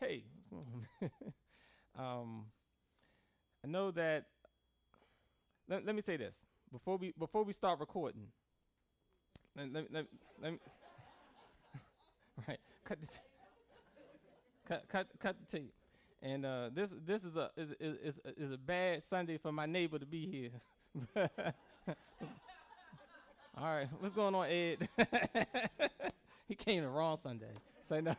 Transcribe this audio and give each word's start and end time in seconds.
hey, 0.00 0.24
um, 1.98 2.46
I 3.64 3.68
know 3.68 3.90
that. 3.92 4.24
Let, 5.68 5.86
let 5.86 5.94
me 5.94 6.02
say 6.02 6.16
this 6.16 6.34
before 6.72 6.96
we 6.96 7.12
before 7.18 7.44
we 7.44 7.52
start 7.52 7.78
recording. 7.78 8.26
Let, 9.56 9.72
let, 9.72 9.92
let, 9.92 10.06
let 10.42 10.52
me, 10.52 10.58
right, 12.48 12.58
cut 12.84 13.00
the 13.00 13.06
t- 13.06 13.12
cut 14.66 14.88
cut 14.88 15.06
cut 15.20 15.36
the 15.38 15.58
tape. 15.58 15.72
And 16.22 16.44
uh, 16.44 16.70
this 16.74 16.90
this 17.06 17.22
is 17.24 17.36
a 17.36 17.50
is, 17.56 17.70
is 17.80 18.14
is 18.36 18.52
a 18.52 18.58
bad 18.58 19.02
Sunday 19.08 19.38
for 19.38 19.52
my 19.52 19.66
neighbor 19.66 19.98
to 19.98 20.06
be 20.06 20.26
here. 20.26 20.50
All 23.56 23.64
right, 23.64 23.88
what's 23.98 24.14
going 24.14 24.34
on, 24.34 24.46
Ed? 24.46 24.88
he 26.48 26.54
came 26.54 26.82
the 26.82 26.88
wrong 26.88 27.18
Sunday. 27.22 27.52
Say 27.88 28.00
no. 28.00 28.14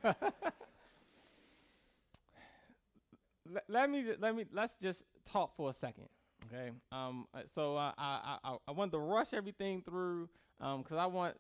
Let, 3.68 3.90
me 3.90 4.06
let 4.20 4.36
me 4.36 4.46
let's 4.54 4.74
just 4.82 5.04
talk 5.26 5.56
for 5.56 5.70
a 5.70 5.74
second, 5.74 6.08
okay? 6.48 6.72
Um, 6.92 7.28
uh, 7.34 7.42
so 7.54 7.78
I 7.78 7.94
I 7.98 8.38
I 8.44 8.58
I 8.68 8.72
wanted 8.72 8.92
to 8.92 9.00
rush 9.00 9.34
everything 9.34 9.82
through 9.82 10.30
um 10.60 10.82
because 10.82 10.98
I 10.98 11.06
want 11.06 11.36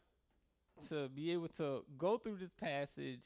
to 0.89 1.09
be 1.09 1.31
able 1.31 1.49
to 1.49 1.83
go 1.97 2.17
through 2.17 2.37
this 2.37 2.53
passage 2.59 3.23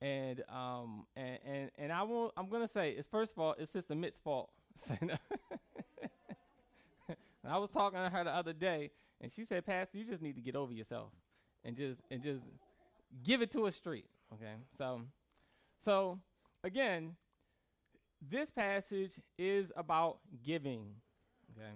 and 0.00 0.42
um 0.48 1.06
and 1.16 1.38
and 1.44 1.70
and 1.78 1.92
I 1.92 2.02
will 2.02 2.32
I'm 2.36 2.48
gonna 2.48 2.68
say 2.68 2.90
it's 2.90 3.08
first 3.08 3.32
of 3.32 3.38
all 3.38 3.54
it's 3.58 3.72
Sister 3.72 3.94
Mitt's 3.94 4.18
fault. 4.18 4.50
Say 4.86 4.98
no. 5.02 5.16
And 7.44 7.52
I 7.52 7.58
was 7.58 7.70
talking 7.70 7.98
to 7.98 8.10
her 8.10 8.24
the 8.24 8.30
other 8.30 8.52
day, 8.52 8.90
and 9.20 9.32
she 9.32 9.44
said, 9.44 9.64
"Pastor, 9.64 9.96
you 9.96 10.04
just 10.04 10.20
need 10.22 10.34
to 10.34 10.42
get 10.42 10.54
over 10.54 10.72
yourself, 10.72 11.12
and 11.64 11.76
just 11.76 12.00
and 12.10 12.22
just 12.22 12.42
give 13.24 13.40
it 13.42 13.50
to 13.52 13.66
a 13.66 13.72
street. 13.72 14.06
Okay, 14.34 14.52
so 14.76 15.00
so 15.84 16.18
again, 16.62 17.16
this 18.20 18.50
passage 18.50 19.12
is 19.38 19.70
about 19.76 20.18
giving. 20.44 20.86
Okay, 21.52 21.72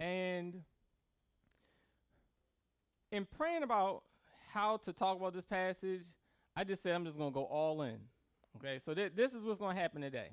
and 0.00 0.62
in 3.10 3.26
praying 3.36 3.62
about 3.62 4.02
how 4.52 4.78
to 4.78 4.92
talk 4.92 5.18
about 5.18 5.34
this 5.34 5.44
passage, 5.44 6.04
I 6.56 6.64
just 6.64 6.82
said 6.82 6.94
I'm 6.94 7.04
just 7.04 7.18
gonna 7.18 7.30
go 7.30 7.44
all 7.44 7.82
in. 7.82 7.98
Okay, 8.56 8.80
so 8.84 8.94
th- 8.94 9.12
this 9.14 9.32
is 9.32 9.44
what's 9.44 9.60
gonna 9.60 9.78
happen 9.78 10.02
today 10.02 10.30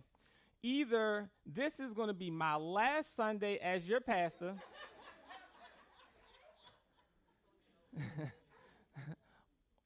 either 0.66 1.30
this 1.46 1.80
is 1.80 1.94
going 1.94 2.08
to 2.08 2.14
be 2.14 2.32
my 2.32 2.56
last 2.56 3.16
Sunday 3.16 3.58
as 3.58 3.86
your 3.86 4.02
pastor, 4.02 4.56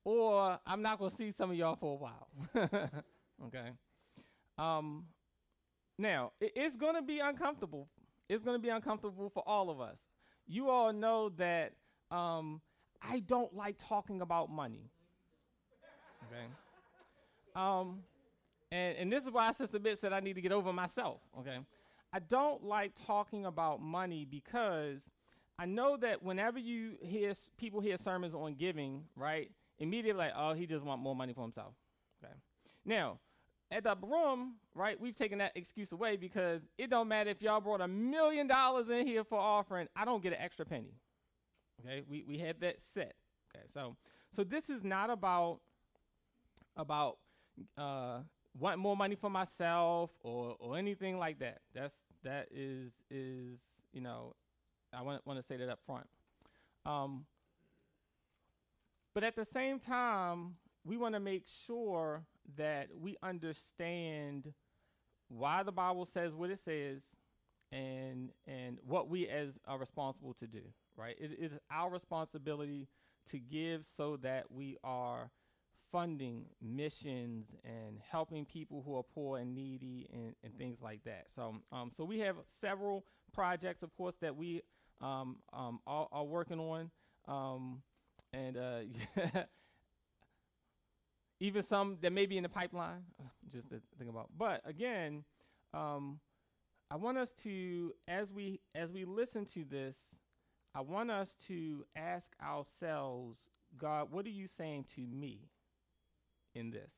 or 0.05 0.57
I'm 0.65 0.81
not 0.81 0.97
going 0.99 1.11
to 1.11 1.17
see 1.17 1.33
some 1.33 1.51
of 1.51 1.57
y'all 1.57 1.75
for 1.75 1.93
a 1.93 1.97
while. 1.97 2.29
okay. 3.47 3.71
Um, 4.59 5.05
now, 5.97 6.31
it, 6.39 6.52
it's 6.55 6.75
going 6.75 6.95
to 6.95 7.02
be 7.02 7.19
uncomfortable. 7.19 7.88
It's 8.27 8.43
going 8.43 8.57
to 8.57 8.61
be 8.61 8.69
uncomfortable 8.69 9.29
for 9.29 9.43
all 9.47 9.69
of 9.69 9.79
us. 9.79 9.97
You 10.47 10.69
all 10.69 10.93
know 10.93 11.29
that 11.38 11.73
um, 12.11 12.61
I 13.02 13.19
don't 13.19 13.53
like 13.55 13.77
talking 13.87 14.21
about 14.21 14.49
money. 14.49 14.89
Okay. 16.27 16.45
Um, 17.55 17.99
and, 18.71 18.97
and 18.97 19.11
this 19.11 19.23
is 19.23 19.31
why 19.31 19.49
I 19.49 19.53
Sister 19.53 19.80
Bit 19.80 19.99
said 19.99 20.13
I 20.13 20.19
need 20.19 20.33
to 20.33 20.41
get 20.41 20.52
over 20.52 20.71
myself, 20.71 21.21
okay? 21.39 21.57
I 22.13 22.19
don't 22.19 22.63
like 22.63 22.93
talking 23.05 23.45
about 23.45 23.81
money 23.81 24.25
because 24.30 25.02
I 25.57 25.65
know 25.65 25.97
that 25.97 26.23
whenever 26.23 26.59
you 26.59 26.93
hear 27.02 27.31
s- 27.31 27.49
people 27.57 27.81
hear 27.81 27.97
sermons 27.97 28.33
on 28.33 28.55
giving, 28.55 29.03
right, 29.15 29.52
immediately 29.80 30.19
like, 30.25 30.33
oh, 30.35 30.53
he 30.53 30.65
just 30.67 30.85
want 30.85 31.02
more 31.02 31.15
money 31.15 31.33
for 31.33 31.41
himself, 31.41 31.73
okay? 32.23 32.33
Now, 32.85 33.19
at 33.71 33.83
the 33.83 33.95
room, 34.01 34.55
right, 34.73 34.99
we've 34.99 35.15
taken 35.15 35.37
that 35.39 35.51
excuse 35.55 35.91
away 35.91 36.17
because 36.17 36.61
it 36.77 36.89
don't 36.89 37.07
matter 37.07 37.29
if 37.29 37.41
y'all 37.41 37.61
brought 37.61 37.81
a 37.81 37.87
million 37.87 38.47
dollars 38.47 38.89
in 38.89 39.05
here 39.05 39.23
for 39.23 39.39
offering, 39.39 39.87
I 39.95 40.05
don't 40.05 40.23
get 40.23 40.33
an 40.33 40.39
extra 40.41 40.65
penny, 40.65 40.93
okay? 41.79 42.02
We, 42.09 42.23
we 42.27 42.37
had 42.39 42.59
that 42.61 42.81
set, 42.81 43.15
okay? 43.55 43.65
So, 43.73 43.95
so 44.35 44.43
this 44.43 44.69
is 44.69 44.83
not 44.83 45.09
about, 45.09 45.59
about, 46.75 47.17
uh, 47.77 48.19
want 48.58 48.79
more 48.79 48.95
money 48.95 49.15
for 49.15 49.29
myself 49.29 50.11
or 50.21 50.55
or 50.59 50.77
anything 50.77 51.17
like 51.17 51.39
that. 51.39 51.59
That's 51.73 51.93
that 52.23 52.47
is 52.52 52.91
is 53.09 53.59
you 53.93 54.02
know, 54.02 54.35
I 54.93 55.02
want 55.02 55.25
want 55.25 55.39
to 55.39 55.45
say 55.45 55.58
that 55.58 55.69
up 55.69 55.79
front. 55.85 56.08
Um, 56.85 57.25
but 59.13 59.23
at 59.23 59.35
the 59.35 59.45
same 59.45 59.79
time, 59.79 60.55
we 60.85 60.97
want 60.97 61.15
to 61.15 61.19
make 61.19 61.45
sure 61.65 62.23
that 62.58 62.89
we 62.99 63.17
understand 63.23 64.54
why 65.30 65.64
the 65.64 65.71
Bible 65.71 66.05
says 66.05 66.33
what 66.33 66.49
it 66.49 66.60
says 66.64 67.02
and 67.71 68.32
and 68.48 68.77
what 68.83 69.10
we 69.10 69.27
as 69.27 69.49
are 69.67 69.77
responsible 69.77 70.33
to 70.39 70.48
do, 70.48 70.61
right? 70.98 71.15
It 71.20 71.38
is 71.39 71.52
our 71.71 71.89
responsibility 71.89 72.88
to 73.32 73.39
give 73.39 73.86
so 73.95 74.17
that 74.17 74.52
we 74.52 74.77
are 74.83 75.30
funding 75.92 76.45
missions 76.61 77.48
and 77.64 77.99
helping 78.11 78.45
people 78.45 78.83
who 78.86 78.95
are 78.98 79.04
poor 79.04 79.39
and 79.39 79.55
needy 79.55 80.08
and, 80.14 80.36
and 80.43 80.55
things 80.58 80.77
like 80.82 81.04
that. 81.04 81.27
So, 81.36 81.55
um, 81.71 81.92
so 81.95 82.04
we 82.05 82.20
have 82.20 82.36
several 82.61 83.05
projects, 83.33 83.82
of 83.82 83.95
course, 83.95 84.15
that 84.21 84.36
we 84.36 84.61
um, 85.02 85.38
um, 85.54 85.80
are, 85.88 86.08
are 86.11 86.26
working 86.26 86.59
on, 86.59 86.92
um, 87.27 87.82
and 88.33 88.58
uh, 88.58 88.80
even 91.39 91.64
some 91.64 91.98
that 92.02 92.11
may 92.11 92.26
be 92.26 92.38
in 92.38 92.44
the 92.44 92.50
pipeline. 92.50 93.04
Just 93.52 93.70
to 93.70 93.82
think 93.98 94.10
about. 94.10 94.30
But 94.38 94.61
again, 94.66 95.23
um, 95.73 96.20
I 96.92 96.98
want 96.98 97.17
us 97.17 97.30
to, 97.44 97.94
as 98.08 98.32
we 98.32 98.60
as 98.76 98.92
we 98.92 99.05
listen 99.05 99.45
to 99.48 99.64
this, 99.64 99.95
I 100.76 100.82
want 100.82 101.10
us 101.10 101.36
to 101.48 101.86
ask 101.95 102.27
ourselves, 102.44 103.39
God, 103.77 104.11
what 104.11 104.26
are 104.26 104.30
you 104.30 104.48
saying 104.48 104.86
to 104.95 105.02
me? 105.02 105.50
in 106.55 106.72
this. 106.72 106.92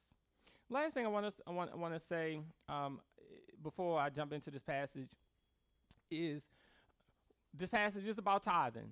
Last 0.69 0.93
thing 0.93 1.05
I 1.05 1.09
want 1.09 1.25
to 1.27 1.33
I 1.45 1.51
want 1.51 1.71
I 1.73 1.75
want 1.75 1.93
to 1.93 1.99
say 1.99 2.39
um, 2.69 2.99
before 3.61 3.99
I 3.99 4.09
jump 4.09 4.33
into 4.33 4.49
this 4.51 4.63
passage 4.63 5.11
is 6.09 6.41
this 7.53 7.69
passage 7.69 8.05
is 8.05 8.17
about 8.17 8.43
tithing, 8.43 8.91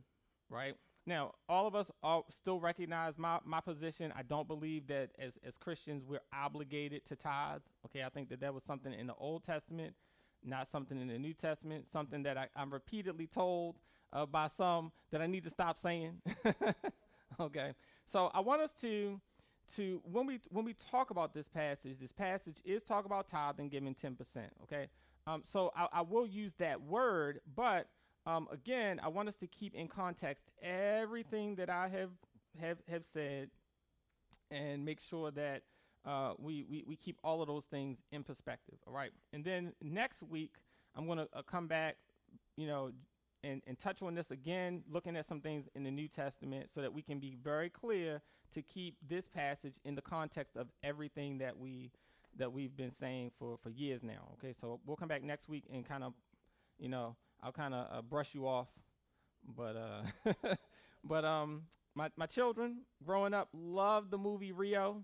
right? 0.50 0.76
Now, 1.10 1.34
all 1.50 1.66
of 1.66 1.74
us 1.74 1.88
all 2.04 2.28
still 2.40 2.60
recognize 2.60 3.18
my, 3.18 3.40
my 3.44 3.62
position. 3.62 4.14
I 4.16 4.22
don't 4.22 4.48
believe 4.48 4.86
that 4.90 5.10
as, 5.18 5.34
as 5.44 5.58
Christians 5.58 6.04
we're 6.08 6.22
obligated 6.32 7.02
to 7.08 7.16
tithe. 7.16 7.62
Okay, 7.88 8.04
I 8.04 8.10
think 8.10 8.30
that 8.30 8.42
that 8.42 8.54
was 8.54 8.64
something 8.64 8.94
in 8.94 9.08
the 9.08 9.16
Old 9.16 9.44
Testament, 9.44 9.96
not 10.46 10.70
something 10.72 11.02
in 11.02 11.08
the 11.08 11.18
New 11.18 11.34
Testament, 11.34 11.88
something 11.92 12.22
that 12.24 12.38
I, 12.38 12.48
I'm 12.56 12.72
repeatedly 12.72 13.26
told 13.26 13.78
uh, 14.14 14.28
by 14.28 14.50
some 14.56 14.92
that 15.10 15.20
I 15.20 15.26
need 15.26 15.46
to 15.46 15.50
stop 15.50 15.80
saying. 15.82 16.22
okay, 17.40 17.74
so 18.06 18.30
I 18.32 18.42
want 18.42 18.62
us 18.62 18.72
to 18.82 19.20
to 19.78 20.02
when 20.04 20.28
we 20.28 20.40
when 20.52 20.64
we 20.64 20.76
talk 20.92 21.10
about 21.10 21.34
this 21.34 21.48
passage, 21.48 21.98
this 22.00 22.12
passage 22.12 22.58
is 22.64 22.84
talk 22.84 23.06
about 23.06 23.28
tithing, 23.28 23.70
giving 23.70 23.96
ten 23.96 24.14
percent. 24.14 24.52
Okay, 24.62 24.90
um, 25.26 25.42
so 25.52 25.72
I, 25.76 25.88
I 25.92 26.02
will 26.02 26.28
use 26.28 26.54
that 26.60 26.84
word, 26.84 27.42
but 27.56 27.88
um, 28.30 28.48
again, 28.52 29.00
I 29.04 29.08
want 29.08 29.28
us 29.28 29.36
to 29.38 29.48
keep 29.48 29.74
in 29.74 29.88
context 29.88 30.46
everything 30.62 31.56
that 31.56 31.70
I 31.70 31.88
have 31.90 32.12
have 32.62 32.78
have 32.88 33.04
said, 33.12 33.50
and 34.52 34.86
make 34.86 35.00
sure 35.00 35.32
that 35.32 35.64
uh, 36.06 36.34
we, 36.38 36.64
we 36.70 36.84
we 36.86 36.96
keep 36.96 37.18
all 37.24 37.42
of 37.42 37.48
those 37.48 37.66
things 37.66 37.98
in 38.12 38.24
perspective. 38.24 38.78
All 38.86 38.94
right, 38.94 39.12
and 39.34 39.44
then 39.44 39.74
next 39.82 40.22
week 40.22 40.52
I'm 40.96 41.08
going 41.08 41.18
to 41.18 41.28
uh, 41.34 41.42
come 41.42 41.68
back, 41.68 41.98
you 42.56 42.68
know, 42.68 42.92
and, 43.44 43.62
and 43.66 43.80
touch 43.80 44.02
on 44.02 44.14
this 44.14 44.30
again, 44.30 44.84
looking 44.92 45.16
at 45.16 45.26
some 45.26 45.42
things 45.42 45.68
in 45.74 45.84
the 45.84 45.92
New 45.92 46.08
Testament 46.08 46.70
so 46.74 46.82
that 46.82 46.94
we 46.94 47.02
can 47.02 47.20
be 47.20 47.36
very 47.44 47.70
clear 47.70 48.22
to 48.54 48.62
keep 48.62 48.96
this 49.08 49.28
passage 49.28 49.76
in 49.86 49.96
the 49.96 50.02
context 50.02 50.56
of 50.56 50.68
everything 50.84 51.40
that 51.40 51.58
we 51.58 51.92
that 52.38 52.54
we've 52.54 52.78
been 52.78 52.92
saying 52.92 53.32
for, 53.40 53.58
for 53.64 53.70
years 53.72 54.04
now. 54.04 54.34
Okay, 54.34 54.54
so 54.62 54.80
we'll 54.86 54.98
come 54.98 55.08
back 55.08 55.24
next 55.24 55.50
week 55.50 55.64
and 55.74 55.84
kind 55.84 56.04
of, 56.04 56.14
you 56.78 56.90
know, 56.90 57.16
I'll 57.42 57.52
kind 57.52 57.74
of 57.74 57.88
uh, 57.92 58.02
brush 58.02 58.30
you 58.34 58.48
off, 58.48 58.68
but 59.56 59.76
uh, 59.76 60.56
but 61.04 61.24
um, 61.24 61.64
my 61.96 62.10
my 62.18 62.26
children 62.26 62.80
growing 63.06 63.34
up 63.34 63.50
loved 63.54 64.12
the 64.12 64.18
movie 64.18 64.52
Rio, 64.52 65.04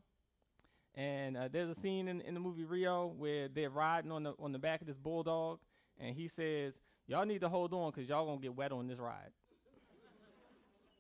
and 0.96 1.38
uh, 1.38 1.48
there's 1.52 1.70
a 1.70 1.80
scene 1.80 2.08
in, 2.08 2.22
in 2.22 2.34
the 2.34 2.40
movie 2.40 2.66
Rio 2.66 3.08
where 3.18 3.48
they're 3.48 3.70
riding 3.70 4.12
on 4.12 4.24
the 4.24 4.34
on 4.40 4.52
the 4.52 4.60
back 4.60 4.82
of 4.82 4.88
this 4.88 4.98
bulldog, 4.98 5.60
and 5.98 6.16
he 6.16 6.28
says, 6.28 6.74
"Y'all 7.08 7.26
need 7.26 7.42
to 7.42 7.50
hold 7.50 7.74
on 7.74 7.92
because 7.92 8.10
y'all 8.10 8.26
gonna 8.26 8.42
get 8.42 8.56
wet 8.56 8.72
on 8.74 8.88
this 8.88 9.00
ride." 9.00 9.32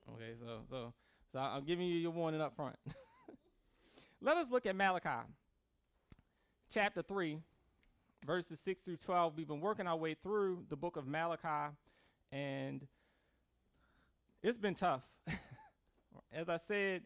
okay, 0.13 0.35
so 0.39 0.61
so 0.69 0.93
so 1.33 1.39
I'm 1.39 1.65
giving 1.65 1.85
you 1.87 1.95
your 1.95 2.11
warning 2.11 2.39
up 2.41 2.55
front. 2.55 2.77
Let 4.21 4.37
us 4.37 4.47
look 4.49 4.65
at 4.65 4.75
Malachi, 4.75 5.27
chapter 6.73 7.01
three, 7.01 7.39
verses 8.25 8.59
six 8.63 8.81
through 8.83 8.97
twelve. 8.97 9.33
We've 9.37 9.47
been 9.47 9.61
working 9.61 9.87
our 9.87 9.95
way 9.95 10.15
through 10.21 10.63
the 10.69 10.75
book 10.75 10.97
of 10.97 11.07
Malachi, 11.07 11.75
and 12.31 12.85
it's 14.43 14.57
been 14.57 14.75
tough. 14.75 15.01
As 16.33 16.49
I 16.49 16.57
said, 16.67 17.03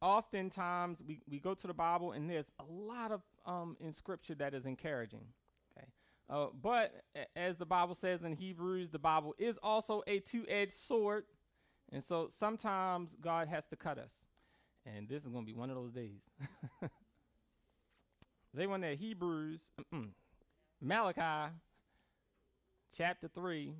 oftentimes 0.00 0.98
we, 1.06 1.20
we 1.28 1.38
go 1.38 1.54
to 1.54 1.66
the 1.66 1.74
Bible 1.74 2.12
and 2.12 2.28
there's 2.28 2.50
a 2.58 2.64
lot 2.64 3.12
of 3.12 3.22
um, 3.46 3.76
in 3.80 3.92
Scripture 3.92 4.34
that 4.36 4.54
is 4.54 4.66
encouraging. 4.66 5.24
Okay, 5.76 5.86
uh, 6.28 6.46
but 6.62 7.04
as 7.36 7.56
the 7.56 7.66
Bible 7.66 7.96
says 8.00 8.22
in 8.22 8.34
Hebrews, 8.34 8.90
the 8.90 8.98
Bible 8.98 9.34
is 9.38 9.56
also 9.62 10.02
a 10.06 10.20
two-edged 10.20 10.74
sword, 10.74 11.24
and 11.92 12.04
so 12.04 12.30
sometimes 12.38 13.10
God 13.20 13.48
has 13.48 13.64
to 13.70 13.76
cut 13.76 13.98
us, 13.98 14.12
and 14.86 15.08
this 15.08 15.24
is 15.24 15.28
going 15.28 15.44
to 15.44 15.52
be 15.52 15.58
one 15.58 15.70
of 15.70 15.76
those 15.76 15.92
days. 15.92 16.20
they 18.54 18.66
want 18.66 18.82
that 18.82 18.98
Hebrews, 18.98 19.60
Malachi, 20.82 21.52
chapter 22.96 23.28
three. 23.28 23.74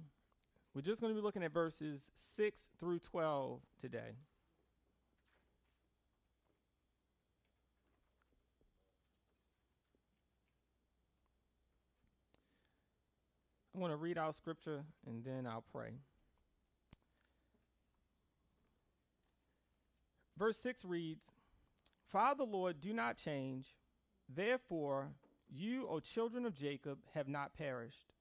We're 0.75 0.83
just 0.83 1.01
going 1.01 1.15
to 1.15 1.19
be 1.19 1.25
looking 1.25 1.43
at 1.43 1.53
verses 1.53 2.03
six 2.37 2.59
through 2.79 2.99
twelve 2.99 3.61
today. 3.81 4.17
I 13.75 13.79
want 13.79 13.95
to 13.95 13.97
read 13.97 14.19
our 14.19 14.35
scripture 14.35 14.83
and 15.07 15.25
then 15.25 15.47
I'll 15.47 15.65
pray. 15.73 15.93
Verse 20.37 20.59
6 20.63 20.85
reads 20.85 21.25
Father, 22.13 22.45
Lord, 22.45 22.81
do 22.81 22.93
not 22.93 23.17
change. 23.17 23.69
Therefore, 24.29 25.09
you, 25.53 25.87
O 25.89 26.01
children 26.01 26.47
of 26.47 26.55
Jacob, 26.55 26.99
have 27.15 27.29
not 27.29 27.55
perished. 27.57 28.13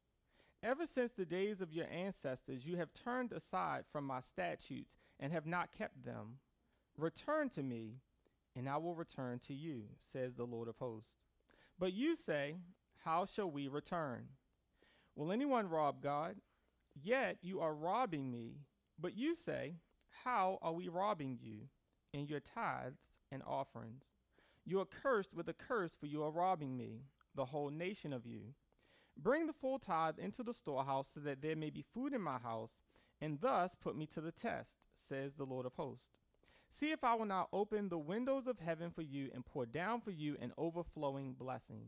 Ever 0.62 0.86
since 0.86 1.14
the 1.14 1.26
days 1.26 1.62
of 1.62 1.72
your 1.72 1.88
ancestors, 1.88 2.66
you 2.66 2.78
have 2.78 2.90
turned 2.94 3.32
aside 3.32 3.86
from 3.92 4.06
my 4.06 4.20
statutes 4.22 4.92
and 5.20 5.32
have 5.32 5.46
not 5.46 5.72
kept 5.78 6.04
them. 6.04 6.40
Return 6.98 7.50
to 7.52 7.64
me, 7.64 7.96
and 8.56 8.68
I 8.68 8.78
will 8.78 8.96
return 8.96 9.40
to 9.48 9.54
you, 9.54 9.84
says 10.12 10.34
the 10.34 10.44
Lord 10.44 10.68
of 10.68 10.76
hosts. 10.78 11.14
But 11.80 11.94
you 11.94 12.18
say, 12.18 12.56
How 13.06 13.26
shall 13.26 13.50
we 13.50 13.70
return? 13.70 14.28
Will 15.16 15.32
anyone 15.32 15.70
rob 15.70 16.02
God? 16.04 16.36
Yet 17.02 17.38
you 17.42 17.62
are 17.62 17.74
robbing 17.74 18.30
me. 18.30 18.58
But 19.00 19.18
you 19.18 19.36
say, 19.36 19.76
How 20.26 20.60
are 20.62 20.74
we 20.74 20.90
robbing 20.90 21.40
you? 21.42 21.70
In 22.12 22.28
your 22.28 22.42
tithes 22.42 23.00
and 23.32 23.42
offerings. 23.46 24.04
You 24.66 24.82
are 24.82 24.86
cursed 24.86 25.34
with 25.34 25.48
a 25.48 25.54
curse, 25.54 25.96
for 25.98 26.06
you 26.06 26.22
are 26.24 26.32
robbing 26.32 26.76
me, 26.76 27.04
the 27.40 27.46
whole 27.46 27.70
nation 27.70 28.12
of 28.12 28.26
you. 28.26 28.42
Bring 29.16 29.48
the 29.48 29.54
full 29.54 29.80
tithe 29.80 30.20
into 30.20 30.44
the 30.44 30.54
storehouse, 30.54 31.08
so 31.14 31.22
that 31.22 31.42
there 31.42 31.56
may 31.56 31.70
be 31.70 31.86
food 31.94 32.14
in 32.14 32.22
my 32.22 32.38
house, 32.38 32.74
and 33.22 33.40
thus 33.40 33.78
put 33.82 33.96
me 33.96 34.06
to 34.08 34.20
the 34.20 34.34
test, 34.34 34.72
says 35.08 35.36
the 35.38 35.46
Lord 35.46 35.66
of 35.66 35.72
hosts. 35.76 36.10
See 36.70 36.92
if 36.92 37.02
I 37.02 37.16
will 37.16 37.26
not 37.26 37.48
open 37.54 37.88
the 37.88 37.98
windows 37.98 38.46
of 38.46 38.60
heaven 38.60 38.92
for 38.92 39.04
you 39.04 39.30
and 39.34 39.46
pour 39.46 39.66
down 39.66 40.02
for 40.02 40.12
you 40.12 40.36
an 40.42 40.52
overflowing 40.58 41.32
blessing. 41.32 41.86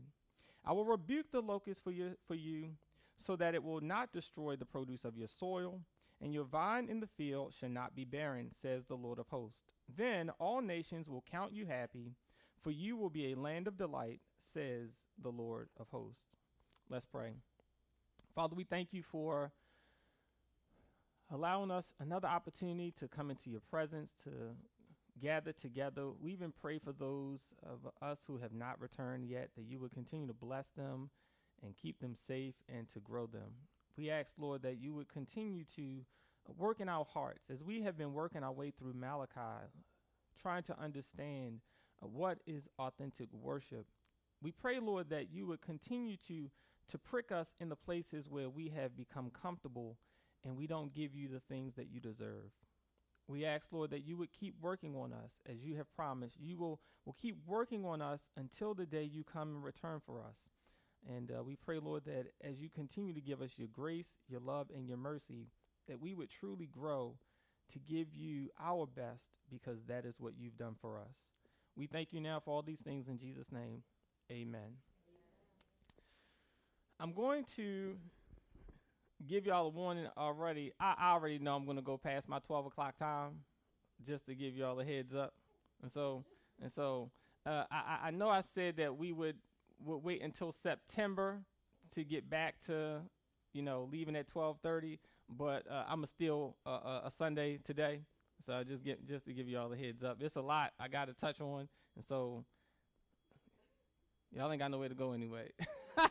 I 0.64 0.72
will 0.72 0.86
rebuke 0.86 1.26
the 1.30 1.42
locust 1.42 1.84
for 1.84 1.90
you, 1.90 2.16
for 2.26 2.34
you 2.34 2.70
so 3.18 3.36
that 3.36 3.54
it 3.54 3.62
will 3.62 3.82
not 3.82 4.10
destroy 4.10 4.56
the 4.56 4.64
produce 4.64 5.04
of 5.04 5.18
your 5.18 5.28
soil, 5.28 5.80
and 6.22 6.32
your 6.32 6.44
vine 6.44 6.88
in 6.88 7.00
the 7.00 7.06
field 7.18 7.52
shall 7.52 7.68
not 7.68 7.94
be 7.94 8.06
barren, 8.06 8.48
says 8.62 8.86
the 8.86 8.94
Lord 8.94 9.18
of 9.18 9.28
hosts. 9.28 9.60
Then 9.94 10.30
all 10.38 10.62
nations 10.62 11.10
will 11.10 11.24
count 11.30 11.52
you 11.52 11.66
happy, 11.66 12.14
for 12.62 12.70
you 12.70 12.96
will 12.96 13.10
be 13.10 13.32
a 13.32 13.38
land 13.38 13.68
of 13.68 13.76
delight, 13.76 14.20
says 14.54 14.88
the 15.22 15.30
Lord 15.30 15.68
of 15.78 15.88
hosts. 15.90 16.22
Let's 16.88 17.06
pray. 17.06 17.32
Father, 18.34 18.54
we 18.54 18.64
thank 18.64 18.92
you 18.92 19.02
for 19.02 19.52
allowing 21.32 21.70
us 21.70 21.86
another 22.00 22.28
opportunity 22.28 22.92
to 23.00 23.08
come 23.08 23.30
into 23.30 23.50
your 23.50 23.62
presence, 23.70 24.12
to 24.24 24.30
gather 25.20 25.52
together. 25.52 26.10
We 26.20 26.32
even 26.32 26.52
pray 26.60 26.78
for 26.78 26.92
those 26.92 27.40
of 27.64 27.80
us 28.00 28.18
who 28.26 28.38
have 28.38 28.52
not 28.52 28.80
returned 28.80 29.26
yet, 29.26 29.50
that 29.56 29.64
you 29.64 29.78
would 29.80 29.92
continue 29.92 30.26
to 30.26 30.34
bless 30.34 30.66
them 30.76 31.10
and 31.62 31.76
keep 31.76 32.00
them 32.00 32.16
safe 32.26 32.54
and 32.68 32.88
to 32.92 33.00
grow 33.00 33.26
them. 33.26 33.52
We 33.96 34.10
ask, 34.10 34.30
Lord, 34.38 34.62
that 34.62 34.78
you 34.78 34.94
would 34.94 35.08
continue 35.08 35.64
to 35.76 36.04
work 36.58 36.80
in 36.80 36.88
our 36.88 37.04
hearts 37.04 37.44
as 37.50 37.62
we 37.62 37.82
have 37.82 37.96
been 37.96 38.12
working 38.12 38.42
our 38.42 38.52
way 38.52 38.72
through 38.76 38.94
Malachi, 38.94 39.68
trying 40.40 40.62
to 40.64 40.80
understand 40.80 41.60
what 42.00 42.38
is 42.46 42.64
authentic 42.78 43.28
worship. 43.32 43.86
We 44.42 44.50
pray, 44.50 44.80
Lord, 44.80 45.10
that 45.10 45.32
you 45.32 45.46
would 45.46 45.62
continue 45.62 46.16
to 46.28 46.50
to 46.88 46.98
prick 46.98 47.32
us 47.32 47.54
in 47.60 47.68
the 47.68 47.76
places 47.76 48.28
where 48.28 48.50
we 48.50 48.68
have 48.68 48.96
become 48.96 49.30
comfortable 49.30 49.96
and 50.44 50.56
we 50.56 50.66
don't 50.66 50.94
give 50.94 51.14
you 51.14 51.28
the 51.28 51.40
things 51.40 51.74
that 51.76 51.88
you 51.90 52.00
deserve. 52.00 52.50
We 53.28 53.44
ask, 53.44 53.66
Lord, 53.70 53.90
that 53.90 54.04
you 54.04 54.16
would 54.16 54.32
keep 54.32 54.54
working 54.60 54.96
on 54.96 55.12
us 55.12 55.30
as 55.48 55.62
you 55.62 55.76
have 55.76 55.94
promised. 55.94 56.36
You 56.40 56.58
will, 56.58 56.80
will 57.06 57.16
keep 57.20 57.36
working 57.46 57.84
on 57.84 58.02
us 58.02 58.20
until 58.36 58.74
the 58.74 58.84
day 58.84 59.04
you 59.04 59.22
come 59.24 59.54
and 59.54 59.64
return 59.64 60.00
for 60.04 60.18
us. 60.18 60.36
And 61.08 61.30
uh, 61.30 61.42
we 61.42 61.56
pray, 61.56 61.78
Lord, 61.78 62.04
that 62.06 62.26
as 62.42 62.60
you 62.60 62.68
continue 62.68 63.14
to 63.14 63.20
give 63.20 63.40
us 63.40 63.52
your 63.56 63.68
grace, 63.72 64.08
your 64.28 64.40
love, 64.40 64.68
and 64.74 64.86
your 64.86 64.98
mercy, 64.98 65.48
that 65.88 66.00
we 66.00 66.14
would 66.14 66.30
truly 66.30 66.66
grow 66.66 67.14
to 67.72 67.78
give 67.78 68.08
you 68.12 68.50
our 68.60 68.86
best 68.86 69.24
because 69.50 69.78
that 69.88 70.04
is 70.04 70.16
what 70.18 70.34
you've 70.38 70.58
done 70.58 70.74
for 70.80 70.98
us. 70.98 71.14
We 71.74 71.86
thank 71.86 72.12
you 72.12 72.20
now 72.20 72.40
for 72.44 72.52
all 72.52 72.62
these 72.62 72.80
things 72.80 73.08
in 73.08 73.18
Jesus' 73.18 73.50
name. 73.50 73.82
Amen. 74.32 74.78
I'm 76.98 77.12
going 77.12 77.44
to 77.56 77.96
give 79.28 79.44
y'all 79.44 79.66
a 79.66 79.68
warning 79.68 80.06
already. 80.16 80.72
I, 80.80 80.94
I 80.98 81.12
already 81.12 81.38
know 81.38 81.54
I'm 81.54 81.66
going 81.66 81.76
to 81.76 81.82
go 81.82 81.98
past 81.98 82.30
my 82.30 82.38
12 82.38 82.66
o'clock 82.66 82.96
time 82.96 83.40
just 84.02 84.24
to 84.26 84.34
give 84.34 84.56
y'all 84.56 84.80
a 84.80 84.84
heads 84.84 85.14
up. 85.14 85.34
And 85.82 85.92
so, 85.92 86.24
and 86.62 86.72
so, 86.72 87.10
uh, 87.44 87.64
I, 87.70 87.98
I 88.04 88.10
know 88.10 88.30
I 88.30 88.42
said 88.54 88.78
that 88.78 88.96
we 88.96 89.12
would, 89.12 89.36
would 89.84 89.98
wait 89.98 90.22
until 90.22 90.50
September 90.50 91.42
to 91.94 92.02
get 92.02 92.30
back 92.30 92.54
to, 92.68 93.00
you 93.52 93.60
know, 93.60 93.86
leaving 93.92 94.16
at 94.16 94.32
12:30. 94.32 94.98
But 95.28 95.70
uh, 95.70 95.84
I'm 95.88 96.04
a 96.04 96.06
still 96.06 96.56
uh, 96.64 97.00
a 97.04 97.12
Sunday 97.16 97.58
today, 97.64 98.00
so 98.46 98.62
just 98.64 98.84
get 98.84 99.06
just 99.06 99.24
to 99.26 99.32
give 99.32 99.48
y'all 99.48 99.72
a 99.72 99.76
heads 99.76 100.02
up. 100.02 100.18
It's 100.20 100.36
a 100.36 100.42
lot 100.42 100.72
I 100.78 100.88
got 100.88 101.06
to 101.06 101.14
touch 101.14 101.40
on, 101.40 101.68
and 101.96 102.04
so 102.06 102.44
y'all 104.34 104.50
ain't 104.50 104.60
got 104.60 104.70
no 104.70 104.78
way 104.78 104.88
to 104.88 104.94
go 104.94 105.12
anyway. 105.12 105.50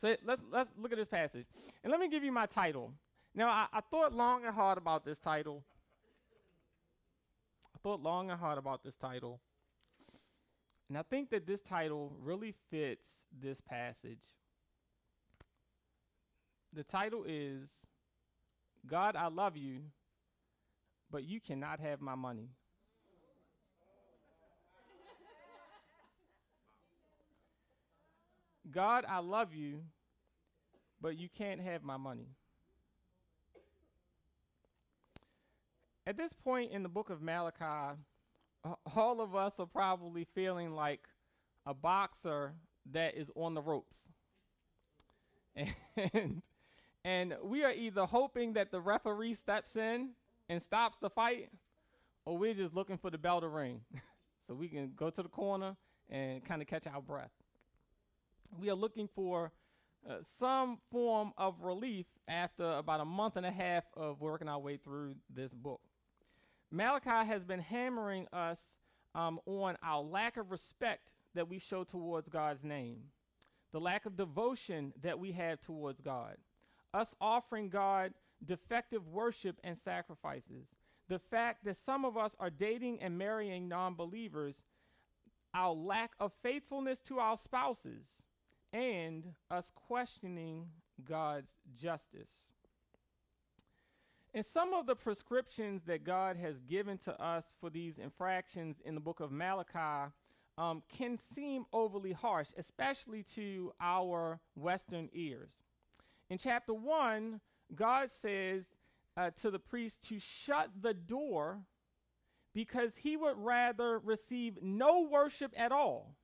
So 0.00 0.16
let's 0.24 0.40
let's 0.50 0.70
look 0.78 0.92
at 0.92 0.98
this 0.98 1.08
passage, 1.08 1.46
and 1.84 1.90
let 1.90 2.00
me 2.00 2.08
give 2.08 2.24
you 2.24 2.32
my 2.32 2.46
title. 2.46 2.92
Now 3.34 3.48
I, 3.48 3.66
I 3.70 3.80
thought 3.80 4.14
long 4.14 4.46
and 4.46 4.54
hard 4.54 4.78
about 4.78 5.04
this 5.04 5.18
title. 5.18 5.62
I 7.74 7.78
thought 7.82 8.02
long 8.02 8.30
and 8.30 8.40
hard 8.40 8.56
about 8.56 8.82
this 8.82 8.94
title, 8.96 9.40
and 10.88 10.96
I 10.96 11.02
think 11.02 11.28
that 11.30 11.46
this 11.46 11.60
title 11.60 12.16
really 12.18 12.54
fits 12.70 13.06
this 13.38 13.60
passage. 13.60 14.24
The 16.72 16.82
title 16.82 17.24
is 17.28 17.68
God, 18.86 19.16
I 19.16 19.26
love 19.26 19.54
you, 19.54 19.80
but 21.10 21.24
you 21.24 21.40
cannot 21.40 21.78
have 21.78 22.00
my 22.00 22.14
money. 22.14 22.48
God, 28.70 29.04
I 29.08 29.18
love 29.18 29.54
you, 29.54 29.80
but 31.00 31.16
you 31.16 31.28
can't 31.28 31.60
have 31.60 31.82
my 31.82 31.96
money. 31.96 32.28
At 36.06 36.16
this 36.16 36.32
point 36.44 36.72
in 36.72 36.82
the 36.82 36.88
book 36.88 37.10
of 37.10 37.20
Malachi, 37.20 37.98
all 38.96 39.20
of 39.20 39.34
us 39.34 39.54
are 39.58 39.66
probably 39.66 40.26
feeling 40.34 40.74
like 40.74 41.00
a 41.66 41.74
boxer 41.74 42.52
that 42.92 43.16
is 43.16 43.28
on 43.34 43.54
the 43.54 43.62
ropes. 43.62 43.96
And, 46.14 46.42
and 47.04 47.34
we 47.42 47.64
are 47.64 47.72
either 47.72 48.06
hoping 48.06 48.52
that 48.54 48.70
the 48.70 48.80
referee 48.80 49.34
steps 49.34 49.76
in 49.76 50.10
and 50.48 50.62
stops 50.62 50.96
the 51.00 51.10
fight, 51.10 51.50
or 52.24 52.38
we're 52.38 52.54
just 52.54 52.74
looking 52.74 52.98
for 52.98 53.10
the 53.10 53.18
bell 53.18 53.40
to 53.40 53.48
ring 53.48 53.80
so 54.46 54.54
we 54.54 54.68
can 54.68 54.92
go 54.96 55.10
to 55.10 55.22
the 55.22 55.28
corner 55.28 55.76
and 56.08 56.44
kind 56.44 56.62
of 56.62 56.68
catch 56.68 56.86
our 56.86 57.02
breath 57.02 57.30
we 58.58 58.70
are 58.70 58.74
looking 58.74 59.08
for 59.14 59.52
uh, 60.08 60.14
some 60.38 60.78
form 60.90 61.32
of 61.36 61.60
relief 61.60 62.06
after 62.26 62.64
about 62.64 63.00
a 63.00 63.04
month 63.04 63.36
and 63.36 63.46
a 63.46 63.50
half 63.50 63.84
of 63.96 64.20
working 64.20 64.48
our 64.48 64.58
way 64.58 64.76
through 64.76 65.14
this 65.34 65.52
book. 65.52 65.80
Malachi 66.70 67.26
has 67.26 67.44
been 67.44 67.60
hammering 67.60 68.26
us 68.32 68.58
um, 69.14 69.40
on 69.46 69.76
our 69.82 70.02
lack 70.02 70.36
of 70.36 70.50
respect 70.50 71.10
that 71.34 71.48
we 71.48 71.58
show 71.58 71.84
towards 71.84 72.28
God's 72.28 72.64
name, 72.64 72.98
the 73.72 73.80
lack 73.80 74.06
of 74.06 74.16
devotion 74.16 74.92
that 75.02 75.18
we 75.18 75.32
have 75.32 75.60
towards 75.60 76.00
God, 76.00 76.36
us 76.94 77.14
offering 77.20 77.68
God 77.68 78.14
defective 78.44 79.06
worship 79.08 79.56
and 79.62 79.76
sacrifices, 79.78 80.66
the 81.08 81.18
fact 81.18 81.64
that 81.64 81.76
some 81.76 82.04
of 82.04 82.16
us 82.16 82.34
are 82.38 82.50
dating 82.50 83.00
and 83.02 83.18
marrying 83.18 83.68
non 83.68 83.94
believers, 83.94 84.54
our 85.52 85.74
lack 85.74 86.12
of 86.20 86.32
faithfulness 86.42 86.98
to 87.00 87.18
our 87.18 87.36
spouses 87.36 88.04
and 88.72 89.24
us 89.50 89.70
questioning 89.74 90.66
God's 91.04 91.50
justice. 91.80 92.52
And 94.32 94.46
some 94.46 94.72
of 94.74 94.86
the 94.86 94.94
prescriptions 94.94 95.82
that 95.86 96.04
God 96.04 96.36
has 96.36 96.60
given 96.68 96.98
to 96.98 97.20
us 97.20 97.44
for 97.60 97.68
these 97.68 97.98
infractions 97.98 98.76
in 98.84 98.94
the 98.94 99.00
book 99.00 99.18
of 99.20 99.32
Malachi 99.32 100.12
um, 100.56 100.82
can 100.96 101.18
seem 101.34 101.64
overly 101.72 102.12
harsh, 102.12 102.48
especially 102.56 103.24
to 103.34 103.72
our 103.80 104.38
Western 104.54 105.08
ears. 105.12 105.50
In 106.28 106.38
chapter 106.38 106.72
1, 106.72 107.40
God 107.74 108.08
says 108.22 108.64
uh, 109.16 109.30
to 109.42 109.50
the 109.50 109.58
priest 109.58 110.08
to 110.08 110.20
shut 110.20 110.70
the 110.80 110.94
door 110.94 111.60
because 112.54 112.92
he 112.98 113.16
would 113.16 113.36
rather 113.36 113.98
receive 113.98 114.58
no 114.62 115.08
worship 115.10 115.52
at 115.56 115.72
all 115.72 116.14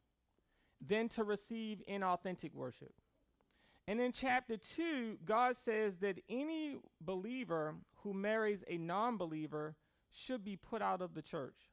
than 0.84 1.08
to 1.10 1.24
receive 1.24 1.82
inauthentic 1.88 2.54
worship. 2.54 2.92
And 3.88 4.00
in 4.00 4.12
chapter 4.12 4.56
2, 4.56 5.18
God 5.24 5.56
says 5.64 5.94
that 6.00 6.18
any 6.28 6.76
believer 7.00 7.76
who 8.02 8.12
marries 8.12 8.64
a 8.68 8.78
non 8.78 9.16
believer 9.16 9.76
should 10.10 10.44
be 10.44 10.56
put 10.56 10.82
out 10.82 11.00
of 11.00 11.14
the 11.14 11.22
church. 11.22 11.70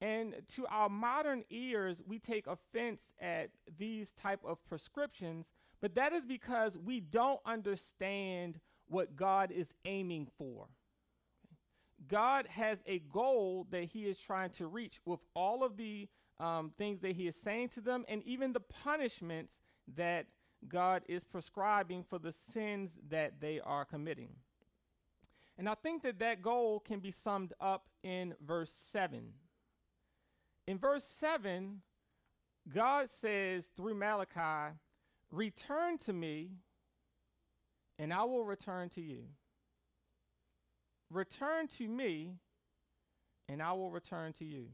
And 0.00 0.34
to 0.54 0.66
our 0.66 0.88
modern 0.88 1.44
ears, 1.50 2.02
we 2.06 2.18
take 2.18 2.46
offense 2.46 3.02
at 3.20 3.50
these 3.78 4.12
type 4.12 4.40
of 4.44 4.64
prescriptions, 4.66 5.46
but 5.80 5.94
that 5.94 6.12
is 6.12 6.24
because 6.24 6.76
we 6.76 7.00
don't 7.00 7.40
understand 7.46 8.60
what 8.86 9.16
God 9.16 9.50
is 9.50 9.72
aiming 9.84 10.28
for. 10.36 10.68
God 12.08 12.46
has 12.48 12.78
a 12.86 12.98
goal 12.98 13.66
that 13.70 13.84
he 13.84 14.04
is 14.06 14.18
trying 14.18 14.50
to 14.50 14.66
reach 14.66 15.00
with 15.04 15.20
all 15.34 15.64
of 15.64 15.76
the 15.76 16.08
um, 16.40 16.72
things 16.76 17.00
that 17.00 17.12
he 17.12 17.26
is 17.26 17.36
saying 17.42 17.68
to 17.70 17.80
them 17.80 18.04
and 18.08 18.22
even 18.24 18.52
the 18.52 18.60
punishments 18.60 19.54
that 19.96 20.26
God 20.68 21.02
is 21.08 21.24
prescribing 21.24 22.04
for 22.04 22.18
the 22.18 22.34
sins 22.52 22.92
that 23.10 23.40
they 23.40 23.60
are 23.60 23.84
committing. 23.84 24.30
And 25.56 25.68
I 25.68 25.74
think 25.74 26.02
that 26.02 26.18
that 26.18 26.42
goal 26.42 26.80
can 26.80 27.00
be 27.00 27.12
summed 27.12 27.52
up 27.60 27.86
in 28.02 28.34
verse 28.44 28.72
7. 28.92 29.32
In 30.66 30.78
verse 30.78 31.04
7, 31.20 31.82
God 32.72 33.08
says 33.20 33.64
through 33.76 33.94
Malachi, 33.94 34.74
Return 35.30 35.98
to 35.98 36.12
me, 36.12 36.50
and 37.98 38.12
I 38.12 38.24
will 38.24 38.44
return 38.44 38.88
to 38.90 39.00
you. 39.00 39.24
Return 41.10 41.68
to 41.78 41.86
me, 41.86 42.34
and 43.48 43.62
I 43.62 43.72
will 43.72 43.90
return 43.90 44.32
to 44.34 44.44
you. 44.44 44.68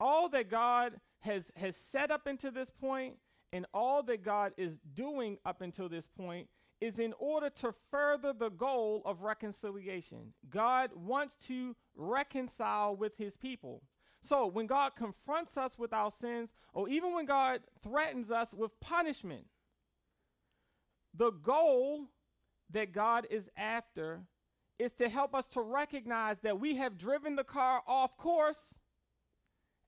All 0.00 0.28
that 0.30 0.50
God 0.50 0.94
has, 1.20 1.44
has 1.56 1.76
set 1.76 2.10
up 2.10 2.26
into 2.26 2.50
this 2.50 2.70
point 2.70 3.16
and 3.52 3.66
all 3.72 4.02
that 4.02 4.24
God 4.24 4.52
is 4.56 4.72
doing 4.94 5.38
up 5.46 5.60
until 5.60 5.88
this 5.88 6.08
point 6.08 6.48
is 6.80 6.98
in 6.98 7.14
order 7.18 7.48
to 7.48 7.72
further 7.90 8.32
the 8.32 8.50
goal 8.50 9.00
of 9.04 9.22
reconciliation. 9.22 10.34
God 10.50 10.90
wants 10.94 11.36
to 11.46 11.76
reconcile 11.94 12.96
with 12.96 13.16
his 13.16 13.36
people. 13.36 13.82
So 14.22 14.46
when 14.46 14.66
God 14.66 14.94
confronts 14.96 15.56
us 15.56 15.78
with 15.78 15.92
our 15.92 16.10
sins, 16.20 16.50
or 16.72 16.88
even 16.88 17.14
when 17.14 17.26
God 17.26 17.60
threatens 17.82 18.30
us 18.30 18.52
with 18.54 18.78
punishment, 18.80 19.44
the 21.14 21.30
goal 21.30 22.06
that 22.70 22.92
God 22.92 23.26
is 23.30 23.48
after 23.56 24.22
is 24.78 24.92
to 24.94 25.08
help 25.08 25.34
us 25.34 25.46
to 25.48 25.60
recognize 25.60 26.38
that 26.42 26.58
we 26.58 26.76
have 26.76 26.98
driven 26.98 27.36
the 27.36 27.44
car 27.44 27.82
off 27.86 28.16
course 28.16 28.74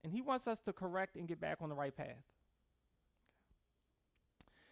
and 0.06 0.14
he 0.14 0.22
wants 0.22 0.46
us 0.46 0.60
to 0.60 0.72
correct 0.72 1.16
and 1.16 1.26
get 1.26 1.40
back 1.40 1.58
on 1.60 1.68
the 1.68 1.74
right 1.74 1.94
path. 1.94 2.22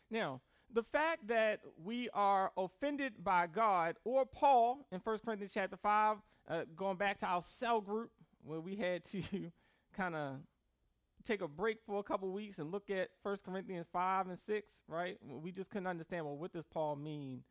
Now, 0.08 0.42
the 0.72 0.84
fact 0.84 1.26
that 1.26 1.58
we 1.82 2.08
are 2.14 2.52
offended 2.56 3.14
by 3.24 3.48
God, 3.48 3.96
or 4.04 4.24
Paul 4.24 4.86
in 4.92 5.00
1 5.00 5.18
Corinthians 5.24 5.50
chapter 5.52 5.76
5, 5.76 6.18
uh, 6.48 6.62
going 6.76 6.96
back 6.98 7.18
to 7.18 7.26
our 7.26 7.42
cell 7.58 7.80
group, 7.80 8.12
where 8.44 8.60
we 8.60 8.76
had 8.76 9.04
to 9.06 9.22
kind 9.96 10.14
of 10.14 10.36
take 11.26 11.42
a 11.42 11.48
break 11.48 11.78
for 11.84 11.98
a 11.98 12.04
couple 12.04 12.30
weeks 12.30 12.58
and 12.58 12.70
look 12.70 12.88
at 12.88 13.08
1 13.24 13.38
Corinthians 13.44 13.88
5 13.92 14.28
and 14.28 14.38
6, 14.38 14.72
right? 14.86 15.18
We 15.20 15.50
just 15.50 15.68
couldn't 15.68 15.88
understand, 15.88 16.26
well, 16.26 16.36
what 16.36 16.52
does 16.52 16.64
Paul 16.72 16.94
mean 16.94 17.42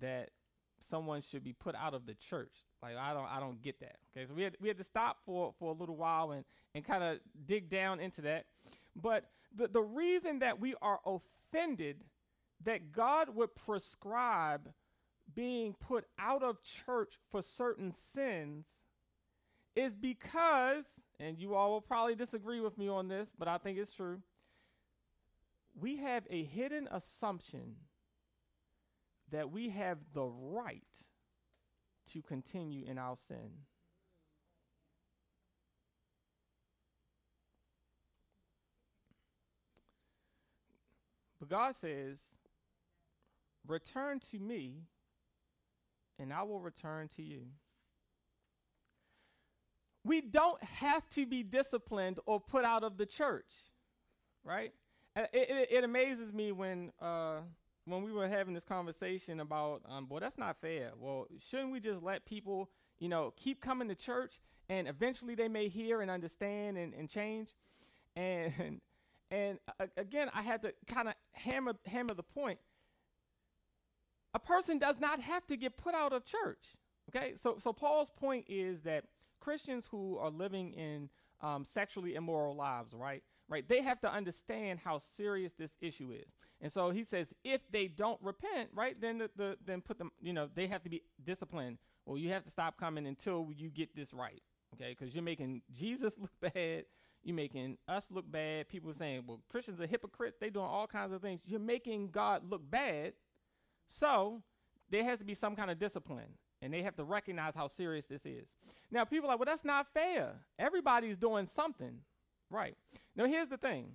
that 0.00 0.30
someone 0.88 1.22
should 1.22 1.44
be 1.44 1.52
put 1.52 1.74
out 1.74 1.94
of 1.94 2.06
the 2.06 2.14
church? 2.14 2.52
Like 2.82 2.96
I 2.96 3.14
don't 3.14 3.26
I 3.30 3.40
don't 3.40 3.62
get 3.62 3.80
that. 3.80 3.96
Okay, 4.16 4.26
so 4.26 4.34
we 4.34 4.42
had 4.42 4.56
we 4.60 4.68
had 4.68 4.78
to 4.78 4.84
stop 4.84 5.18
for 5.24 5.52
for 5.58 5.72
a 5.72 5.76
little 5.76 5.96
while 5.96 6.32
and 6.32 6.44
and 6.74 6.84
kind 6.84 7.02
of 7.02 7.18
dig 7.46 7.68
down 7.68 8.00
into 8.00 8.22
that. 8.22 8.46
But 8.94 9.30
the 9.54 9.68
the 9.68 9.82
reason 9.82 10.40
that 10.40 10.60
we 10.60 10.74
are 10.82 11.00
offended 11.06 12.04
that 12.64 12.92
God 12.92 13.34
would 13.34 13.54
prescribe 13.54 14.72
being 15.34 15.74
put 15.74 16.04
out 16.18 16.42
of 16.42 16.58
church 16.62 17.14
for 17.30 17.42
certain 17.42 17.92
sins 17.92 18.66
is 19.74 19.94
because, 19.94 20.84
and 21.18 21.38
you 21.38 21.54
all 21.54 21.70
will 21.70 21.80
probably 21.80 22.14
disagree 22.14 22.60
with 22.60 22.76
me 22.76 22.88
on 22.88 23.08
this, 23.08 23.28
but 23.38 23.48
I 23.48 23.58
think 23.58 23.78
it's 23.78 23.92
true. 23.92 24.20
We 25.74 25.96
have 25.96 26.24
a 26.28 26.44
hidden 26.44 26.88
assumption 26.90 27.76
that 29.32 29.50
we 29.50 29.70
have 29.70 29.98
the 30.14 30.24
right 30.24 30.82
to 32.12 32.22
continue 32.22 32.84
in 32.86 32.98
our 32.98 33.16
sin. 33.28 33.50
But 41.40 41.48
God 41.48 41.74
says, 41.80 42.18
Return 43.66 44.20
to 44.30 44.38
me, 44.38 44.82
and 46.18 46.32
I 46.32 46.42
will 46.42 46.60
return 46.60 47.08
to 47.16 47.22
you. 47.22 47.42
We 50.04 50.20
don't 50.20 50.62
have 50.62 51.08
to 51.10 51.26
be 51.26 51.42
disciplined 51.42 52.18
or 52.26 52.40
put 52.40 52.64
out 52.64 52.82
of 52.82 52.98
the 52.98 53.06
church, 53.06 53.50
right? 54.44 54.72
It, 55.14 55.30
it, 55.32 55.68
it 55.70 55.84
amazes 55.84 56.32
me 56.32 56.50
when 56.50 56.90
uh, 57.00 57.40
when 57.84 58.02
we 58.02 58.12
were 58.12 58.28
having 58.28 58.54
this 58.54 58.64
conversation 58.64 59.40
about, 59.40 59.82
um, 59.88 60.06
well, 60.08 60.20
that's 60.20 60.38
not 60.38 60.56
fair. 60.60 60.92
Well, 60.98 61.26
shouldn't 61.50 61.72
we 61.72 61.80
just 61.80 62.02
let 62.02 62.24
people, 62.24 62.70
you 62.98 63.08
know, 63.08 63.32
keep 63.36 63.60
coming 63.60 63.88
to 63.88 63.94
church 63.94 64.34
and 64.68 64.86
eventually 64.86 65.34
they 65.34 65.48
may 65.48 65.68
hear 65.68 66.00
and 66.00 66.10
understand 66.10 66.78
and, 66.78 66.94
and 66.94 67.08
change? 67.08 67.48
And 68.14 68.80
and 69.30 69.58
again, 69.96 70.30
I 70.34 70.42
had 70.42 70.62
to 70.62 70.74
kind 70.86 71.08
of 71.08 71.14
hammer 71.32 71.74
hammer 71.86 72.14
the 72.14 72.22
point. 72.22 72.58
A 74.34 74.38
person 74.38 74.78
does 74.78 75.00
not 75.00 75.20
have 75.20 75.46
to 75.46 75.56
get 75.56 75.76
put 75.76 75.94
out 75.94 76.12
of 76.12 76.24
church. 76.24 76.76
Okay, 77.08 77.34
so 77.42 77.56
so 77.58 77.72
Paul's 77.72 78.10
point 78.16 78.46
is 78.48 78.82
that 78.82 79.04
Christians 79.40 79.86
who 79.90 80.18
are 80.18 80.30
living 80.30 80.72
in 80.72 81.08
um, 81.40 81.66
sexually 81.74 82.14
immoral 82.14 82.54
lives, 82.54 82.94
right, 82.94 83.22
right, 83.52 83.68
they 83.68 83.82
have 83.82 84.00
to 84.00 84.12
understand 84.12 84.80
how 84.84 85.00
serious 85.16 85.52
this 85.58 85.72
issue 85.80 86.12
is. 86.12 86.32
And 86.60 86.72
so 86.72 86.90
he 86.90 87.04
says, 87.04 87.28
if 87.44 87.60
they 87.70 87.88
don't 87.88 88.18
repent, 88.22 88.70
right, 88.74 89.00
then 89.00 89.18
the, 89.18 89.30
the 89.36 89.56
then 89.64 89.80
put 89.80 89.98
them, 89.98 90.10
you 90.20 90.32
know, 90.32 90.48
they 90.54 90.66
have 90.68 90.82
to 90.84 90.90
be 90.90 91.02
disciplined. 91.24 91.78
Well, 92.06 92.18
you 92.18 92.30
have 92.30 92.44
to 92.44 92.50
stop 92.50 92.78
coming 92.78 93.06
until 93.06 93.48
you 93.54 93.68
get 93.68 93.94
this 93.94 94.12
right, 94.12 94.42
okay? 94.74 94.96
Because 94.98 95.14
you're 95.14 95.22
making 95.22 95.62
Jesus 95.72 96.14
look 96.20 96.54
bad 96.54 96.84
you're 97.24 97.36
making 97.36 97.78
us 97.88 98.06
look 98.10 98.30
bad. 98.30 98.68
People 98.68 98.92
saying, 98.98 99.22
well, 99.26 99.40
Christians 99.48 99.80
are 99.80 99.86
hypocrites. 99.86 100.36
they're 100.40 100.50
doing 100.50 100.66
all 100.66 100.86
kinds 100.86 101.12
of 101.12 101.22
things. 101.22 101.40
You're 101.44 101.60
making 101.60 102.08
God 102.08 102.42
look 102.48 102.68
bad. 102.68 103.12
So 103.88 104.42
there 104.90 105.04
has 105.04 105.18
to 105.20 105.24
be 105.24 105.34
some 105.34 105.54
kind 105.54 105.70
of 105.70 105.78
discipline. 105.78 106.38
And 106.60 106.72
they 106.72 106.82
have 106.82 106.96
to 106.96 107.04
recognize 107.04 107.54
how 107.54 107.66
serious 107.66 108.06
this 108.06 108.24
is. 108.24 108.46
Now, 108.90 109.04
people 109.04 109.28
are 109.28 109.32
like, 109.32 109.38
well, 109.38 109.46
that's 109.46 109.64
not 109.64 109.86
fair. 109.92 110.34
Everybody's 110.58 111.16
doing 111.16 111.46
something. 111.46 112.00
Right. 112.52 112.76
Now, 113.16 113.26
here's 113.26 113.48
the 113.48 113.56
thing 113.56 113.92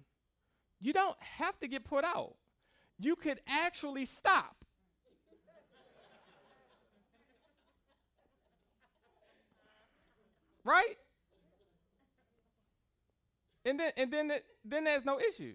you 0.82 0.92
don't 0.92 1.16
have 1.20 1.58
to 1.60 1.68
get 1.68 1.86
put 1.86 2.04
out, 2.04 2.36
you 3.00 3.16
could 3.16 3.40
actually 3.48 4.06
stop. 4.06 4.56
right? 10.64 10.98
and 13.68 13.80
then 13.80 13.92
and 13.98 14.12
then 14.12 14.32
then 14.64 14.84
there's 14.86 15.06
no 15.06 15.20
issue. 15.20 15.54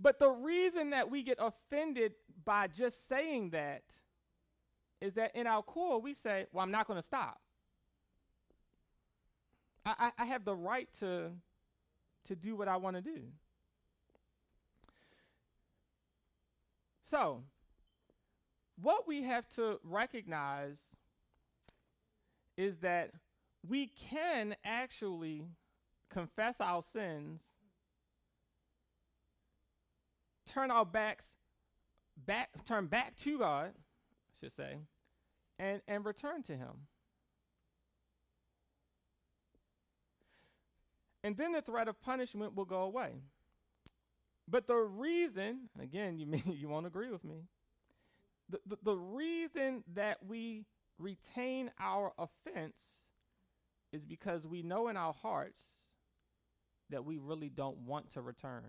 But 0.00 0.18
the 0.18 0.28
reason 0.28 0.90
that 0.90 1.10
we 1.10 1.22
get 1.22 1.38
offended 1.40 2.12
by 2.44 2.66
just 2.66 3.08
saying 3.08 3.50
that 3.50 3.82
is 5.00 5.14
that 5.14 5.34
in 5.34 5.46
our 5.46 5.62
core 5.62 6.00
we 6.00 6.12
say, 6.12 6.46
"Well, 6.52 6.62
I'm 6.62 6.70
not 6.70 6.86
going 6.86 7.00
to 7.00 7.06
stop. 7.06 7.40
I, 9.84 9.94
I, 10.18 10.22
I 10.22 10.24
have 10.26 10.44
the 10.44 10.54
right 10.54 10.88
to 11.00 11.30
to 12.26 12.36
do 12.36 12.56
what 12.56 12.68
I 12.68 12.76
want 12.76 12.96
to 12.96 13.02
do." 13.02 13.20
So, 17.10 17.42
what 18.80 19.06
we 19.06 19.22
have 19.22 19.48
to 19.56 19.78
recognize 19.84 20.76
is 22.56 22.78
that 22.78 23.12
we 23.68 23.86
can 24.10 24.56
actually 24.64 25.44
confess 26.10 26.56
our 26.60 26.82
sins, 26.92 27.40
turn 30.46 30.70
our 30.70 30.84
backs 30.84 31.26
back, 32.26 32.50
turn 32.66 32.86
back 32.86 33.16
to 33.18 33.38
God, 33.38 33.72
I 33.76 34.32
should 34.40 34.54
say, 34.54 34.76
and, 35.58 35.80
and 35.86 36.04
return 36.04 36.42
to 36.44 36.56
him. 36.56 36.86
And 41.26 41.36
then 41.36 41.50
the 41.50 41.60
threat 41.60 41.88
of 41.88 42.00
punishment 42.00 42.54
will 42.54 42.64
go 42.64 42.82
away. 42.82 43.14
But 44.46 44.68
the 44.68 44.76
reason, 44.76 45.68
again, 45.82 46.20
you 46.20 46.24
may, 46.24 46.40
you 46.46 46.68
won't 46.68 46.86
agree 46.86 47.10
with 47.10 47.24
me, 47.24 47.48
the, 48.48 48.60
the, 48.64 48.78
the 48.84 48.96
reason 48.96 49.82
that 49.94 50.18
we 50.24 50.66
retain 51.00 51.72
our 51.80 52.12
offense 52.16 52.80
is 53.92 54.04
because 54.04 54.46
we 54.46 54.62
know 54.62 54.86
in 54.86 54.96
our 54.96 55.14
hearts 55.14 55.60
that 56.90 57.04
we 57.04 57.18
really 57.18 57.48
don't 57.48 57.78
want 57.78 58.12
to 58.12 58.20
return. 58.20 58.62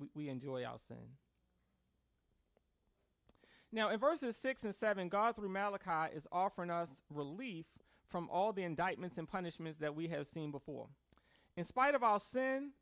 We, 0.00 0.08
we 0.16 0.28
enjoy 0.28 0.64
our 0.64 0.80
sin. 0.88 1.14
Now, 3.70 3.90
in 3.90 4.00
verses 4.00 4.34
6 4.42 4.64
and 4.64 4.74
7, 4.74 5.08
God 5.08 5.36
through 5.36 5.48
Malachi 5.48 6.12
is 6.12 6.26
offering 6.32 6.70
us 6.70 6.88
relief 7.08 7.66
from 8.12 8.28
all 8.30 8.52
the 8.52 8.62
indictments 8.62 9.16
and 9.16 9.26
punishments 9.26 9.80
that 9.80 9.96
we 9.96 10.08
have 10.08 10.28
seen 10.28 10.52
before. 10.52 10.86
In 11.56 11.64
spite 11.64 11.94
of 11.94 12.02
our 12.02 12.20
sin, 12.20 12.72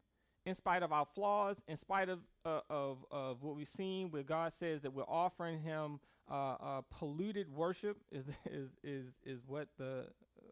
in 0.45 0.55
spite 0.55 0.83
of 0.83 0.93
our 0.93 1.07
flaws, 1.15 1.57
in 1.69 1.77
spite 1.77 2.09
of, 2.09 2.19
uh, 2.45 2.61
of, 2.69 2.99
of 3.11 3.43
what 3.43 3.57
we've 3.57 3.69
seen 3.69 4.11
where 4.11 4.25
God 4.25 4.53
says 4.59 4.83
that 4.83 4.93
we're 4.93 5.05
offering 5.05 5.61
him 5.61 6.01
uh, 6.31 6.35
uh, 6.35 6.81
polluted 6.91 7.49
worship 7.49 7.99
is, 8.11 8.25
is, 8.51 8.71
is, 8.83 9.07
is 9.25 9.41
what 9.47 9.69
the 9.79 10.07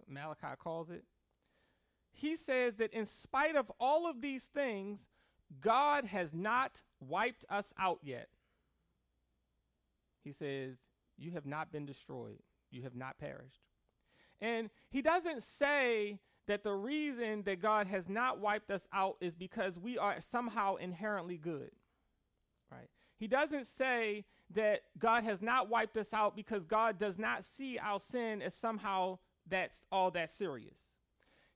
Malachi 0.07 0.55
calls 0.59 0.91
it. 0.91 1.05
He 2.13 2.37
says 2.37 2.75
that 2.77 2.93
in 2.93 3.07
spite 3.07 3.57
of 3.57 3.71
all 3.79 4.09
of 4.09 4.21
these 4.21 4.43
things, 4.43 5.01
God 5.61 6.05
has 6.05 6.31
not 6.33 6.83
wiped 7.01 7.45
us 7.49 7.73
out 7.79 7.99
yet. 8.03 8.29
He 10.25 10.33
says, 10.33 10.77
You 11.17 11.31
have 11.33 11.47
not 11.47 11.73
been 11.73 11.87
destroyed, 11.87 12.41
you 12.71 12.83
have 12.83 12.97
not 12.97 13.19
perished. 13.19 13.68
And 14.41 14.71
he 14.91 15.03
doesn't 15.03 15.43
say 15.43 16.21
that 16.47 16.65
the 16.65 16.73
reason 16.73 17.43
that 17.43 17.61
God 17.61 17.87
has 17.87 18.09
not 18.09 18.39
wiped 18.39 18.71
us 18.71 18.87
out 18.93 19.17
is 19.21 19.35
because 19.35 19.79
we 19.79 19.99
are 19.99 20.17
somehow 20.31 20.77
inherently 20.77 21.37
good. 21.37 21.71
Right? 22.71 22.89
He 23.19 23.27
doesn't 23.27 23.67
say 23.67 24.25
that 24.55 24.83
God 24.99 25.25
has 25.25 25.43
not 25.43 25.69
wiped 25.69 25.97
us 25.97 26.13
out 26.13 26.35
because 26.35 26.65
God 26.65 26.99
does 26.99 27.19
not 27.19 27.45
see 27.45 27.79
our 27.79 28.01
sin 28.01 28.41
as 28.41 28.55
somehow 28.55 29.19
that's 29.49 29.77
all 29.93 30.11
that 30.13 30.31
serious. 30.31 30.77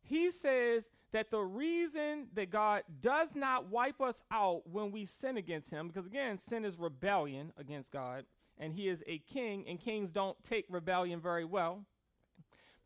He 0.02 0.30
says 0.30 0.84
that 1.12 1.30
the 1.30 1.40
reason 1.40 2.26
that 2.34 2.50
God 2.50 2.82
does 3.00 3.30
not 3.34 3.68
wipe 3.68 4.00
us 4.00 4.22
out 4.30 4.62
when 4.70 4.90
we 4.90 5.06
sin 5.06 5.36
against 5.36 5.70
him, 5.70 5.88
because 5.88 6.06
again, 6.06 6.38
sin 6.38 6.64
is 6.64 6.78
rebellion 6.78 7.52
against 7.58 7.90
God, 7.90 8.24
and 8.58 8.74
he 8.74 8.88
is 8.88 9.02
a 9.06 9.18
king, 9.18 9.64
and 9.68 9.80
kings 9.80 10.10
don't 10.10 10.36
take 10.42 10.66
rebellion 10.68 11.20
very 11.20 11.44
well. 11.44 11.84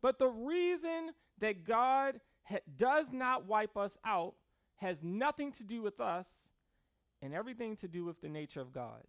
But 0.01 0.19
the 0.19 0.29
reason 0.29 1.11
that 1.39 1.63
God 1.63 2.19
ha- 2.43 2.59
does 2.77 3.07
not 3.11 3.45
wipe 3.45 3.77
us 3.77 3.97
out 4.05 4.35
has 4.77 4.97
nothing 5.01 5.51
to 5.53 5.63
do 5.63 5.81
with 5.81 5.99
us 5.99 6.27
and 7.21 7.33
everything 7.33 7.75
to 7.77 7.87
do 7.87 8.05
with 8.05 8.21
the 8.21 8.29
nature 8.29 8.61
of 8.61 8.73
God. 8.73 9.03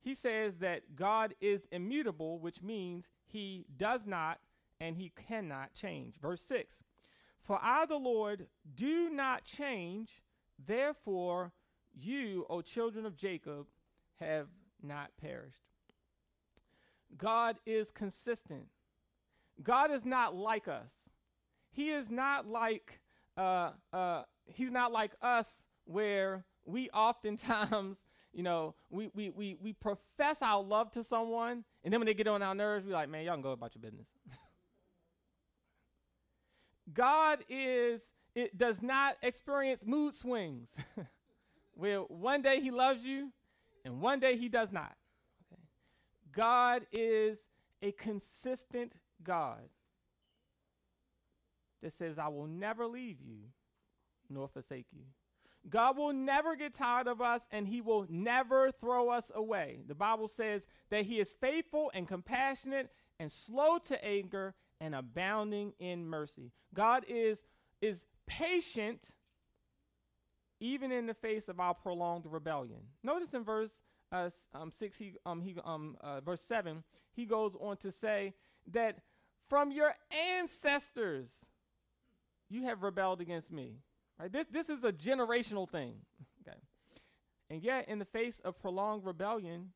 He 0.00 0.14
says 0.14 0.54
that 0.58 0.96
God 0.96 1.34
is 1.40 1.66
immutable, 1.70 2.38
which 2.38 2.62
means 2.62 3.04
he 3.26 3.66
does 3.76 4.02
not 4.06 4.38
and 4.80 4.96
he 4.96 5.12
cannot 5.28 5.74
change. 5.74 6.14
Verse 6.20 6.42
6 6.42 6.76
For 7.42 7.58
I, 7.62 7.86
the 7.86 7.96
Lord, 7.96 8.46
do 8.74 9.10
not 9.10 9.44
change, 9.44 10.22
therefore 10.64 11.52
you, 11.94 12.46
O 12.48 12.60
children 12.60 13.06
of 13.06 13.16
Jacob, 13.16 13.66
have 14.20 14.48
not 14.82 15.10
perished. 15.20 15.56
God 17.16 17.56
is 17.66 17.90
consistent. 17.90 18.66
God 19.62 19.90
is 19.90 20.04
not 20.04 20.34
like 20.34 20.68
us. 20.68 20.90
He 21.70 21.90
is 21.90 22.10
not 22.10 22.46
like 22.46 23.00
uh, 23.36 23.72
uh, 23.92 24.22
he's 24.46 24.70
not 24.70 24.92
like 24.92 25.12
us 25.22 25.46
where 25.84 26.44
we 26.64 26.90
oftentimes, 26.90 27.98
you 28.32 28.42
know, 28.42 28.74
we, 28.90 29.10
we, 29.14 29.30
we, 29.30 29.56
we 29.62 29.72
profess 29.72 30.36
our 30.42 30.62
love 30.62 30.90
to 30.92 31.04
someone, 31.04 31.64
and 31.84 31.92
then 31.92 32.00
when 32.00 32.06
they 32.06 32.14
get 32.14 32.26
on 32.26 32.42
our 32.42 32.54
nerves, 32.54 32.84
we're 32.84 32.92
like, 32.92 33.08
man, 33.08 33.24
y'all 33.24 33.34
can 33.34 33.42
go 33.42 33.52
about 33.52 33.74
your 33.74 33.82
business. 33.82 34.06
God 36.92 37.44
is 37.48 38.00
it 38.34 38.56
does 38.58 38.82
not 38.82 39.16
experience 39.22 39.82
mood 39.84 40.14
swings. 40.14 40.68
where 41.78 42.00
one 42.00 42.42
day 42.42 42.60
he 42.60 42.72
loves 42.72 43.04
you 43.04 43.30
and 43.84 44.00
one 44.00 44.18
day 44.18 44.36
he 44.36 44.48
does 44.48 44.72
not. 44.72 44.96
Okay. 45.52 45.62
God 46.32 46.86
is 46.92 47.38
a 47.80 47.92
consistent 47.92 48.92
God 49.22 49.68
that 51.82 51.96
says, 51.96 52.18
I 52.18 52.28
will 52.28 52.46
never 52.46 52.86
leave 52.86 53.18
you 53.20 53.38
nor 54.28 54.48
forsake 54.48 54.86
you. 54.92 55.04
God 55.68 55.96
will 55.96 56.12
never 56.12 56.56
get 56.56 56.74
tired 56.74 57.06
of 57.06 57.20
us 57.20 57.42
and 57.50 57.66
he 57.66 57.80
will 57.80 58.06
never 58.08 58.70
throw 58.70 59.10
us 59.10 59.30
away. 59.34 59.80
The 59.86 59.94
Bible 59.94 60.28
says 60.28 60.62
that 60.90 61.06
he 61.06 61.20
is 61.20 61.34
faithful 61.40 61.90
and 61.94 62.06
compassionate 62.06 62.90
and 63.18 63.30
slow 63.30 63.78
to 63.88 64.04
anger 64.04 64.54
and 64.80 64.94
abounding 64.94 65.72
in 65.78 66.06
mercy. 66.06 66.52
God 66.74 67.04
is, 67.08 67.38
is 67.80 68.04
patient 68.26 69.02
even 70.60 70.90
in 70.90 71.06
the 71.06 71.14
face 71.14 71.48
of 71.48 71.60
our 71.60 71.74
prolonged 71.74 72.26
rebellion. 72.26 72.80
Notice 73.02 73.34
in 73.34 73.44
verse 73.44 73.70
uh, 74.10 74.30
um, 74.54 74.72
6, 74.78 74.96
he, 74.96 75.14
um, 75.26 75.40
he, 75.40 75.54
um, 75.64 75.96
uh, 76.00 76.20
verse 76.20 76.40
7, 76.48 76.82
he 77.14 77.26
goes 77.26 77.54
on 77.60 77.76
to 77.78 77.92
say 77.92 78.34
that 78.72 78.98
from 79.48 79.70
your 79.70 79.94
ancestors 80.38 81.30
you 82.48 82.64
have 82.64 82.82
rebelled 82.82 83.20
against 83.20 83.50
me. 83.50 83.78
Right? 84.18 84.32
This, 84.32 84.46
this 84.50 84.68
is 84.68 84.84
a 84.84 84.92
generational 84.92 85.68
thing. 85.68 85.94
Okay. 86.46 86.56
And 87.50 87.62
yet, 87.62 87.88
in 87.88 87.98
the 87.98 88.06
face 88.06 88.40
of 88.42 88.58
prolonged 88.58 89.04
rebellion, 89.04 89.72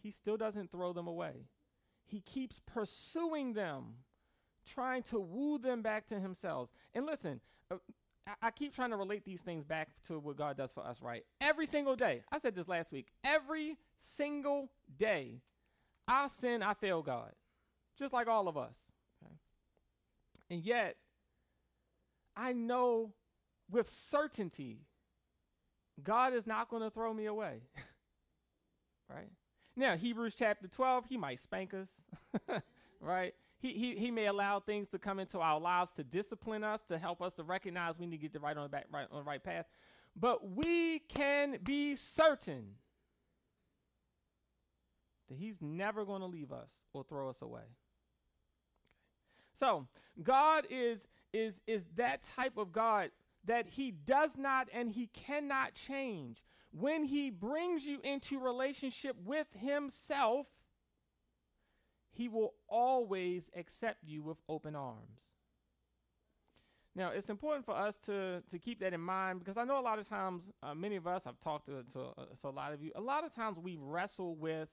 he 0.00 0.12
still 0.12 0.36
doesn't 0.36 0.70
throw 0.70 0.92
them 0.92 1.08
away. 1.08 1.46
He 2.06 2.20
keeps 2.20 2.60
pursuing 2.64 3.54
them 3.54 3.94
trying 4.72 5.02
to 5.04 5.18
woo 5.18 5.58
them 5.58 5.82
back 5.82 6.06
to 6.08 6.20
himself. 6.20 6.68
And 6.94 7.06
listen, 7.06 7.40
uh, 7.70 7.76
I, 8.26 8.48
I 8.48 8.50
keep 8.50 8.74
trying 8.74 8.90
to 8.90 8.96
relate 8.96 9.24
these 9.24 9.40
things 9.40 9.64
back 9.64 9.88
to 10.08 10.18
what 10.18 10.36
God 10.36 10.56
does 10.56 10.70
for 10.70 10.84
us, 10.84 10.98
right? 11.02 11.24
Every 11.40 11.66
single 11.66 11.96
day. 11.96 12.22
I 12.30 12.38
said 12.38 12.54
this 12.54 12.68
last 12.68 12.92
week. 12.92 13.08
Every 13.24 13.76
single 14.16 14.70
day, 14.98 15.40
I 16.06 16.28
sin, 16.40 16.62
I 16.62 16.74
fail 16.74 17.02
God, 17.02 17.32
just 18.00 18.12
like 18.12 18.26
all 18.26 18.48
of 18.48 18.56
us. 18.56 18.74
Okay? 19.22 19.34
And 20.50 20.64
yet, 20.64 20.96
I 22.36 22.52
know 22.52 23.12
with 23.70 23.88
certainty 24.10 24.80
God 26.02 26.34
is 26.34 26.46
not 26.46 26.70
going 26.70 26.82
to 26.82 26.90
throw 26.90 27.12
me 27.12 27.26
away. 27.26 27.60
right? 29.08 29.28
Now, 29.76 29.96
Hebrews 29.96 30.34
chapter 30.36 30.66
12, 30.66 31.04
he 31.08 31.16
might 31.16 31.40
spank 31.40 31.74
us. 31.74 32.62
right? 33.00 33.34
he, 33.60 33.72
he, 33.74 33.96
he 33.96 34.10
may 34.10 34.26
allow 34.26 34.58
things 34.58 34.88
to 34.88 34.98
come 34.98 35.18
into 35.18 35.38
our 35.38 35.60
lives 35.60 35.90
to 35.92 36.04
discipline 36.04 36.64
us, 36.64 36.80
to 36.88 36.98
help 36.98 37.20
us 37.20 37.34
to 37.34 37.42
recognize 37.42 37.98
we 37.98 38.06
need 38.06 38.16
to 38.16 38.22
get 38.22 38.32
the 38.32 38.40
right 38.40 38.56
on 38.56 38.62
the 38.64 38.68
back, 38.68 38.86
right 38.92 39.06
on 39.12 39.18
the 39.18 39.24
right 39.24 39.42
path. 39.42 39.66
But 40.16 40.50
we 40.50 41.00
can 41.00 41.58
be 41.62 41.94
certain 41.94 42.76
that 45.28 45.36
he's 45.36 45.56
never 45.60 46.04
going 46.04 46.20
to 46.20 46.26
leave 46.26 46.52
us 46.52 46.70
or 46.94 47.04
throw 47.04 47.28
us 47.28 47.42
away. 47.42 47.76
So 49.60 49.86
God 50.22 50.66
is 50.70 51.06
is 51.32 51.60
is 51.66 51.82
that 51.96 52.22
type 52.36 52.56
of 52.56 52.72
God 52.72 53.10
that 53.44 53.66
he 53.66 53.90
does 53.90 54.32
not 54.36 54.68
and 54.72 54.90
he 54.90 55.06
cannot 55.08 55.74
change. 55.74 56.42
When 56.72 57.04
he 57.04 57.30
brings 57.30 57.84
you 57.84 58.00
into 58.02 58.38
relationship 58.38 59.16
with 59.24 59.46
himself, 59.58 60.46
he 62.12 62.28
will 62.28 62.54
always 62.68 63.50
accept 63.56 64.04
you 64.04 64.22
with 64.22 64.38
open 64.48 64.76
arms. 64.76 65.26
Now, 66.94 67.10
it's 67.10 67.30
important 67.30 67.64
for 67.64 67.74
us 67.74 67.96
to, 68.06 68.42
to 68.50 68.58
keep 68.58 68.80
that 68.80 68.92
in 68.92 69.00
mind 69.00 69.38
because 69.38 69.56
I 69.56 69.64
know 69.64 69.78
a 69.78 69.82
lot 69.82 69.98
of 69.98 70.08
times, 70.08 70.42
uh, 70.62 70.74
many 70.74 70.96
of 70.96 71.06
us, 71.06 71.22
I've 71.24 71.38
talked 71.40 71.66
to, 71.66 71.84
to, 71.92 72.00
uh, 72.18 72.24
to, 72.42 72.48
a 72.48 72.50
lot 72.50 72.72
of 72.72 72.82
you, 72.82 72.90
a 72.96 73.00
lot 73.00 73.24
of 73.24 73.34
times 73.34 73.58
we 73.58 73.76
wrestle 73.80 74.34
with, 74.34 74.68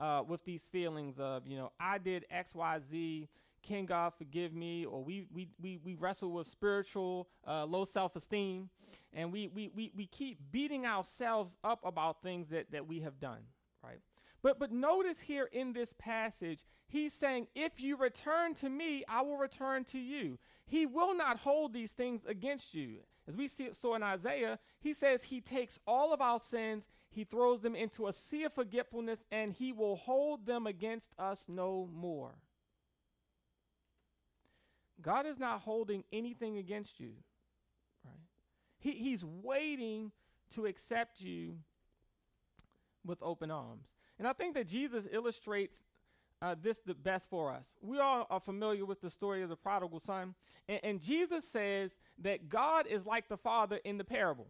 uh, 0.00 0.22
with 0.26 0.44
these 0.44 0.62
feelings 0.72 1.18
of, 1.18 1.46
you 1.46 1.56
know, 1.56 1.72
I 1.78 1.98
did 1.98 2.24
X, 2.30 2.54
Y, 2.54 2.80
Z, 2.90 3.28
can 3.62 3.86
God 3.86 4.12
forgive 4.16 4.52
me? 4.52 4.84
Or 4.84 5.02
we, 5.02 5.26
we, 5.32 5.48
we, 5.60 5.78
we 5.84 5.94
wrestle 5.94 6.32
with 6.32 6.48
spiritual 6.48 7.28
uh, 7.46 7.64
low 7.64 7.84
self 7.84 8.16
esteem, 8.16 8.70
and 9.12 9.32
we, 9.32 9.48
we, 9.48 9.70
we, 9.74 9.92
we 9.96 10.06
keep 10.06 10.38
beating 10.50 10.86
ourselves 10.86 11.52
up 11.64 11.80
about 11.84 12.22
things 12.22 12.48
that, 12.48 12.70
that 12.72 12.86
we 12.86 13.00
have 13.00 13.20
done, 13.20 13.40
right? 13.82 14.00
But 14.42 14.58
but 14.58 14.70
notice 14.70 15.18
here 15.20 15.48
in 15.52 15.72
this 15.72 15.92
passage, 15.98 16.60
he's 16.86 17.12
saying, 17.12 17.48
If 17.54 17.80
you 17.80 17.96
return 17.96 18.54
to 18.56 18.68
me, 18.68 19.04
I 19.08 19.22
will 19.22 19.36
return 19.36 19.84
to 19.86 19.98
you. 19.98 20.38
He 20.66 20.86
will 20.86 21.16
not 21.16 21.38
hold 21.38 21.72
these 21.72 21.92
things 21.92 22.22
against 22.26 22.74
you. 22.74 22.98
As 23.26 23.36
we 23.36 23.48
see, 23.48 23.68
saw 23.72 23.94
in 23.94 24.02
Isaiah, 24.02 24.58
he 24.80 24.94
says 24.94 25.24
he 25.24 25.40
takes 25.40 25.78
all 25.86 26.14
of 26.14 26.20
our 26.20 26.40
sins, 26.40 26.88
he 27.10 27.24
throws 27.24 27.60
them 27.60 27.74
into 27.74 28.06
a 28.06 28.12
sea 28.12 28.44
of 28.44 28.54
forgetfulness, 28.54 29.24
and 29.30 29.52
he 29.52 29.72
will 29.72 29.96
hold 29.96 30.46
them 30.46 30.66
against 30.66 31.12
us 31.18 31.44
no 31.48 31.88
more. 31.92 32.34
God 35.00 35.26
is 35.26 35.38
not 35.38 35.60
holding 35.60 36.04
anything 36.12 36.58
against 36.58 36.98
you. 36.98 37.12
Right? 38.04 38.14
He, 38.78 38.92
he's 38.92 39.24
waiting 39.24 40.12
to 40.54 40.66
accept 40.66 41.20
you 41.20 41.56
with 43.04 43.18
open 43.22 43.50
arms. 43.50 43.86
And 44.18 44.26
I 44.26 44.32
think 44.32 44.54
that 44.54 44.66
Jesus 44.66 45.04
illustrates 45.12 45.76
uh, 46.40 46.54
this 46.60 46.80
the 46.84 46.94
best 46.94 47.28
for 47.28 47.52
us. 47.52 47.64
We 47.80 47.98
all 47.98 48.26
are 48.30 48.40
familiar 48.40 48.84
with 48.84 49.00
the 49.00 49.10
story 49.10 49.42
of 49.42 49.48
the 49.48 49.56
prodigal 49.56 50.00
son. 50.00 50.34
And, 50.68 50.80
and 50.82 51.00
Jesus 51.00 51.44
says 51.50 51.96
that 52.22 52.48
God 52.48 52.86
is 52.86 53.06
like 53.06 53.28
the 53.28 53.36
father 53.36 53.80
in 53.84 53.98
the 53.98 54.04
parable. 54.04 54.48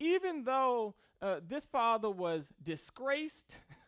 Even 0.00 0.44
though 0.44 0.94
uh, 1.20 1.40
this 1.46 1.66
father 1.66 2.10
was 2.10 2.46
disgraced, 2.62 3.52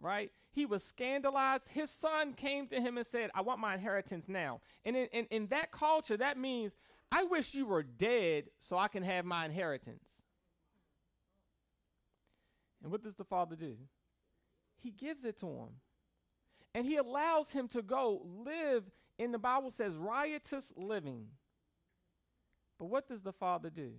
right? 0.00 0.30
He 0.52 0.66
was 0.66 0.84
scandalized. 0.84 1.64
His 1.68 1.90
son 1.90 2.34
came 2.34 2.66
to 2.68 2.80
him 2.80 2.96
and 2.98 3.06
said, 3.06 3.30
I 3.34 3.40
want 3.40 3.60
my 3.60 3.74
inheritance 3.74 4.28
now. 4.28 4.60
And 4.84 4.96
in, 4.96 5.06
in, 5.06 5.26
in 5.30 5.46
that 5.48 5.72
culture, 5.72 6.16
that 6.16 6.38
means, 6.38 6.72
I 7.10 7.24
wish 7.24 7.54
you 7.54 7.66
were 7.66 7.82
dead 7.82 8.44
so 8.60 8.76
I 8.76 8.88
can 8.88 9.02
have 9.02 9.24
my 9.24 9.44
inheritance. 9.44 10.08
And 12.82 12.92
what 12.92 13.02
does 13.02 13.14
the 13.16 13.24
father 13.24 13.56
do? 13.56 13.76
He 14.80 14.90
gives 14.90 15.24
it 15.24 15.38
to 15.40 15.46
him. 15.46 15.70
And 16.74 16.84
he 16.84 16.96
allows 16.96 17.50
him 17.50 17.68
to 17.68 17.82
go 17.82 18.22
live 18.44 18.84
in 19.18 19.32
the 19.32 19.38
Bible 19.38 19.70
says 19.70 19.94
riotous 19.94 20.72
living. 20.76 21.28
But 22.78 22.86
what 22.86 23.08
does 23.08 23.22
the 23.22 23.32
father 23.32 23.70
do? 23.70 23.92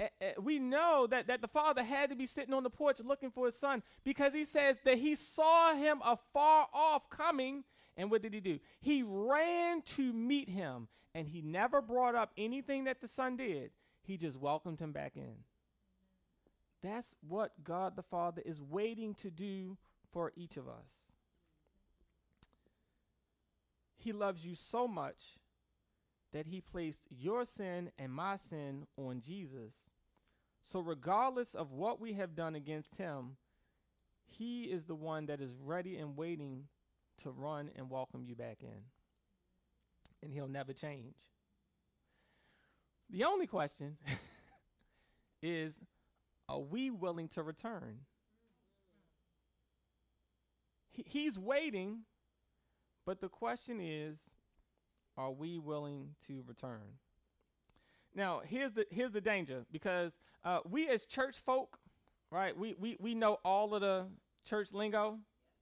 Eh, 0.00 0.08
eh, 0.20 0.32
we 0.42 0.58
know 0.58 1.06
that, 1.08 1.28
that 1.28 1.40
the 1.40 1.48
father 1.48 1.82
had 1.82 2.10
to 2.10 2.16
be 2.16 2.26
sitting 2.26 2.52
on 2.52 2.64
the 2.64 2.70
porch 2.70 2.98
looking 3.04 3.30
for 3.30 3.46
his 3.46 3.54
son 3.54 3.82
because 4.04 4.32
he 4.32 4.44
says 4.44 4.76
that 4.84 4.98
he 4.98 5.14
saw 5.14 5.74
him 5.74 6.00
afar 6.04 6.66
off 6.72 7.08
coming. 7.10 7.64
And 7.96 8.10
what 8.10 8.22
did 8.22 8.34
he 8.34 8.40
do? 8.40 8.58
He 8.80 9.04
ran 9.04 9.82
to 9.96 10.12
meet 10.12 10.48
him 10.48 10.88
and 11.14 11.28
he 11.28 11.42
never 11.42 11.80
brought 11.80 12.16
up 12.16 12.32
anything 12.36 12.84
that 12.84 13.00
the 13.00 13.06
son 13.06 13.36
did. 13.36 13.70
He 14.02 14.16
just 14.16 14.36
welcomed 14.36 14.80
him 14.80 14.90
back 14.90 15.12
in. 15.16 15.36
That's 16.82 17.14
what 17.26 17.52
God 17.62 17.96
the 17.96 18.02
Father 18.02 18.42
is 18.44 18.60
waiting 18.60 19.14
to 19.14 19.30
do 19.30 19.78
for 20.12 20.32
each 20.36 20.56
of 20.56 20.68
us. 20.68 20.84
He 23.96 24.12
loves 24.12 24.44
you 24.44 24.54
so 24.54 24.86
much 24.86 25.38
that 26.34 26.48
he 26.48 26.60
placed 26.60 27.02
your 27.08 27.46
sin 27.46 27.90
and 27.96 28.12
my 28.12 28.36
sin 28.36 28.86
on 28.98 29.22
Jesus. 29.24 29.72
So, 30.64 30.80
regardless 30.80 31.54
of 31.54 31.70
what 31.70 32.00
we 32.00 32.14
have 32.14 32.34
done 32.34 32.56
against 32.56 32.96
him, 32.96 33.36
he 34.26 34.64
is 34.64 34.84
the 34.84 34.96
one 34.96 35.26
that 35.26 35.40
is 35.40 35.54
ready 35.62 35.96
and 35.96 36.16
waiting 36.16 36.64
to 37.22 37.30
run 37.30 37.70
and 37.76 37.88
welcome 37.88 38.24
you 38.26 38.34
back 38.34 38.58
in. 38.62 38.82
And 40.22 40.32
he'll 40.32 40.48
never 40.48 40.72
change. 40.72 41.14
The 43.10 43.24
only 43.24 43.46
question 43.46 43.96
is 45.42 45.74
are 46.48 46.58
we 46.58 46.90
willing 46.90 47.28
to 47.28 47.42
return? 47.42 48.00
He, 50.90 51.04
he's 51.06 51.38
waiting, 51.38 52.00
but 53.06 53.20
the 53.20 53.28
question 53.28 53.78
is, 53.80 54.18
are 55.16 55.30
we 55.30 55.58
willing 55.58 56.10
to 56.26 56.42
return? 56.46 56.98
Now, 58.14 58.42
here's 58.44 58.72
the 58.72 58.86
here's 58.90 59.12
the 59.12 59.20
danger 59.20 59.64
because 59.72 60.12
uh, 60.44 60.60
we 60.68 60.88
as 60.88 61.04
church 61.04 61.36
folk, 61.44 61.78
right? 62.30 62.56
We, 62.56 62.74
we 62.78 62.96
we 63.00 63.14
know 63.14 63.38
all 63.44 63.74
of 63.74 63.80
the 63.80 64.06
church 64.48 64.72
lingo, 64.72 65.18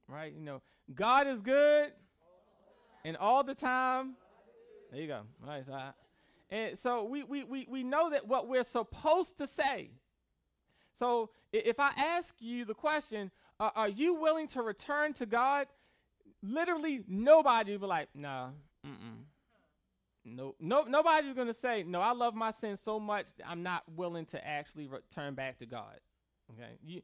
right? 0.07 0.33
You 0.33 0.41
know, 0.41 0.61
God 0.93 1.27
is 1.27 1.39
good, 1.41 1.91
and 3.03 3.17
all 3.17 3.43
the 3.43 3.55
time. 3.55 4.15
There 4.91 5.01
you 5.01 5.07
go. 5.07 5.21
All 5.43 5.49
right, 5.49 5.65
so 5.65 5.73
I, 5.73 5.91
and 6.51 6.77
so 6.77 7.05
we, 7.05 7.23
we 7.23 7.43
we 7.43 7.67
we 7.69 7.83
know 7.83 8.11
that 8.11 8.27
what 8.27 8.47
we're 8.47 8.63
supposed 8.63 9.37
to 9.39 9.47
say 9.47 9.89
so 10.93 11.31
if 11.51 11.79
I 11.79 11.91
ask 11.97 12.35
you 12.39 12.65
the 12.65 12.73
question, 12.73 13.31
uh, 13.59 13.71
are 13.75 13.89
you 13.89 14.15
willing 14.15 14.47
to 14.49 14.61
return 14.61 15.13
to 15.13 15.25
God? 15.25 15.67
Literally 16.41 17.03
nobody 17.07 17.71
will 17.73 17.79
be 17.79 17.85
like, 17.87 18.09
nah, 18.13 18.49
mm-mm. 18.85 19.22
No, 20.25 20.55
no, 20.59 20.83
nobody's 20.83 21.33
going 21.33 21.47
to 21.47 21.53
say, 21.53 21.83
no, 21.83 21.99
I 21.99 22.13
love 22.13 22.33
my 22.33 22.51
sin 22.51 22.77
so 22.83 22.99
much 22.99 23.27
that 23.37 23.47
I'm 23.47 23.63
not 23.63 23.83
willing 23.95 24.25
to 24.27 24.47
actually 24.47 24.87
return 24.87 25.33
back 25.33 25.59
to 25.59 25.65
God. 25.65 25.99
Okay. 26.51 26.71
You, 26.83 27.01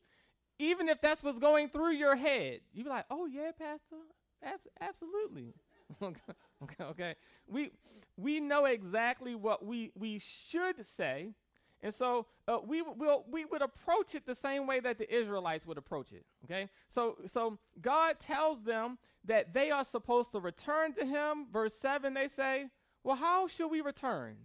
even 0.57 0.89
if 0.89 1.01
that's 1.01 1.21
what's 1.21 1.39
going 1.39 1.69
through 1.69 1.93
your 1.93 2.15
head, 2.15 2.61
you 2.73 2.83
be 2.83 2.89
like, 2.89 3.05
oh 3.09 3.25
yeah, 3.25 3.51
pastor, 3.57 3.97
Abs- 4.41 4.67
absolutely. 4.79 5.53
okay, 6.01 6.83
okay. 6.83 7.15
We, 7.47 7.71
we 8.15 8.39
know 8.39 8.65
exactly 8.65 9.35
what 9.35 9.65
we, 9.65 9.91
we 9.95 10.19
should 10.19 10.85
say 10.87 11.33
and 11.81 11.93
so 11.93 12.25
uh, 12.47 12.57
we, 12.65 12.81
will, 12.81 13.25
we 13.29 13.45
would 13.45 13.61
approach 13.61 14.15
it 14.15 14.25
the 14.25 14.35
same 14.35 14.67
way 14.67 14.79
that 14.81 14.97
the 14.97 15.13
Israelites 15.13 15.65
would 15.65 15.77
approach 15.77 16.11
it. 16.11 16.25
Okay? 16.45 16.69
So, 16.89 17.17
so 17.31 17.57
God 17.81 18.19
tells 18.19 18.63
them 18.63 18.97
that 19.25 19.53
they 19.53 19.71
are 19.71 19.85
supposed 19.85 20.31
to 20.33 20.39
return 20.39 20.93
to 20.93 21.05
Him. 21.05 21.47
Verse 21.51 21.73
7, 21.75 22.13
they 22.13 22.27
say, 22.27 22.65
Well, 23.09 23.17
how 23.17 23.47
should 23.47 23.69
we 23.69 23.81
return? 23.81 24.35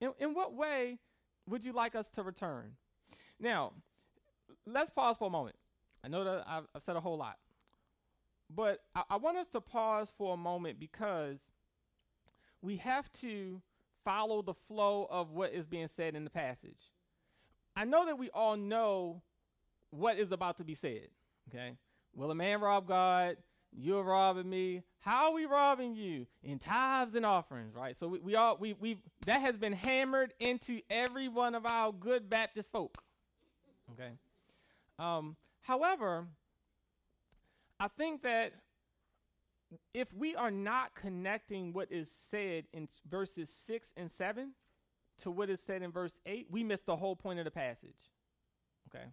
In, 0.00 0.12
in 0.20 0.32
what 0.32 0.54
way 0.54 1.00
would 1.48 1.64
you 1.64 1.72
like 1.72 1.96
us 1.96 2.08
to 2.10 2.22
return? 2.22 2.76
Now, 3.40 3.72
let's 4.64 4.92
pause 4.92 5.16
for 5.18 5.26
a 5.26 5.30
moment. 5.30 5.56
I 6.04 6.08
know 6.08 6.22
that 6.22 6.44
I've, 6.46 6.68
I've 6.72 6.84
said 6.84 6.94
a 6.94 7.00
whole 7.00 7.18
lot, 7.18 7.38
but 8.48 8.84
I, 8.94 9.02
I 9.10 9.16
want 9.16 9.38
us 9.38 9.48
to 9.54 9.60
pause 9.60 10.12
for 10.16 10.34
a 10.34 10.36
moment 10.36 10.78
because 10.78 11.40
we 12.60 12.76
have 12.76 13.10
to 13.22 13.60
follow 14.04 14.42
the 14.42 14.54
flow 14.54 15.08
of 15.10 15.32
what 15.32 15.52
is 15.52 15.66
being 15.66 15.88
said 15.96 16.14
in 16.14 16.22
the 16.22 16.30
passage. 16.30 16.92
I 17.74 17.84
know 17.84 18.06
that 18.06 18.20
we 18.20 18.30
all 18.30 18.56
know 18.56 19.20
what 19.90 20.16
is 20.16 20.30
about 20.30 20.58
to 20.58 20.64
be 20.64 20.76
said. 20.76 21.08
Okay. 21.48 21.72
Will 22.14 22.30
a 22.30 22.36
man 22.36 22.60
rob 22.60 22.86
God? 22.86 23.36
You're 23.74 24.02
robbing 24.02 24.48
me. 24.50 24.82
How 25.00 25.26
are 25.26 25.32
we 25.32 25.46
robbing 25.46 25.94
you? 25.94 26.26
In 26.42 26.58
tithes 26.58 27.14
and 27.14 27.24
offerings, 27.24 27.74
right? 27.74 27.96
So 27.98 28.08
we, 28.08 28.18
we 28.18 28.34
all 28.36 28.56
we 28.58 28.74
we 28.74 28.98
that 29.26 29.40
has 29.40 29.56
been 29.56 29.72
hammered 29.72 30.34
into 30.38 30.80
every 30.90 31.28
one 31.28 31.54
of 31.54 31.64
our 31.64 31.92
good 31.92 32.28
Baptist 32.28 32.70
folk. 32.70 33.02
Okay. 33.92 34.10
Um, 34.98 35.36
however, 35.62 36.26
I 37.80 37.88
think 37.88 38.22
that 38.22 38.52
if 39.94 40.12
we 40.12 40.36
are 40.36 40.50
not 40.50 40.94
connecting 40.94 41.72
what 41.72 41.90
is 41.90 42.10
said 42.30 42.64
in 42.72 42.88
verses 43.10 43.50
6 43.66 43.88
and 43.96 44.10
7 44.10 44.52
to 45.22 45.30
what 45.30 45.50
is 45.50 45.60
said 45.66 45.82
in 45.82 45.90
verse 45.90 46.12
8, 46.26 46.46
we 46.50 46.62
miss 46.62 46.80
the 46.82 46.96
whole 46.96 47.16
point 47.16 47.38
of 47.38 47.44
the 47.44 47.50
passage. 47.50 48.10
Okay? 48.88 49.06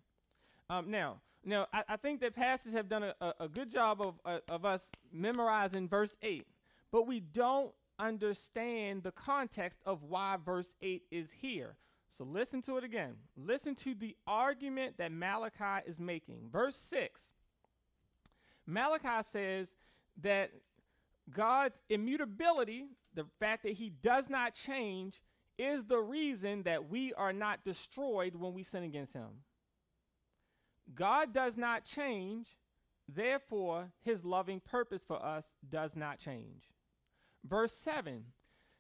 Um, 0.69 0.91
now, 0.91 1.17
now 1.45 1.67
I, 1.73 1.84
I, 1.89 1.97
think 1.97 2.21
that 2.21 2.36
pastors 2.36 2.73
have 2.73 2.89
done 2.89 3.04
a, 3.04 3.15
a, 3.21 3.34
a 3.41 3.47
good 3.47 3.71
job 3.71 4.02
of, 4.02 4.15
uh, 4.25 4.39
of 4.49 4.65
us 4.65 4.82
memorizing 5.12 5.88
verse 5.88 6.15
8, 6.21 6.45
but 6.91 7.08
we 7.08 7.19
don't 7.19 7.71
understand 7.97 9.04
the 9.04 9.12
context 9.12 9.80
of 9.86 10.04
why 10.04 10.38
verse 10.43 10.75
8 10.82 11.04
is 11.12 11.30
here. 11.41 11.75
So 12.12 12.23
listen 12.23 12.62
to 12.63 12.78
it 12.78 12.84
again. 12.84 13.15
Listen 13.38 13.75
to 13.75 13.93
the 13.93 14.15
argument 14.25 14.97
that 14.97 15.12
Malachi 15.12 15.88
is 15.88 15.99
making. 15.99 16.49
Verse 16.52 16.75
6 16.89 17.21
Malachi 18.65 19.28
says 19.32 19.67
that 20.21 20.52
God's 21.32 21.80
immutability, 21.89 22.86
the 23.15 23.25
fact 23.39 23.63
that 23.63 23.73
he 23.73 23.89
does 23.89 24.30
not 24.30 24.54
change, 24.54 25.21
is 25.58 25.86
the 25.86 25.99
reason 25.99 26.63
that 26.63 26.89
we 26.89 27.13
are 27.13 27.34
not 27.34 27.63
destroyed 27.63 28.36
when 28.36 28.54
we 28.54 28.63
sin 28.63 28.84
against 28.84 29.13
him. 29.13 29.30
God 30.95 31.34
does 31.34 31.58
not 31.58 31.86
change, 31.86 32.58
therefore, 33.08 33.91
his 34.04 34.23
loving 34.23 34.60
purpose 34.60 35.04
for 35.08 35.23
us 35.23 35.45
does 35.69 35.95
not 35.95 36.19
change. 36.19 36.63
Verse 37.47 37.73
7 37.73 38.25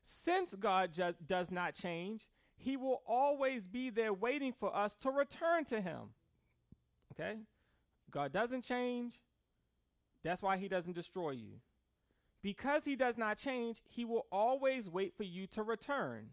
Since 0.03 0.55
God 0.55 0.93
ju- 0.93 1.15
does 1.25 1.51
not 1.51 1.75
change, 1.75 2.27
he 2.55 2.75
will 2.77 3.01
always 3.07 3.65
be 3.65 3.89
there 3.89 4.13
waiting 4.13 4.53
for 4.59 4.75
us 4.75 4.95
to 4.95 5.11
return 5.11 5.65
to 5.65 5.81
him. 5.81 6.13
Okay? 7.13 7.37
God 8.11 8.33
doesn't 8.33 8.63
change, 8.63 9.19
that's 10.23 10.41
why 10.41 10.57
he 10.57 10.67
doesn't 10.67 10.93
destroy 10.93 11.31
you. 11.31 11.59
Because 12.41 12.85
he 12.85 12.95
does 12.95 13.17
not 13.17 13.37
change, 13.37 13.81
he 13.85 14.05
will 14.05 14.25
always 14.31 14.89
wait 14.89 15.13
for 15.15 15.23
you 15.23 15.45
to 15.47 15.63
return. 15.63 16.29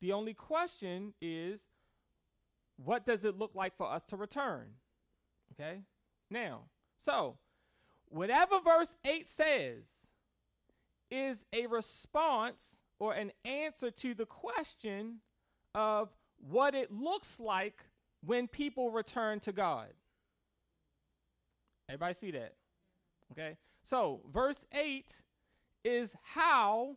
The 0.00 0.12
only 0.12 0.34
question 0.34 1.14
is 1.20 1.60
what 2.76 3.06
does 3.06 3.24
it 3.24 3.38
look 3.38 3.52
like 3.54 3.76
for 3.76 3.86
us 3.86 4.04
to 4.06 4.16
return? 4.16 4.74
Okay? 5.52 5.80
Now, 6.30 6.62
so 7.04 7.36
whatever 8.08 8.60
verse 8.60 8.96
8 9.04 9.28
says 9.28 9.84
is 11.10 11.44
a 11.52 11.66
response 11.66 12.76
or 12.98 13.12
an 13.14 13.32
answer 13.44 13.90
to 13.90 14.14
the 14.14 14.26
question 14.26 15.20
of 15.74 16.08
what 16.38 16.74
it 16.74 16.92
looks 16.92 17.38
like 17.38 17.84
when 18.24 18.48
people 18.48 18.90
return 18.90 19.40
to 19.40 19.52
God. 19.52 19.88
Everybody 21.88 22.14
see 22.14 22.30
that? 22.32 22.54
Okay? 23.32 23.56
So, 23.82 24.20
verse 24.32 24.56
8 24.72 25.06
is 25.84 26.10
how 26.22 26.96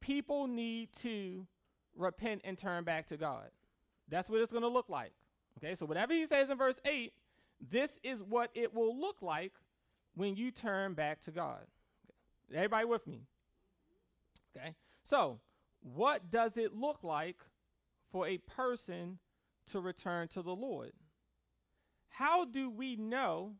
people 0.00 0.46
need 0.46 0.92
to 1.02 1.46
repent 1.96 2.42
and 2.44 2.58
turn 2.58 2.84
back 2.84 3.08
to 3.08 3.16
God. 3.16 3.50
That's 4.08 4.28
what 4.28 4.40
it's 4.40 4.52
going 4.52 4.62
to 4.62 4.68
look 4.68 4.88
like. 4.88 5.12
Okay? 5.58 5.76
So, 5.76 5.86
whatever 5.86 6.12
he 6.12 6.26
says 6.26 6.50
in 6.50 6.58
verse 6.58 6.80
8, 6.84 7.12
this 7.60 7.90
is 8.02 8.22
what 8.22 8.50
it 8.54 8.74
will 8.74 8.98
look 8.98 9.22
like 9.22 9.52
when 10.14 10.36
you 10.36 10.50
turn 10.50 10.94
back 10.94 11.22
to 11.22 11.30
God. 11.30 11.66
Okay. 12.50 12.58
Everybody 12.58 12.84
with 12.84 13.06
me? 13.06 13.22
Okay? 14.56 14.74
So, 15.02 15.40
what 15.80 16.30
does 16.30 16.56
it 16.56 16.74
look 16.74 17.02
like 17.02 17.36
for 18.10 18.26
a 18.26 18.38
person 18.38 19.18
to 19.70 19.80
return 19.80 20.28
to 20.28 20.42
the 20.42 20.54
Lord? 20.54 20.92
How 22.08 22.44
do 22.44 22.70
we 22.70 22.96
know 22.96 23.54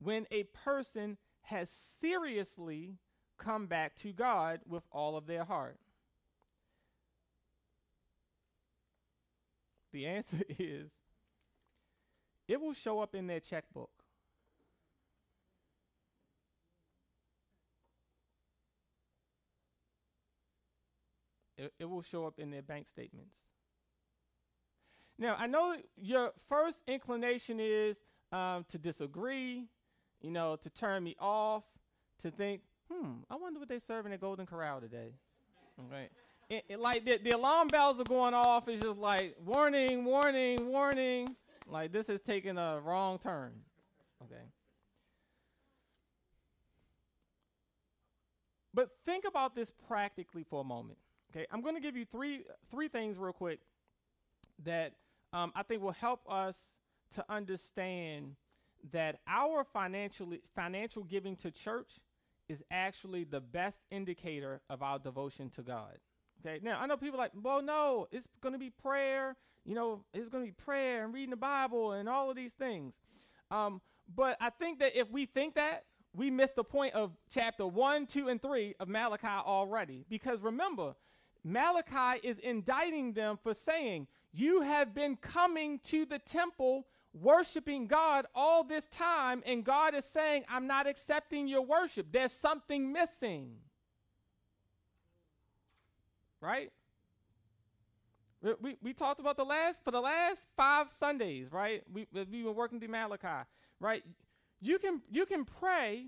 when 0.00 0.26
a 0.30 0.44
person 0.44 1.18
has 1.42 1.70
seriously 2.00 2.96
come 3.38 3.66
back 3.66 3.96
to 3.96 4.12
God 4.12 4.60
with 4.68 4.82
all 4.90 5.16
of 5.16 5.26
their 5.26 5.44
heart? 5.44 5.78
The 9.92 10.06
answer 10.06 10.42
is 10.58 10.90
it 12.50 12.60
will 12.60 12.74
show 12.74 12.98
up 12.98 13.14
in 13.14 13.28
their 13.28 13.38
checkbook. 13.38 13.90
It, 21.56 21.72
it 21.78 21.84
will 21.84 22.02
show 22.02 22.26
up 22.26 22.40
in 22.40 22.50
their 22.50 22.62
bank 22.62 22.88
statements. 22.88 23.36
Now, 25.16 25.36
I 25.38 25.46
know 25.46 25.76
your 25.96 26.32
first 26.48 26.78
inclination 26.88 27.60
is 27.60 27.98
um, 28.32 28.64
to 28.70 28.78
disagree, 28.78 29.66
you 30.20 30.30
know, 30.32 30.56
to 30.56 30.70
turn 30.70 31.04
me 31.04 31.14
off, 31.20 31.62
to 32.22 32.32
think, 32.32 32.62
hmm, 32.90 33.18
I 33.30 33.36
wonder 33.36 33.60
what 33.60 33.68
they're 33.68 33.78
serving 33.78 34.12
at 34.12 34.20
Golden 34.20 34.46
Corral 34.46 34.80
today. 34.80 35.12
Okay. 35.86 36.08
It, 36.48 36.64
it, 36.68 36.80
like 36.80 37.04
the, 37.04 37.18
the 37.22 37.30
alarm 37.30 37.68
bells 37.68 38.00
are 38.00 38.04
going 38.04 38.34
off. 38.34 38.66
It's 38.66 38.82
just 38.82 38.98
like 38.98 39.36
warning, 39.44 40.04
warning, 40.04 40.66
warning. 40.66 41.36
Like 41.70 41.92
this 41.92 42.08
is 42.08 42.20
taking 42.20 42.58
a 42.58 42.80
wrong 42.80 43.18
turn. 43.18 43.52
Okay. 44.24 44.42
But 48.74 48.90
think 49.04 49.24
about 49.26 49.54
this 49.54 49.70
practically 49.88 50.44
for 50.48 50.60
a 50.60 50.64
moment. 50.64 50.98
Okay, 51.30 51.46
I'm 51.50 51.60
going 51.60 51.74
to 51.74 51.80
give 51.80 51.96
you 51.96 52.04
three 52.04 52.44
three 52.70 52.88
things 52.88 53.18
real 53.18 53.32
quick 53.32 53.60
that 54.64 54.92
um, 55.32 55.52
I 55.54 55.62
think 55.62 55.82
will 55.82 55.92
help 55.92 56.20
us 56.28 56.56
to 57.14 57.24
understand 57.28 58.36
that 58.92 59.20
our 59.26 59.64
financial 59.64 60.32
financial 60.54 61.04
giving 61.04 61.36
to 61.36 61.50
church 61.50 62.00
is 62.48 62.62
actually 62.70 63.24
the 63.24 63.40
best 63.40 63.78
indicator 63.90 64.60
of 64.68 64.82
our 64.82 64.98
devotion 64.98 65.50
to 65.50 65.62
God. 65.62 65.98
Okay, 66.44 66.58
now 66.62 66.80
I 66.80 66.86
know 66.86 66.96
people 66.96 67.18
like, 67.18 67.32
well, 67.40 67.62
no, 67.62 68.08
it's 68.10 68.26
going 68.40 68.54
to 68.54 68.58
be 68.58 68.70
prayer. 68.70 69.36
You 69.64 69.74
know, 69.74 70.04
it's 70.14 70.28
going 70.28 70.44
to 70.44 70.48
be 70.48 70.64
prayer 70.64 71.04
and 71.04 71.12
reading 71.12 71.30
the 71.30 71.36
Bible 71.36 71.92
and 71.92 72.08
all 72.08 72.30
of 72.30 72.36
these 72.36 72.52
things. 72.52 72.94
Um, 73.50 73.80
but 74.14 74.36
I 74.40 74.50
think 74.50 74.78
that 74.80 74.98
if 74.98 75.10
we 75.10 75.26
think 75.26 75.54
that, 75.54 75.84
we 76.14 76.30
miss 76.30 76.50
the 76.52 76.64
point 76.64 76.94
of 76.94 77.12
chapter 77.32 77.66
one, 77.66 78.06
two, 78.06 78.28
and 78.28 78.42
three 78.42 78.74
of 78.80 78.88
Malachi 78.88 79.26
already. 79.28 80.04
Because 80.08 80.40
remember, 80.40 80.94
Malachi 81.44 82.26
is 82.26 82.38
indicting 82.38 83.12
them 83.12 83.38
for 83.42 83.54
saying, 83.54 84.08
You 84.32 84.62
have 84.62 84.94
been 84.94 85.16
coming 85.16 85.78
to 85.84 86.04
the 86.04 86.18
temple 86.18 86.86
worshiping 87.12 87.86
God 87.86 88.26
all 88.34 88.64
this 88.64 88.86
time, 88.88 89.42
and 89.46 89.64
God 89.64 89.94
is 89.94 90.04
saying, 90.04 90.44
I'm 90.48 90.66
not 90.66 90.86
accepting 90.86 91.48
your 91.48 91.62
worship. 91.62 92.06
There's 92.12 92.32
something 92.32 92.92
missing. 92.92 93.56
Right? 96.40 96.72
We, 98.42 98.76
we, 98.82 98.94
talked 98.94 99.20
about 99.20 99.36
the 99.36 99.44
last, 99.44 99.80
for 99.84 99.90
the 99.90 100.00
last 100.00 100.40
five 100.56 100.86
Sundays, 100.98 101.52
right? 101.52 101.82
We, 101.92 102.06
we've 102.12 102.30
been 102.30 102.54
working 102.54 102.78
through 102.78 102.88
Malachi, 102.88 103.46
right? 103.80 104.02
You 104.62 104.78
can, 104.78 105.02
you 105.10 105.26
can 105.26 105.44
pray, 105.44 106.06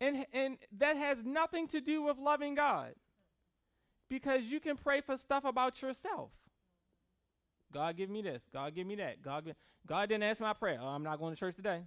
and, 0.00 0.24
and 0.32 0.56
that 0.78 0.96
has 0.96 1.18
nothing 1.24 1.66
to 1.68 1.80
do 1.80 2.02
with 2.02 2.16
loving 2.16 2.54
God 2.54 2.94
because 4.08 4.42
you 4.44 4.60
can 4.60 4.76
pray 4.76 5.00
for 5.00 5.16
stuff 5.16 5.44
about 5.44 5.82
yourself. 5.82 6.30
God 7.72 7.96
give 7.96 8.10
me 8.10 8.22
this. 8.22 8.42
God 8.52 8.74
give 8.74 8.86
me 8.86 8.94
that. 8.96 9.22
God, 9.22 9.54
God 9.86 10.08
didn't 10.08 10.22
answer 10.22 10.44
my 10.44 10.52
prayer. 10.52 10.78
Oh, 10.80 10.86
I'm 10.86 11.02
not 11.02 11.18
going 11.18 11.34
to 11.34 11.40
church 11.40 11.56
today. 11.56 11.80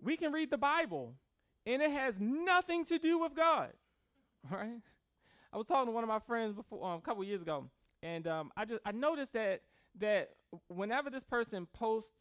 We 0.00 0.16
can 0.16 0.32
read 0.32 0.50
the 0.50 0.58
Bible, 0.58 1.14
and 1.66 1.82
it 1.82 1.90
has 1.90 2.14
nothing 2.20 2.84
to 2.84 2.98
do 2.98 3.18
with 3.18 3.34
God. 3.34 3.70
Right? 4.48 4.80
I 5.52 5.56
was 5.56 5.66
talking 5.66 5.86
to 5.86 5.92
one 5.92 6.04
of 6.04 6.08
my 6.08 6.18
friends 6.20 6.54
before 6.54 6.86
um, 6.86 6.98
a 6.98 7.00
couple 7.00 7.24
years 7.24 7.42
ago, 7.42 7.64
and 8.02 8.26
um, 8.26 8.50
I 8.56 8.64
just 8.64 8.80
I 8.84 8.92
noticed 8.92 9.32
that 9.32 9.62
that 10.00 10.30
whenever 10.68 11.10
this 11.10 11.24
person 11.24 11.66
posts 11.72 12.12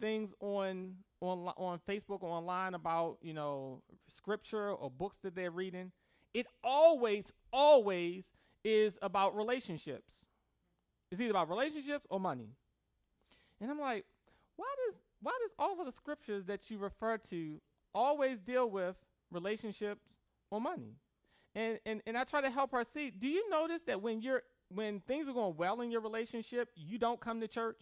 things 0.00 0.34
on 0.40 0.94
on 1.20 1.48
on 1.56 1.80
Facebook 1.88 2.22
or 2.22 2.30
online 2.30 2.74
about 2.74 3.18
you 3.22 3.32
know 3.32 3.82
scripture 4.08 4.70
or 4.70 4.90
books 4.90 5.18
that 5.22 5.34
they're 5.34 5.50
reading, 5.50 5.92
it 6.34 6.46
always 6.62 7.32
always 7.52 8.24
is 8.64 8.98
about 9.02 9.36
relationships. 9.36 10.16
It's 11.10 11.20
either 11.20 11.30
about 11.30 11.48
relationships 11.48 12.06
or 12.10 12.18
money. 12.18 12.48
And 13.60 13.70
I'm 13.70 13.80
like, 13.80 14.04
why 14.56 14.72
does 14.86 15.00
why 15.20 15.32
does 15.42 15.52
all 15.58 15.80
of 15.80 15.86
the 15.86 15.92
scriptures 15.92 16.44
that 16.46 16.70
you 16.70 16.78
refer 16.78 17.16
to 17.30 17.60
always 17.94 18.40
deal 18.40 18.68
with 18.68 18.96
relationships 19.30 20.02
or 20.50 20.60
money? 20.60 20.96
And 21.54 21.78
and 21.86 22.02
and 22.06 22.18
I 22.18 22.24
try 22.24 22.40
to 22.40 22.50
help 22.50 22.72
her 22.72 22.84
see, 22.92 23.10
do 23.10 23.28
you 23.28 23.48
notice 23.48 23.82
that 23.86 24.02
when 24.02 24.22
you're 24.22 24.42
when 24.68 25.00
things 25.00 25.28
are 25.28 25.32
going 25.32 25.56
well 25.56 25.80
in 25.80 25.90
your 25.90 26.00
relationship, 26.00 26.70
you 26.74 26.98
don't 26.98 27.20
come 27.20 27.40
to 27.40 27.48
church? 27.48 27.80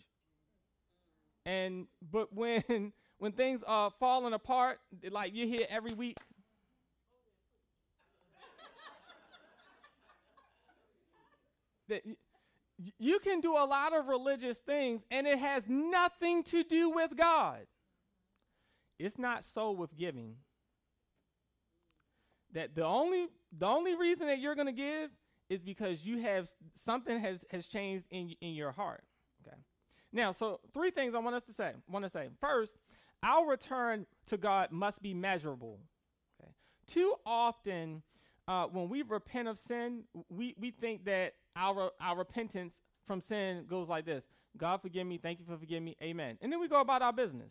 And 1.46 1.86
but 2.10 2.34
when 2.34 2.62
when 3.18 3.32
things 3.32 3.62
are 3.66 3.90
falling 3.98 4.34
apart, 4.34 4.80
like 5.10 5.32
you're 5.34 5.46
here 5.46 5.66
every 5.70 5.94
week. 5.94 6.18
that 11.88 12.02
you 12.98 13.18
can 13.20 13.40
do 13.40 13.52
a 13.52 13.64
lot 13.64 13.96
of 13.96 14.08
religious 14.08 14.58
things 14.58 15.02
and 15.10 15.26
it 15.26 15.38
has 15.38 15.64
nothing 15.68 16.42
to 16.44 16.64
do 16.64 16.90
with 16.90 17.16
God. 17.16 17.60
It's 18.98 19.18
not 19.18 19.44
so 19.44 19.72
with 19.72 19.96
giving. 19.96 20.36
That 22.54 22.74
the 22.74 22.84
only 22.84 23.28
the 23.58 23.66
only 23.66 23.94
reason 23.94 24.26
that 24.26 24.38
you're 24.38 24.54
going 24.54 24.66
to 24.66 24.72
give 24.72 25.10
is 25.48 25.60
because 25.60 26.04
you 26.04 26.18
have 26.20 26.48
something 26.84 27.18
has 27.20 27.44
has 27.50 27.66
changed 27.66 28.04
in 28.10 28.34
in 28.40 28.54
your 28.54 28.72
heart. 28.72 29.04
Okay. 29.46 29.56
Now, 30.12 30.32
so 30.32 30.60
three 30.74 30.90
things 30.90 31.14
I 31.14 31.18
want 31.18 31.36
us 31.36 31.44
to 31.44 31.52
say. 31.52 31.72
Want 31.88 32.04
to 32.04 32.10
say 32.10 32.28
first, 32.40 32.72
our 33.22 33.46
return 33.46 34.06
to 34.26 34.36
God 34.36 34.70
must 34.70 35.02
be 35.02 35.14
measurable. 35.14 35.78
Okay. 36.40 36.52
Too 36.86 37.14
often, 37.24 38.02
uh, 38.48 38.66
when 38.66 38.88
we 38.88 39.02
repent 39.02 39.48
of 39.48 39.58
sin, 39.66 40.04
we 40.28 40.54
we 40.58 40.70
think 40.70 41.04
that 41.06 41.34
our 41.56 41.90
our 42.00 42.16
repentance 42.16 42.74
from 43.06 43.20
sin 43.20 43.64
goes 43.68 43.88
like 43.88 44.04
this: 44.04 44.24
God 44.56 44.82
forgive 44.82 45.06
me, 45.06 45.18
thank 45.18 45.38
you 45.38 45.44
for 45.46 45.56
forgiving 45.56 45.84
me, 45.84 45.96
Amen. 46.02 46.38
And 46.40 46.52
then 46.52 46.60
we 46.60 46.68
go 46.68 46.80
about 46.80 47.02
our 47.02 47.12
business. 47.12 47.50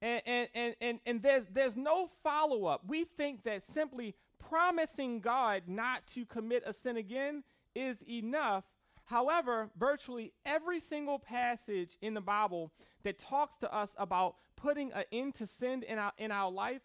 And 0.00 0.22
and 0.26 0.48
and 0.54 0.74
and, 0.80 1.00
and 1.06 1.22
there's 1.22 1.44
there's 1.52 1.76
no 1.76 2.08
follow 2.22 2.66
up. 2.66 2.82
We 2.86 3.04
think 3.04 3.44
that 3.44 3.62
simply 3.62 4.14
promising 4.38 5.20
God 5.20 5.64
not 5.66 6.06
to 6.14 6.24
commit 6.24 6.62
a 6.64 6.72
sin 6.72 6.96
again 6.96 7.42
is 7.74 8.02
enough 8.08 8.64
However, 9.08 9.70
virtually 9.74 10.34
every 10.44 10.80
single 10.80 11.18
passage 11.18 11.96
in 12.02 12.12
the 12.12 12.20
Bible 12.20 12.72
that 13.04 13.18
talks 13.18 13.56
to 13.58 13.74
us 13.74 13.88
about 13.96 14.36
putting 14.54 14.92
an 14.92 15.04
end 15.10 15.34
to 15.36 15.46
sin 15.46 15.82
in 15.82 15.98
our, 15.98 16.12
in 16.18 16.30
our 16.30 16.50
life, 16.50 16.82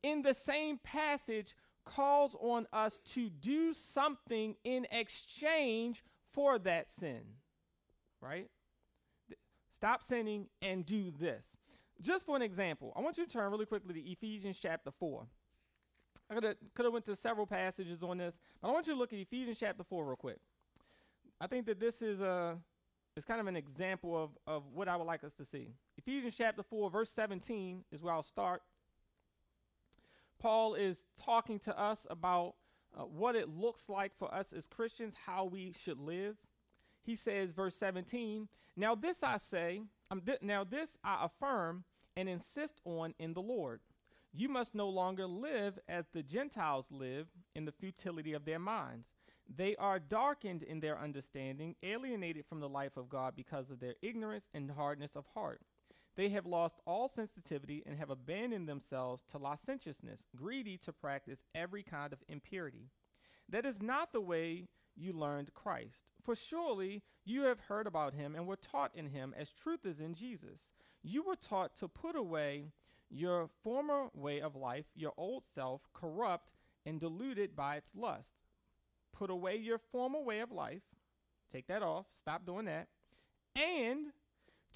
in 0.00 0.22
the 0.22 0.32
same 0.32 0.78
passage, 0.78 1.56
calls 1.84 2.36
on 2.38 2.68
us 2.72 3.00
to 3.14 3.28
do 3.28 3.74
something 3.74 4.54
in 4.62 4.86
exchange 4.92 6.04
for 6.30 6.56
that 6.60 6.88
sin. 6.88 7.22
Right? 8.20 8.48
Stop 9.76 10.02
sinning 10.08 10.46
and 10.62 10.86
do 10.86 11.10
this. 11.10 11.42
Just 12.00 12.26
for 12.26 12.36
an 12.36 12.42
example, 12.42 12.92
I 12.96 13.00
want 13.00 13.16
you 13.18 13.26
to 13.26 13.32
turn 13.32 13.50
really 13.50 13.66
quickly 13.66 13.94
to 13.94 14.10
Ephesians 14.10 14.58
chapter 14.60 14.90
4. 14.90 15.26
I 16.28 16.34
could 16.34 16.56
have 16.84 16.92
went 16.92 17.06
to 17.06 17.16
several 17.16 17.46
passages 17.46 18.02
on 18.02 18.18
this, 18.18 18.36
but 18.60 18.68
I 18.68 18.72
want 18.72 18.86
you 18.86 18.94
to 18.94 18.98
look 18.98 19.12
at 19.12 19.18
Ephesians 19.18 19.58
chapter 19.60 19.84
4 19.84 20.04
real 20.04 20.16
quick 20.16 20.38
I 21.40 21.46
think 21.46 21.66
that 21.66 21.80
this 21.80 22.02
is 22.02 22.20
a 22.20 22.58
it's 23.16 23.24
kind 23.24 23.40
of 23.40 23.46
an 23.46 23.56
example 23.56 24.22
of, 24.22 24.30
of 24.46 24.62
what 24.74 24.88
I 24.88 24.96
would 24.96 25.06
like 25.06 25.24
us 25.24 25.32
to 25.38 25.44
see. 25.46 25.68
Ephesians 25.96 26.34
chapter 26.36 26.62
4, 26.62 26.90
verse 26.90 27.10
17 27.10 27.84
is 27.90 28.02
where 28.02 28.12
I'll 28.12 28.22
start. 28.22 28.60
Paul 30.38 30.74
is 30.74 30.98
talking 31.24 31.58
to 31.60 31.78
us 31.78 32.06
about 32.10 32.56
uh, 32.94 33.04
what 33.04 33.34
it 33.34 33.48
looks 33.48 33.88
like 33.88 34.12
for 34.18 34.32
us 34.34 34.48
as 34.54 34.66
Christians, 34.66 35.14
how 35.24 35.46
we 35.46 35.72
should 35.82 35.98
live. 35.98 36.36
He 37.04 37.16
says, 37.16 37.52
verse 37.52 37.74
17, 37.76 38.48
Now 38.76 38.94
this 38.94 39.16
I 39.22 39.38
say, 39.38 39.80
um, 40.10 40.20
th- 40.20 40.42
now 40.42 40.64
this 40.64 40.90
I 41.04 41.24
affirm 41.26 41.84
and 42.16 42.28
insist 42.28 42.80
on 42.84 43.14
in 43.18 43.34
the 43.34 43.42
Lord. 43.42 43.80
You 44.32 44.48
must 44.48 44.74
no 44.74 44.88
longer 44.88 45.26
live 45.26 45.78
as 45.88 46.06
the 46.12 46.22
Gentiles 46.22 46.86
live 46.90 47.26
in 47.54 47.64
the 47.64 47.72
futility 47.72 48.32
of 48.32 48.44
their 48.44 48.58
minds 48.58 49.06
they 49.54 49.76
are 49.76 49.98
darkened 49.98 50.62
in 50.62 50.80
their 50.80 50.98
understanding, 50.98 51.76
alienated 51.82 52.46
from 52.46 52.60
the 52.60 52.68
life 52.68 52.96
of 52.96 53.08
God 53.08 53.34
because 53.36 53.70
of 53.70 53.80
their 53.80 53.94
ignorance 54.02 54.46
and 54.52 54.70
hardness 54.70 55.14
of 55.14 55.24
heart. 55.34 55.60
They 56.16 56.30
have 56.30 56.46
lost 56.46 56.80
all 56.86 57.08
sensitivity 57.08 57.82
and 57.86 57.98
have 57.98 58.10
abandoned 58.10 58.68
themselves 58.68 59.22
to 59.30 59.38
licentiousness, 59.38 60.20
greedy 60.34 60.78
to 60.78 60.92
practice 60.92 61.40
every 61.54 61.82
kind 61.82 62.12
of 62.12 62.22
impurity. 62.28 62.88
That 63.48 63.66
is 63.66 63.80
not 63.80 64.12
the 64.12 64.20
way 64.20 64.68
you 64.96 65.12
learned 65.12 65.54
Christ. 65.54 66.10
For 66.24 66.34
surely 66.34 67.02
you 67.24 67.42
have 67.42 67.60
heard 67.60 67.86
about 67.86 68.14
him 68.14 68.34
and 68.34 68.46
were 68.46 68.56
taught 68.56 68.92
in 68.94 69.08
him 69.08 69.34
as 69.36 69.50
truth 69.50 69.84
is 69.84 70.00
in 70.00 70.14
Jesus. 70.14 70.60
You 71.02 71.22
were 71.22 71.36
taught 71.36 71.76
to 71.76 71.88
put 71.88 72.16
away 72.16 72.72
your 73.08 73.48
former 73.62 74.08
way 74.14 74.40
of 74.40 74.56
life, 74.56 74.86
your 74.94 75.12
old 75.16 75.44
self, 75.54 75.82
corrupt 75.92 76.50
and 76.84 76.98
deluded 76.98 77.54
by 77.54 77.76
its 77.76 77.94
lust 77.94 78.46
put 79.16 79.30
away 79.30 79.56
your 79.56 79.78
former 79.78 80.20
way 80.20 80.40
of 80.40 80.52
life, 80.52 80.82
take 81.52 81.66
that 81.68 81.82
off, 81.82 82.06
stop 82.20 82.44
doing 82.44 82.66
that, 82.66 82.88
and 83.54 84.06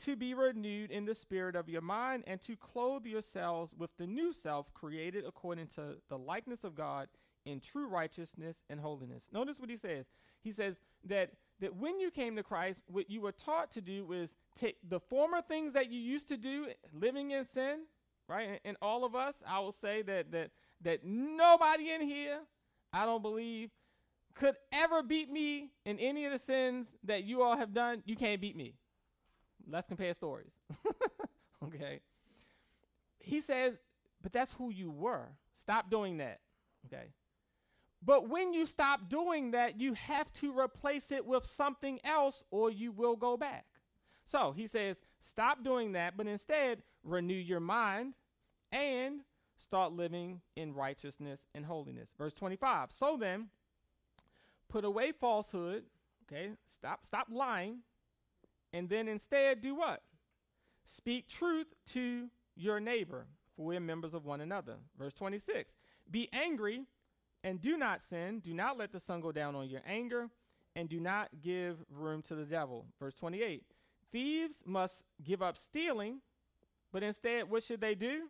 to 0.02 0.16
be 0.16 0.32
renewed 0.32 0.90
in 0.90 1.04
the 1.04 1.14
spirit 1.14 1.54
of 1.54 1.68
your 1.68 1.82
mind, 1.82 2.24
and 2.26 2.40
to 2.40 2.56
clothe 2.56 3.04
yourselves 3.04 3.74
with 3.76 3.90
the 3.98 4.06
new 4.06 4.32
self 4.32 4.72
created 4.72 5.24
according 5.26 5.66
to 5.66 5.96
the 6.08 6.16
likeness 6.16 6.64
of 6.64 6.74
God 6.74 7.08
in 7.44 7.60
true 7.60 7.88
righteousness 7.88 8.58
and 8.68 8.80
holiness. 8.80 9.22
Notice 9.32 9.58
what 9.58 9.70
he 9.70 9.76
says. 9.76 10.06
He 10.42 10.52
says 10.52 10.76
that 11.06 11.32
that 11.60 11.76
when 11.76 12.00
you 12.00 12.10
came 12.10 12.36
to 12.36 12.42
Christ, 12.42 12.82
what 12.86 13.10
you 13.10 13.20
were 13.20 13.32
taught 13.32 13.70
to 13.72 13.82
do 13.82 14.06
was 14.06 14.30
take 14.58 14.78
the 14.88 14.98
former 14.98 15.42
things 15.42 15.74
that 15.74 15.90
you 15.90 16.00
used 16.00 16.26
to 16.28 16.38
do, 16.38 16.68
living 16.94 17.32
in 17.32 17.44
sin, 17.44 17.80
right? 18.26 18.48
And, 18.48 18.60
and 18.64 18.76
all 18.80 19.04
of 19.04 19.14
us, 19.14 19.34
I 19.46 19.60
will 19.60 19.72
say 19.72 20.02
that 20.02 20.32
that 20.32 20.50
that 20.82 21.04
nobody 21.04 21.90
in 21.90 22.00
here, 22.00 22.38
I 22.92 23.04
don't 23.04 23.22
believe, 23.22 23.70
could 24.34 24.56
ever 24.72 25.02
beat 25.02 25.30
me 25.30 25.70
in 25.84 25.98
any 25.98 26.24
of 26.24 26.32
the 26.32 26.38
sins 26.38 26.88
that 27.04 27.24
you 27.24 27.42
all 27.42 27.56
have 27.56 27.74
done, 27.74 28.02
you 28.06 28.16
can't 28.16 28.40
beat 28.40 28.56
me. 28.56 28.74
Let's 29.68 29.86
compare 29.86 30.14
stories. 30.14 30.52
okay. 31.64 32.00
He 33.18 33.40
says, 33.40 33.74
but 34.22 34.32
that's 34.32 34.52
who 34.54 34.70
you 34.70 34.90
were. 34.90 35.28
Stop 35.60 35.90
doing 35.90 36.18
that. 36.18 36.40
Okay. 36.86 37.08
But 38.02 38.28
when 38.28 38.52
you 38.54 38.64
stop 38.66 39.08
doing 39.08 39.50
that, 39.50 39.78
you 39.80 39.94
have 39.94 40.32
to 40.34 40.58
replace 40.58 41.12
it 41.12 41.26
with 41.26 41.44
something 41.44 42.00
else 42.02 42.44
or 42.50 42.70
you 42.70 42.92
will 42.92 43.16
go 43.16 43.36
back. 43.36 43.66
So 44.24 44.52
he 44.52 44.66
says, 44.66 44.96
stop 45.20 45.62
doing 45.62 45.92
that, 45.92 46.16
but 46.16 46.26
instead 46.26 46.82
renew 47.04 47.34
your 47.34 47.60
mind 47.60 48.14
and 48.72 49.20
start 49.56 49.92
living 49.92 50.40
in 50.56 50.74
righteousness 50.74 51.40
and 51.54 51.66
holiness. 51.66 52.10
Verse 52.16 52.32
25. 52.32 52.90
So 52.90 53.18
then, 53.20 53.48
put 54.68 54.84
away 54.84 55.12
falsehood, 55.12 55.84
okay? 56.24 56.52
Stop 56.68 57.06
stop 57.06 57.26
lying 57.30 57.80
and 58.72 58.88
then 58.88 59.08
instead 59.08 59.60
do 59.60 59.74
what? 59.74 60.02
Speak 60.84 61.28
truth 61.28 61.66
to 61.92 62.28
your 62.56 62.80
neighbor, 62.80 63.26
for 63.56 63.66
we 63.66 63.76
are 63.76 63.80
members 63.80 64.14
of 64.14 64.24
one 64.24 64.40
another. 64.40 64.76
Verse 64.98 65.12
26. 65.14 65.72
Be 66.10 66.28
angry 66.32 66.86
and 67.42 67.60
do 67.60 67.76
not 67.76 68.00
sin. 68.08 68.40
Do 68.40 68.54
not 68.54 68.78
let 68.78 68.92
the 68.92 69.00
sun 69.00 69.20
go 69.20 69.32
down 69.32 69.54
on 69.54 69.68
your 69.68 69.82
anger 69.86 70.28
and 70.76 70.88
do 70.88 71.00
not 71.00 71.28
give 71.42 71.78
room 71.90 72.22
to 72.22 72.34
the 72.34 72.44
devil. 72.44 72.86
Verse 72.98 73.14
28. 73.14 73.64
Thieves 74.12 74.56
must 74.64 75.04
give 75.22 75.40
up 75.42 75.56
stealing, 75.56 76.20
but 76.92 77.02
instead, 77.02 77.48
what 77.48 77.62
should 77.62 77.80
they 77.80 77.94
do? 77.94 78.28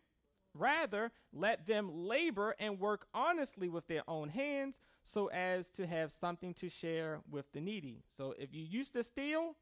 Rather, 0.53 1.11
let 1.33 1.65
them 1.65 1.89
labor 1.93 2.55
and 2.59 2.79
work 2.79 3.07
honestly 3.13 3.69
with 3.69 3.87
their 3.87 4.03
own 4.07 4.29
hands 4.29 4.75
so 5.01 5.27
as 5.27 5.69
to 5.69 5.87
have 5.87 6.11
something 6.11 6.53
to 6.55 6.69
share 6.69 7.19
with 7.29 7.45
the 7.53 7.61
needy. 7.61 8.03
So 8.17 8.35
if 8.37 8.53
you 8.53 8.63
used 8.63 8.93
to 8.93 9.03
steal, 9.03 9.55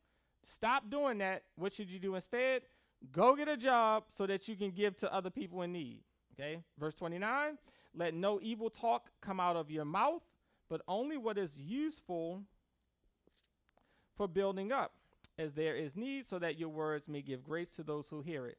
stop 0.46 0.90
doing 0.90 1.20
that. 1.20 1.44
What 1.56 1.74
should 1.74 1.90
you 1.90 2.00
do 2.00 2.16
instead? 2.16 2.64
Go 3.12 3.36
get 3.36 3.48
a 3.48 3.56
job 3.56 4.06
so 4.10 4.26
that 4.26 4.48
you 4.48 4.56
can 4.56 4.72
give 4.72 4.98
to 4.98 5.14
other 5.14 5.30
people 5.30 5.62
in 5.62 5.72
need. 5.72 6.02
Okay? 6.34 6.60
Verse 6.78 6.96
29 6.96 7.58
Let 7.96 8.14
no 8.14 8.40
evil 8.42 8.70
talk 8.70 9.10
come 9.22 9.40
out 9.40 9.56
of 9.56 9.72
your 9.72 9.86
mouth, 9.86 10.22
but 10.70 10.82
only 10.88 11.18
what 11.18 11.38
is 11.38 11.58
useful 11.58 12.44
for 14.16 14.28
building 14.28 14.72
up, 14.72 14.94
as 15.38 15.54
there 15.54 15.76
is 15.76 15.96
need, 15.96 16.28
so 16.28 16.40
that 16.40 16.60
your 16.60 16.70
words 16.70 17.08
may 17.08 17.22
give 17.22 17.44
grace 17.44 17.72
to 17.72 17.84
those 17.84 18.06
who 18.10 18.22
hear 18.22 18.46
it. 18.46 18.58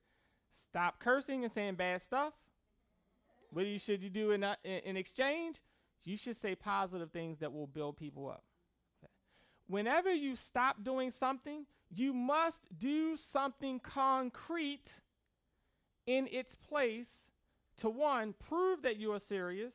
Stop 0.65 0.99
cursing 0.99 1.45
and 1.45 1.53
saying 1.53 1.75
bad 1.75 2.03
stuff. 2.03 2.33
What 3.53 3.67
you, 3.67 3.79
should 3.79 4.03
you 4.03 4.11
do 4.11 4.31
in, 4.31 4.45
uh, 4.45 4.55
in, 4.65 4.97
exchange? 4.97 5.57
You 6.05 6.17
should 6.17 6.41
say 6.41 6.55
positive 6.55 7.11
things 7.11 7.39
that 7.41 7.53
will 7.53 7.67
build 7.67 7.97
people 7.97 8.29
up. 8.29 8.45
Okay. 9.03 9.11
Whenever 9.67 10.13
you 10.13 10.37
stop 10.37 10.85
doing 10.85 11.11
something, 11.11 11.67
you 11.93 12.13
must 12.13 12.61
do 12.77 13.17
something 13.17 13.81
concrete 13.81 15.01
in 16.07 16.29
its 16.31 16.55
place 16.55 17.09
to 17.81 17.91
one, 17.91 18.35
prove 18.39 18.83
that 18.83 18.99
you 18.99 19.13
are 19.13 19.19
serious, 19.19 19.73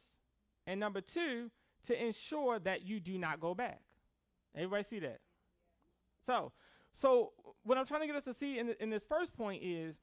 and 0.65 0.80
number 0.80 1.02
two, 1.02 1.52
to 1.88 2.04
ensure 2.04 2.60
that 2.60 2.86
you 2.86 3.00
do 3.00 3.18
not 3.18 3.39
go 3.39 3.54
back. 3.54 3.82
Everybody 4.56 4.84
see 4.84 5.00
that? 5.00 5.20
So, 6.26 6.52
so 6.94 7.34
what 7.63 7.78
I'm 7.78 7.86
trying 7.86 8.02
to 8.02 8.08
get 8.08 8.15
us 8.15 8.24
to 8.24 8.34
see 8.34 8.58
in, 8.58 8.74
in 8.80 8.89
this 8.89 9.06
first 9.06 9.36
point 9.36 9.62
is 9.63 9.96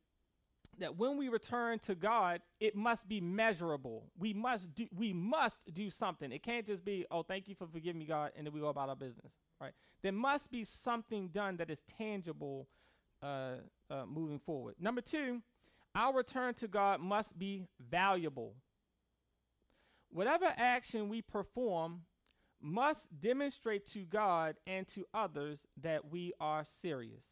that 0.79 0.97
when 0.97 1.17
we 1.17 1.29
return 1.29 1.79
to 1.81 1.95
God, 1.95 2.41
it 2.61 2.77
must 2.77 3.09
be 3.09 3.21
measurable. 3.21 4.05
We 4.19 4.33
must 4.33 4.75
do 4.75 4.87
we 4.97 5.13
must 5.13 5.59
do 5.73 5.91
something. 5.91 6.33
It 6.33 6.43
can't 6.43 6.67
just 6.67 6.85
be, 6.85 7.05
oh, 7.11 7.23
thank 7.23 7.49
you 7.49 7.55
for 7.55 7.67
forgiving 7.67 7.99
me, 7.99 8.07
God, 8.07 8.33
and 8.37 8.47
then 8.47 8.55
we 8.55 8.61
go 8.61 8.69
about 8.69 8.89
our 8.89 8.97
business. 8.97 9.33
Right? 9.61 9.73
There 10.03 10.13
must 10.13 10.51
be 10.51 10.65
something 10.65 11.29
done 11.29 11.57
that 11.59 11.71
is 11.71 11.83
tangible 11.99 12.69
uh, 13.23 13.55
uh, 13.91 14.05
moving 14.07 14.39
forward. 14.39 14.75
Number 14.81 15.01
two, 15.01 15.43
our 15.95 16.15
return 16.15 16.55
to 16.55 16.69
God 16.69 17.01
must 17.01 17.39
be 17.39 17.67
valuable. 17.91 18.55
Whatever 20.11 20.53
action 20.57 21.09
we 21.09 21.23
perform 21.23 22.03
must 22.61 23.09
demonstrate 23.21 23.87
to 23.93 24.05
God 24.05 24.57
and 24.67 24.87
to 24.89 25.07
others 25.13 25.59
that 25.83 26.11
we 26.11 26.33
are 26.41 26.65
serious. 26.81 27.25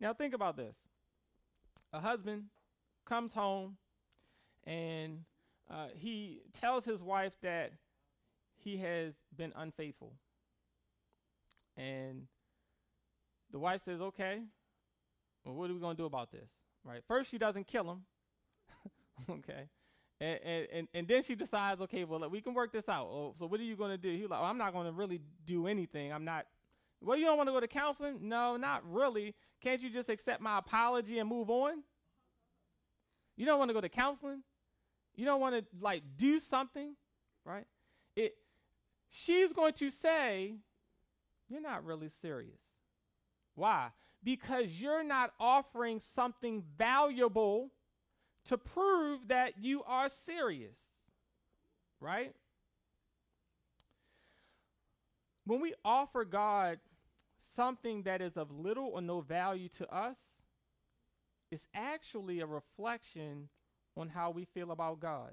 Now, 0.00 0.12
think 0.12 0.34
about 0.34 0.56
this 0.56 0.74
a 1.92 2.00
husband 2.00 2.44
comes 3.06 3.32
home 3.32 3.76
and 4.64 5.24
uh, 5.70 5.88
he 5.94 6.42
tells 6.60 6.84
his 6.84 7.02
wife 7.02 7.32
that 7.42 7.72
he 8.56 8.78
has 8.78 9.14
been 9.36 9.52
unfaithful. 9.56 10.12
And 11.76 12.26
the 13.50 13.58
wife 13.58 13.82
says, 13.84 14.00
okay, 14.00 14.40
well, 15.44 15.54
what 15.54 15.70
are 15.70 15.74
we 15.74 15.80
going 15.80 15.96
to 15.96 16.02
do 16.02 16.06
about 16.06 16.32
this? 16.32 16.50
Right? 16.84 17.02
First, 17.06 17.30
she 17.30 17.38
doesn't 17.38 17.66
kill 17.66 17.90
him. 17.90 18.00
okay. 19.30 19.68
And, 20.20 20.68
and, 20.72 20.88
and 20.94 21.08
then 21.08 21.22
she 21.22 21.34
decides, 21.34 21.80
okay, 21.82 22.04
well, 22.04 22.28
we 22.28 22.40
can 22.40 22.54
work 22.54 22.72
this 22.72 22.88
out. 22.88 23.06
Oh, 23.06 23.34
so 23.38 23.46
what 23.46 23.60
are 23.60 23.64
you 23.64 23.76
going 23.76 23.90
to 23.90 23.98
do? 23.98 24.10
He's 24.10 24.28
like, 24.28 24.40
well, 24.40 24.50
I'm 24.50 24.58
not 24.58 24.72
going 24.72 24.86
to 24.86 24.92
really 24.92 25.20
do 25.46 25.66
anything. 25.66 26.12
I'm 26.12 26.24
not 26.24 26.46
well, 27.00 27.16
you 27.16 27.24
don't 27.24 27.36
want 27.36 27.48
to 27.48 27.52
go 27.52 27.60
to 27.60 27.68
counseling? 27.68 28.18
No, 28.22 28.56
not 28.56 28.82
really. 28.90 29.34
Can't 29.62 29.80
you 29.80 29.90
just 29.90 30.08
accept 30.08 30.40
my 30.40 30.58
apology 30.58 31.18
and 31.18 31.28
move 31.28 31.48
on? 31.50 31.82
You 33.36 33.46
don't 33.46 33.58
want 33.58 33.68
to 33.68 33.74
go 33.74 33.80
to 33.80 33.88
counseling? 33.88 34.42
You 35.14 35.24
don't 35.24 35.40
want 35.40 35.54
to 35.54 35.64
like 35.80 36.02
do 36.16 36.40
something, 36.40 36.94
right? 37.44 37.66
It 38.16 38.34
she's 39.10 39.52
going 39.52 39.74
to 39.74 39.90
say 39.90 40.54
you're 41.48 41.60
not 41.60 41.84
really 41.84 42.10
serious. 42.20 42.60
Why? 43.54 43.88
Because 44.22 44.66
you're 44.80 45.04
not 45.04 45.32
offering 45.38 46.00
something 46.00 46.62
valuable 46.76 47.70
to 48.48 48.58
prove 48.58 49.28
that 49.28 49.54
you 49.58 49.82
are 49.84 50.08
serious. 50.08 50.76
Right? 52.00 52.34
When 55.44 55.60
we 55.60 55.74
offer 55.84 56.24
God 56.24 56.78
something 57.56 58.02
that 58.02 58.20
is 58.20 58.36
of 58.36 58.50
little 58.50 58.90
or 58.92 59.00
no 59.00 59.20
value 59.20 59.68
to 59.78 59.94
us, 59.94 60.16
it's 61.50 61.66
actually 61.74 62.40
a 62.40 62.46
reflection 62.46 63.48
on 63.96 64.08
how 64.08 64.30
we 64.30 64.44
feel 64.44 64.70
about 64.70 65.00
God. 65.00 65.32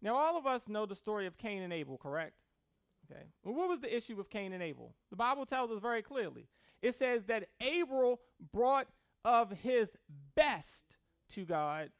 Now, 0.00 0.16
all 0.16 0.36
of 0.36 0.46
us 0.46 0.62
know 0.66 0.86
the 0.86 0.96
story 0.96 1.26
of 1.26 1.36
Cain 1.36 1.62
and 1.62 1.72
Abel, 1.72 1.98
correct? 1.98 2.34
Okay. 3.10 3.24
Well, 3.44 3.54
what 3.54 3.68
was 3.68 3.80
the 3.80 3.94
issue 3.94 4.16
with 4.16 4.30
Cain 4.30 4.52
and 4.52 4.62
Abel? 4.62 4.94
The 5.10 5.16
Bible 5.16 5.46
tells 5.46 5.70
us 5.70 5.80
very 5.80 6.02
clearly. 6.02 6.48
It 6.82 6.96
says 6.96 7.24
that 7.26 7.48
Abel 7.60 8.20
brought 8.52 8.88
of 9.24 9.52
his 9.52 9.88
best 10.34 10.96
to 11.30 11.44
God, 11.44 11.90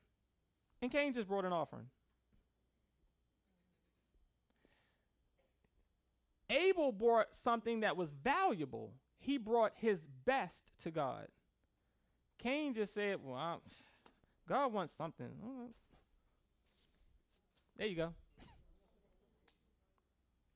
and 0.83 0.91
Cain 0.91 1.15
just 1.15 1.29
brought 1.29 1.45
an 1.45 1.53
offering. 1.53 1.87
Abel 6.51 6.93
brought 6.93 7.29
something 7.43 7.81
that 7.81 7.97
was 7.97 8.11
valuable. 8.11 8.93
He 9.19 9.39
brought 9.39 9.73
his 9.77 10.05
best 10.27 10.73
to 10.83 10.91
God. 10.91 11.29
Cain 12.39 12.75
just 12.75 12.93
said, 12.93 13.19
Well, 13.23 13.37
I'm, 13.37 13.59
God 14.49 14.73
wants 14.73 14.93
something. 14.95 15.29
There 17.79 17.87
you 17.87 17.97
go. 17.97 18.13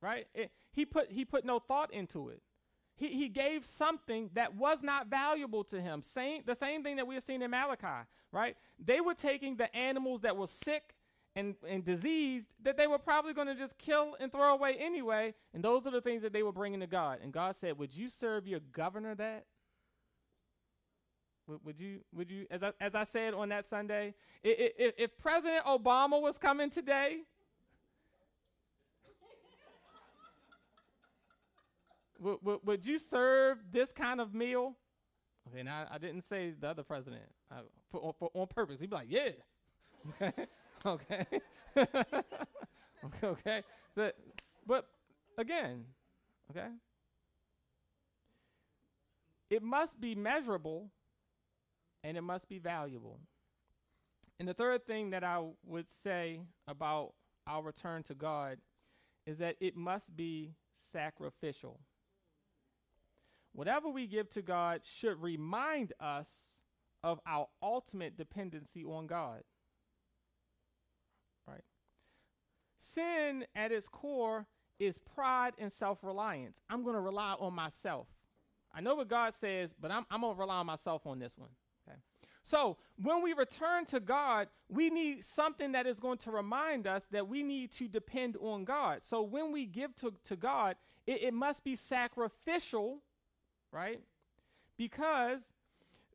right? 0.02 0.26
It, 0.34 0.50
he 0.72 0.84
put 0.84 1.10
he 1.10 1.24
put 1.24 1.44
no 1.44 1.60
thought 1.60 1.94
into 1.94 2.28
it. 2.28 2.42
He, 2.96 3.08
he 3.08 3.28
gave 3.28 3.64
something 3.64 4.30
that 4.34 4.54
was 4.54 4.82
not 4.82 5.08
valuable 5.08 5.64
to 5.64 5.80
him. 5.80 6.02
Same, 6.14 6.42
the 6.46 6.54
same 6.54 6.82
thing 6.82 6.96
that 6.96 7.06
we 7.06 7.14
have 7.14 7.24
seen 7.24 7.42
in 7.42 7.50
Malachi, 7.50 8.06
right? 8.32 8.56
They 8.82 9.00
were 9.00 9.14
taking 9.14 9.56
the 9.56 9.74
animals 9.76 10.22
that 10.22 10.36
were 10.36 10.46
sick 10.46 10.94
and, 11.34 11.54
and 11.68 11.84
diseased 11.84 12.48
that 12.62 12.78
they 12.78 12.86
were 12.86 12.98
probably 12.98 13.34
going 13.34 13.48
to 13.48 13.54
just 13.54 13.76
kill 13.76 14.16
and 14.18 14.32
throw 14.32 14.54
away 14.54 14.76
anyway. 14.80 15.34
And 15.52 15.62
those 15.62 15.86
are 15.86 15.90
the 15.90 16.00
things 16.00 16.22
that 16.22 16.32
they 16.32 16.42
were 16.42 16.52
bringing 16.52 16.80
to 16.80 16.86
God. 16.86 17.18
And 17.22 17.30
God 17.30 17.56
said, 17.56 17.78
Would 17.78 17.94
you 17.94 18.08
serve 18.08 18.46
your 18.46 18.60
governor 18.72 19.14
that? 19.14 19.44
Would, 21.64 21.78
you, 21.78 22.00
would 22.12 22.28
you, 22.28 22.46
as 22.50 22.62
I, 22.62 22.72
as 22.80 22.94
I 22.96 23.04
said 23.04 23.32
on 23.32 23.50
that 23.50 23.66
Sunday, 23.66 24.14
if, 24.42 24.94
if 24.98 25.18
President 25.18 25.64
Obama 25.64 26.20
was 26.20 26.38
coming 26.38 26.70
today, 26.70 27.18
would, 32.20 32.58
would, 32.64 32.86
you 32.86 32.98
serve 32.98 33.58
this 33.72 33.90
kind 33.92 34.20
of 34.20 34.34
meal? 34.34 34.76
Okay, 35.48 35.62
now 35.62 35.86
I 35.90 35.98
didn't 35.98 36.22
say 36.28 36.52
the 36.58 36.68
other 36.68 36.82
president 36.82 37.22
uh, 37.50 37.60
for, 37.90 38.14
for, 38.18 38.30
on 38.34 38.46
purpose. 38.48 38.80
He'd 38.80 38.90
be 38.90 38.96
like, 38.96 39.08
yeah. 39.08 39.30
okay. 40.86 41.26
okay. 41.76 42.22
okay. 43.24 43.62
The, 43.94 44.12
but 44.66 44.86
again, 45.38 45.84
okay, 46.50 46.68
it 49.50 49.62
must 49.62 50.00
be 50.00 50.14
measurable 50.14 50.90
and 52.02 52.16
it 52.16 52.22
must 52.22 52.48
be 52.48 52.58
valuable. 52.58 53.20
And 54.38 54.48
the 54.48 54.54
third 54.54 54.86
thing 54.86 55.10
that 55.10 55.24
I 55.24 55.42
would 55.64 55.86
say 56.02 56.40
about 56.68 57.14
our 57.46 57.62
return 57.62 58.02
to 58.04 58.14
God 58.14 58.58
is 59.26 59.38
that 59.38 59.56
it 59.60 59.76
must 59.76 60.14
be 60.14 60.52
sacrificial. 60.92 61.80
Whatever 63.56 63.88
we 63.88 64.06
give 64.06 64.28
to 64.32 64.42
God 64.42 64.82
should 64.84 65.22
remind 65.22 65.94
us 65.98 66.28
of 67.02 67.20
our 67.26 67.48
ultimate 67.62 68.14
dependency 68.14 68.84
on 68.84 69.06
God. 69.06 69.44
Right? 71.48 71.64
Sin 72.78 73.46
at 73.54 73.72
its 73.72 73.88
core 73.88 74.46
is 74.78 74.98
pride 74.98 75.54
and 75.56 75.72
self 75.72 76.04
reliance. 76.04 76.58
I'm 76.68 76.82
going 76.82 76.96
to 76.96 77.00
rely 77.00 77.34
on 77.40 77.54
myself. 77.54 78.08
I 78.74 78.82
know 78.82 78.94
what 78.94 79.08
God 79.08 79.32
says, 79.40 79.70
but 79.80 79.90
I'm, 79.90 80.04
I'm 80.10 80.20
going 80.20 80.34
to 80.34 80.38
rely 80.38 80.56
on 80.56 80.66
myself 80.66 81.06
on 81.06 81.18
this 81.18 81.32
one. 81.38 81.48
Okay. 81.88 81.96
So 82.42 82.76
when 83.00 83.22
we 83.22 83.32
return 83.32 83.86
to 83.86 84.00
God, 84.00 84.48
we 84.68 84.90
need 84.90 85.24
something 85.24 85.72
that 85.72 85.86
is 85.86 85.98
going 85.98 86.18
to 86.18 86.30
remind 86.30 86.86
us 86.86 87.04
that 87.10 87.26
we 87.26 87.42
need 87.42 87.72
to 87.72 87.88
depend 87.88 88.36
on 88.36 88.66
God. 88.66 88.98
So 89.02 89.22
when 89.22 89.50
we 89.50 89.64
give 89.64 89.96
to, 89.96 90.12
to 90.26 90.36
God, 90.36 90.76
it, 91.06 91.22
it 91.22 91.32
must 91.32 91.64
be 91.64 91.74
sacrificial, 91.74 92.98
right? 93.76 94.00
Because 94.78 95.40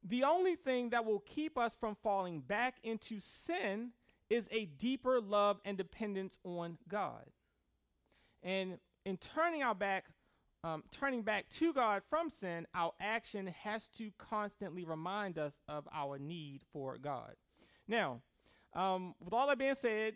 the 0.03 0.23
only 0.23 0.55
thing 0.55 0.89
that 0.89 1.05
will 1.05 1.19
keep 1.19 1.57
us 1.57 1.75
from 1.79 1.95
falling 2.01 2.41
back 2.41 2.77
into 2.83 3.19
sin 3.19 3.91
is 4.29 4.47
a 4.51 4.65
deeper 4.65 5.21
love 5.21 5.59
and 5.63 5.77
dependence 5.77 6.39
on 6.43 6.77
God. 6.89 7.25
And 8.41 8.79
in 9.05 9.17
turning 9.17 9.61
our 9.61 9.75
back 9.75 10.05
um, 10.63 10.83
turning 10.91 11.23
back 11.23 11.49
to 11.57 11.73
God 11.73 12.03
from 12.07 12.29
sin, 12.29 12.67
our 12.75 12.91
action 12.99 13.47
has 13.63 13.87
to 13.97 14.11
constantly 14.19 14.83
remind 14.85 15.39
us 15.39 15.53
of 15.67 15.87
our 15.91 16.19
need 16.19 16.61
for 16.71 16.99
God. 16.99 17.33
Now, 17.87 18.21
um, 18.75 19.15
with 19.19 19.33
all 19.33 19.47
that 19.47 19.57
being 19.57 19.73
said, 19.81 20.13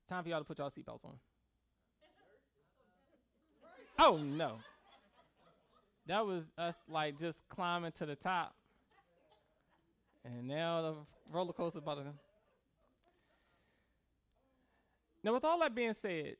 it's 0.00 0.08
time 0.08 0.24
for 0.24 0.28
y'all 0.28 0.40
to 0.40 0.44
put 0.44 0.58
y'all 0.58 0.72
seatbelts 0.72 1.04
on. 1.04 1.18
Oh 3.98 4.16
no. 4.16 4.58
That 6.06 6.26
was 6.26 6.44
us 6.58 6.74
like 6.88 7.18
just 7.18 7.38
climbing 7.48 7.92
to 7.92 8.06
the 8.06 8.16
top. 8.16 8.54
And 10.24 10.48
now 10.48 10.82
the 10.82 10.94
roller 11.32 11.52
coaster 11.52 11.78
about 11.78 11.98
to 11.98 12.04
Now 15.24 15.34
with 15.34 15.44
all 15.44 15.60
that 15.60 15.74
being 15.74 15.94
said, 16.00 16.36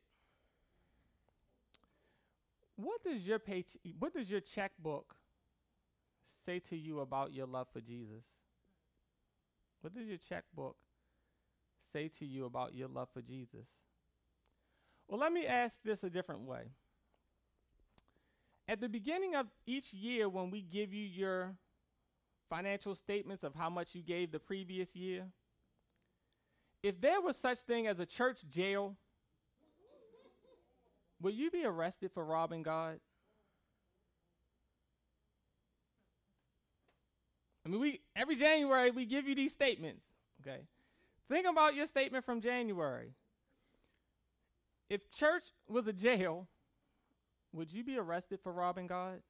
what 2.77 3.03
does 3.05 3.27
your 3.27 3.39
pay 3.39 3.65
what 3.99 4.13
does 4.13 4.31
your 4.31 4.41
checkbook 4.41 5.15
say 6.45 6.59
to 6.71 6.77
you 6.77 7.01
about 7.01 7.33
your 7.33 7.47
love 7.47 7.69
for 7.73 7.81
Jesus? 7.81 8.25
What 9.81 9.95
does 9.95 10.07
your 10.07 10.19
checkbook 10.29 10.77
say 11.93 12.09
to 12.19 12.25
you 12.25 12.45
about 12.45 12.75
your 12.75 12.89
love 12.89 13.09
for 13.13 13.21
Jesus? 13.21 13.67
Well, 15.09 15.21
let 15.21 15.33
me 15.33 15.47
ask 15.47 15.77
this 15.85 16.03
a 16.03 16.11
different 16.11 16.43
way. 16.43 16.71
At 18.69 18.81
the 18.81 18.89
beginning 18.89 19.35
of 19.35 19.47
each 19.67 19.93
year, 19.93 20.29
when 20.29 20.51
we 20.51 20.63
give 20.63 20.93
you 20.93 21.05
your 21.05 21.55
financial 22.49 22.95
statements 22.95 23.43
of 23.43 23.55
how 23.55 23.71
much 23.71 23.95
you 23.95 24.03
gave 24.03 24.31
the 24.31 24.39
previous 24.39 24.95
year, 24.95 25.27
if 26.83 27.01
there 27.01 27.21
was 27.21 27.37
such 27.37 27.59
thing 27.59 27.87
as 27.87 27.99
a 27.99 28.07
church 28.07 28.39
jail 28.49 28.97
would 31.23 31.35
you 31.35 31.51
be 31.51 31.65
arrested 31.65 32.11
for 32.13 32.25
robbing 32.25 32.65
God? 32.65 32.99
I 37.65 37.69
mean, 37.69 37.81
we 37.81 38.01
every 38.17 38.35
January 38.35 38.91
we 38.91 39.07
give 39.07 39.29
you 39.29 39.37
these 39.37 39.53
statements. 39.53 40.03
Okay, 40.41 40.63
think 41.31 41.47
about 41.49 41.77
your 41.77 41.87
statement 41.87 42.25
from 42.25 42.41
January. 42.41 43.15
If 44.91 45.13
church 45.13 45.45
was 45.69 45.87
a 45.87 45.93
jail, 45.93 46.49
would 47.53 47.73
you 47.73 47.85
be 47.85 47.99
arrested 47.99 48.41
for 48.43 48.53
robbing 48.53 48.87
God? 48.87 49.21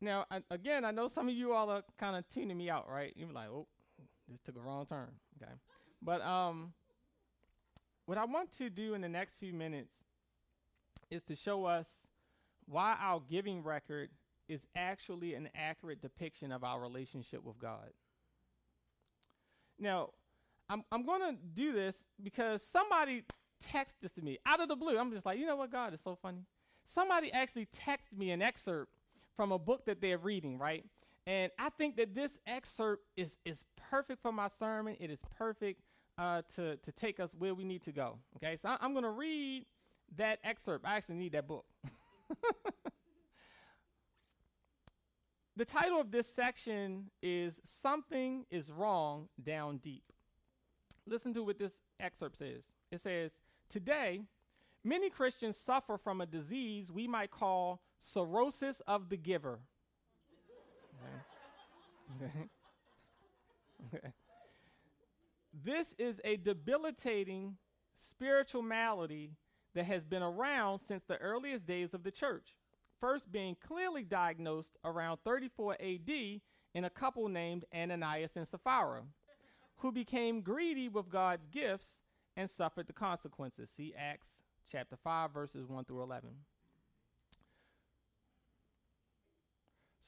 Now, 0.00 0.26
I, 0.30 0.40
again, 0.50 0.84
I 0.84 0.90
know 0.90 1.08
some 1.08 1.28
of 1.28 1.34
you 1.34 1.54
all 1.54 1.70
are 1.70 1.82
kind 1.98 2.14
of 2.14 2.28
tuning 2.28 2.58
me 2.58 2.68
out, 2.68 2.88
right? 2.90 3.12
You're 3.16 3.32
like, 3.32 3.48
oh, 3.48 3.66
this 4.28 4.40
took 4.42 4.56
a 4.56 4.60
wrong 4.60 4.84
turn. 4.86 5.08
Okay. 5.42 5.50
But 6.02 6.20
um, 6.20 6.74
what 8.04 8.18
I 8.18 8.26
want 8.26 8.52
to 8.58 8.68
do 8.68 8.92
in 8.92 9.00
the 9.00 9.08
next 9.08 9.36
few 9.40 9.54
minutes 9.54 9.94
is 11.10 11.22
to 11.24 11.34
show 11.34 11.64
us 11.64 11.86
why 12.66 12.96
our 13.00 13.20
giving 13.30 13.62
record 13.62 14.10
is 14.46 14.66
actually 14.76 15.34
an 15.34 15.48
accurate 15.54 16.02
depiction 16.02 16.52
of 16.52 16.62
our 16.64 16.78
relationship 16.80 17.42
with 17.42 17.58
God. 17.58 17.90
Now, 19.78 20.10
I'm, 20.68 20.82
I'm 20.90 21.04
going 21.04 21.20
to 21.20 21.36
do 21.54 21.72
this 21.72 21.94
because 22.22 22.62
somebody 22.62 23.24
texted 23.64 23.94
this 24.02 24.12
to 24.12 24.22
me 24.22 24.38
out 24.46 24.60
of 24.60 24.68
the 24.68 24.76
blue. 24.76 24.98
I'm 24.98 25.12
just 25.12 25.26
like, 25.26 25.38
you 25.38 25.46
know 25.46 25.56
what, 25.56 25.70
God 25.70 25.94
is 25.94 26.00
so 26.02 26.18
funny. 26.20 26.44
Somebody 26.92 27.32
actually 27.32 27.66
texted 27.66 28.16
me 28.16 28.30
an 28.30 28.42
excerpt 28.42 28.92
from 29.36 29.52
a 29.52 29.58
book 29.58 29.86
that 29.86 30.00
they're 30.00 30.18
reading, 30.18 30.58
right? 30.58 30.84
And 31.26 31.50
I 31.58 31.70
think 31.70 31.96
that 31.96 32.14
this 32.14 32.32
excerpt 32.46 33.04
is, 33.16 33.36
is 33.44 33.58
perfect 33.90 34.22
for 34.22 34.32
my 34.32 34.48
sermon. 34.48 34.96
It 35.00 35.10
is 35.10 35.20
perfect 35.36 35.80
uh, 36.18 36.42
to, 36.56 36.76
to 36.76 36.92
take 36.92 37.18
us 37.18 37.34
where 37.36 37.54
we 37.54 37.64
need 37.64 37.82
to 37.84 37.92
go. 37.92 38.18
Okay, 38.36 38.58
so 38.60 38.68
I, 38.68 38.76
I'm 38.80 38.92
going 38.92 39.04
to 39.04 39.10
read 39.10 39.66
that 40.16 40.38
excerpt. 40.44 40.86
I 40.86 40.96
actually 40.96 41.16
need 41.16 41.32
that 41.32 41.48
book. 41.48 41.64
the 45.56 45.64
title 45.64 46.00
of 46.00 46.10
this 46.10 46.26
section 46.32 47.10
is 47.22 47.60
Something 47.64 48.44
is 48.50 48.72
Wrong 48.72 49.28
Down 49.42 49.78
Deep. 49.78 50.04
Listen 51.06 51.32
to 51.34 51.44
what 51.44 51.58
this 51.58 51.72
excerpt 52.00 52.38
says. 52.38 52.62
It 52.90 53.00
says, 53.00 53.30
Today, 53.70 54.22
many 54.82 55.10
Christians 55.10 55.56
suffer 55.56 55.96
from 55.96 56.20
a 56.20 56.26
disease 56.26 56.90
we 56.90 57.06
might 57.06 57.30
call 57.30 57.80
cirrhosis 58.00 58.82
of 58.86 59.08
the 59.10 59.16
giver. 59.16 59.60
Okay. 62.16 62.48
okay. 63.94 64.08
This 65.64 65.94
is 65.98 66.20
a 66.24 66.36
debilitating 66.36 67.56
spiritual 68.10 68.62
malady 68.62 69.30
that 69.74 69.84
has 69.84 70.04
been 70.04 70.22
around 70.22 70.80
since 70.80 71.04
the 71.04 71.16
earliest 71.18 71.66
days 71.66 71.94
of 71.94 72.02
the 72.02 72.10
church. 72.10 72.56
First 73.00 73.30
being 73.30 73.56
clearly 73.56 74.04
diagnosed 74.04 74.76
around 74.84 75.18
34 75.24 75.74
AD 75.74 76.10
in 76.74 76.84
a 76.84 76.90
couple 76.90 77.28
named 77.28 77.64
Ananias 77.74 78.36
and 78.36 78.48
Sapphira, 78.48 79.02
who 79.76 79.92
became 79.92 80.40
greedy 80.40 80.88
with 80.88 81.08
God's 81.08 81.46
gifts 81.46 81.98
and 82.36 82.50
suffered 82.50 82.86
the 82.86 82.92
consequences. 82.92 83.70
See 83.76 83.94
Acts 83.96 84.28
chapter 84.70 84.96
5, 84.96 85.32
verses 85.32 85.68
1 85.68 85.84
through 85.84 86.02
11. 86.02 86.30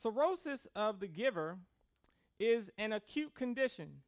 Cirrhosis 0.03 0.66
of 0.74 1.01
the 1.01 1.07
giver 1.07 1.59
is 2.39 2.70
an 2.78 2.93
acute 2.93 3.34
condition. 3.34 4.03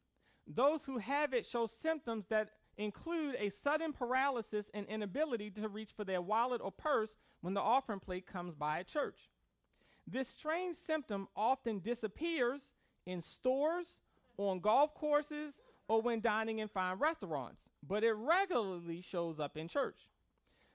Those 0.47 0.85
who 0.85 0.99
have 0.99 1.33
it 1.33 1.47
show 1.47 1.67
symptoms 1.67 2.27
that 2.29 2.51
include 2.79 3.35
a 3.39 3.51
sudden 3.51 3.93
paralysis 3.93 4.71
and 4.73 4.87
inability 4.87 5.51
to 5.51 5.69
reach 5.69 5.91
for 5.95 6.05
their 6.05 6.23
wallet 6.23 6.61
or 6.63 6.73
purse 6.73 7.11
when 7.41 7.55
the 7.55 7.61
offering 7.61 8.01
plate 8.01 8.27
comes 8.27 8.55
by 8.55 8.79
at 8.81 8.87
church. 8.87 9.29
This 10.07 10.29
strange 10.29 10.77
symptom 10.77 11.29
often 11.37 11.81
disappears 11.81 12.63
in 13.05 13.21
stores, 13.21 13.97
on 14.39 14.61
golf 14.61 14.95
courses, 14.95 15.55
or 15.89 16.01
when 16.01 16.21
dining 16.21 16.61
in 16.61 16.69
fine 16.69 16.99
restaurants, 16.99 17.63
but 17.87 18.05
it 18.05 18.13
regularly 18.13 19.03
shows 19.03 19.41
up 19.41 19.57
in 19.57 19.69
church. 19.69 20.09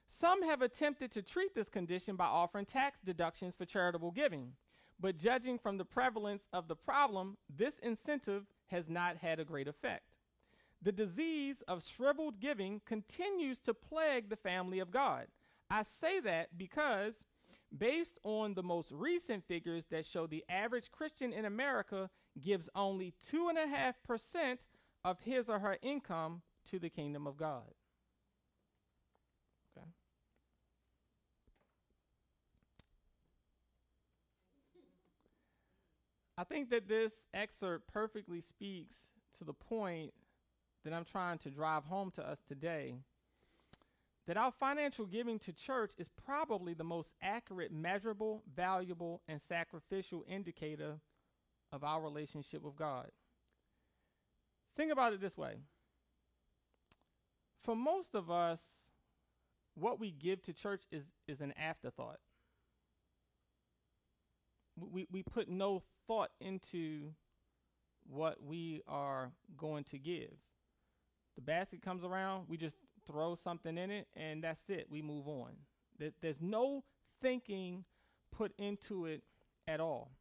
Some 0.09 0.43
have 0.43 0.61
attempted 0.61 1.11
to 1.13 1.21
treat 1.21 1.55
this 1.55 1.69
condition 1.69 2.15
by 2.15 2.25
offering 2.25 2.65
tax 2.65 2.99
deductions 2.99 3.55
for 3.55 3.65
charitable 3.65 4.11
giving, 4.11 4.53
but 4.99 5.17
judging 5.17 5.57
from 5.57 5.77
the 5.77 5.85
prevalence 5.85 6.47
of 6.53 6.67
the 6.67 6.75
problem, 6.75 7.37
this 7.49 7.79
incentive 7.81 8.43
has 8.67 8.89
not 8.89 9.17
had 9.17 9.39
a 9.39 9.45
great 9.45 9.67
effect. 9.67 10.12
The 10.83 10.91
disease 10.91 11.63
of 11.65 11.81
shriveled 11.81 12.41
giving 12.41 12.81
continues 12.85 13.59
to 13.59 13.73
plague 13.73 14.29
the 14.29 14.35
family 14.35 14.79
of 14.79 14.91
God. 14.91 15.27
I 15.69 15.83
say 15.83 16.19
that 16.19 16.57
because, 16.57 17.13
based 17.75 18.19
on 18.23 18.53
the 18.53 18.63
most 18.63 18.91
recent 18.91 19.47
figures 19.47 19.85
that 19.91 20.05
show 20.05 20.27
the 20.27 20.43
average 20.49 20.91
Christian 20.91 21.31
in 21.31 21.45
America 21.45 22.09
gives 22.41 22.67
only 22.75 23.13
2.5% 23.31 24.57
of 25.05 25.21
his 25.21 25.47
or 25.47 25.59
her 25.59 25.77
income 25.81 26.41
to 26.69 26.79
the 26.79 26.89
kingdom 26.89 27.27
of 27.27 27.37
God. 27.37 27.73
Okay. 29.77 29.87
I 36.37 36.43
think 36.43 36.69
that 36.71 36.89
this 36.89 37.13
excerpt 37.33 37.87
perfectly 37.87 38.41
speaks 38.41 38.97
to 39.37 39.45
the 39.45 39.53
point 39.53 40.13
that 40.83 40.93
I'm 40.93 41.05
trying 41.05 41.37
to 41.39 41.49
drive 41.49 41.85
home 41.85 42.11
to 42.15 42.27
us 42.27 42.39
today 42.47 42.95
that 44.25 44.37
our 44.37 44.51
financial 44.57 45.05
giving 45.05 45.37
to 45.39 45.51
church 45.51 45.91
is 45.97 46.07
probably 46.25 46.73
the 46.73 46.83
most 46.83 47.09
accurate, 47.21 47.73
measurable, 47.73 48.41
valuable, 48.55 49.21
and 49.27 49.41
sacrificial 49.49 50.23
indicator 50.29 50.95
of 51.73 51.83
our 51.83 52.01
relationship 52.01 52.61
with 52.61 52.75
God. 52.77 53.09
Think 54.77 54.91
about 54.91 55.13
it 55.13 55.21
this 55.21 55.37
way 55.37 55.55
for 57.63 57.75
most 57.75 58.13
of 58.13 58.29
us, 58.29 58.59
what 59.75 59.99
we 59.99 60.11
give 60.11 60.41
to 60.43 60.53
church 60.53 60.83
is, 60.91 61.03
is 61.27 61.41
an 61.41 61.53
afterthought. 61.57 62.19
We, 64.77 65.07
we 65.11 65.23
put 65.23 65.49
no 65.49 65.81
thought 66.07 66.31
into 66.41 67.11
what 68.09 68.43
we 68.43 68.81
are 68.87 69.31
going 69.57 69.85
to 69.85 69.97
give. 69.97 70.33
The 71.35 71.41
basket 71.41 71.81
comes 71.81 72.03
around, 72.03 72.45
we 72.47 72.57
just 72.57 72.77
throw 73.07 73.35
something 73.35 73.77
in 73.77 73.91
it, 73.91 74.07
and 74.15 74.43
that's 74.43 74.61
it. 74.69 74.87
We 74.89 75.01
move 75.01 75.27
on. 75.27 75.51
There's 76.21 76.41
no 76.41 76.83
thinking 77.21 77.85
put 78.31 78.53
into 78.57 79.05
it 79.05 79.23
at 79.67 79.79
all. 79.79 80.11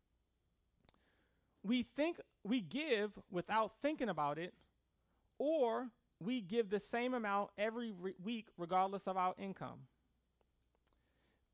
We 1.64 1.82
think 1.82 2.20
we 2.44 2.60
give 2.60 3.12
without 3.30 3.72
thinking 3.82 4.08
about 4.08 4.38
it, 4.38 4.54
or 5.38 5.88
we 6.20 6.40
give 6.40 6.70
the 6.70 6.80
same 6.80 7.14
amount 7.14 7.50
every 7.58 7.92
re- 7.92 8.14
week, 8.22 8.48
regardless 8.56 9.06
of 9.06 9.16
our 9.16 9.34
income. 9.38 9.80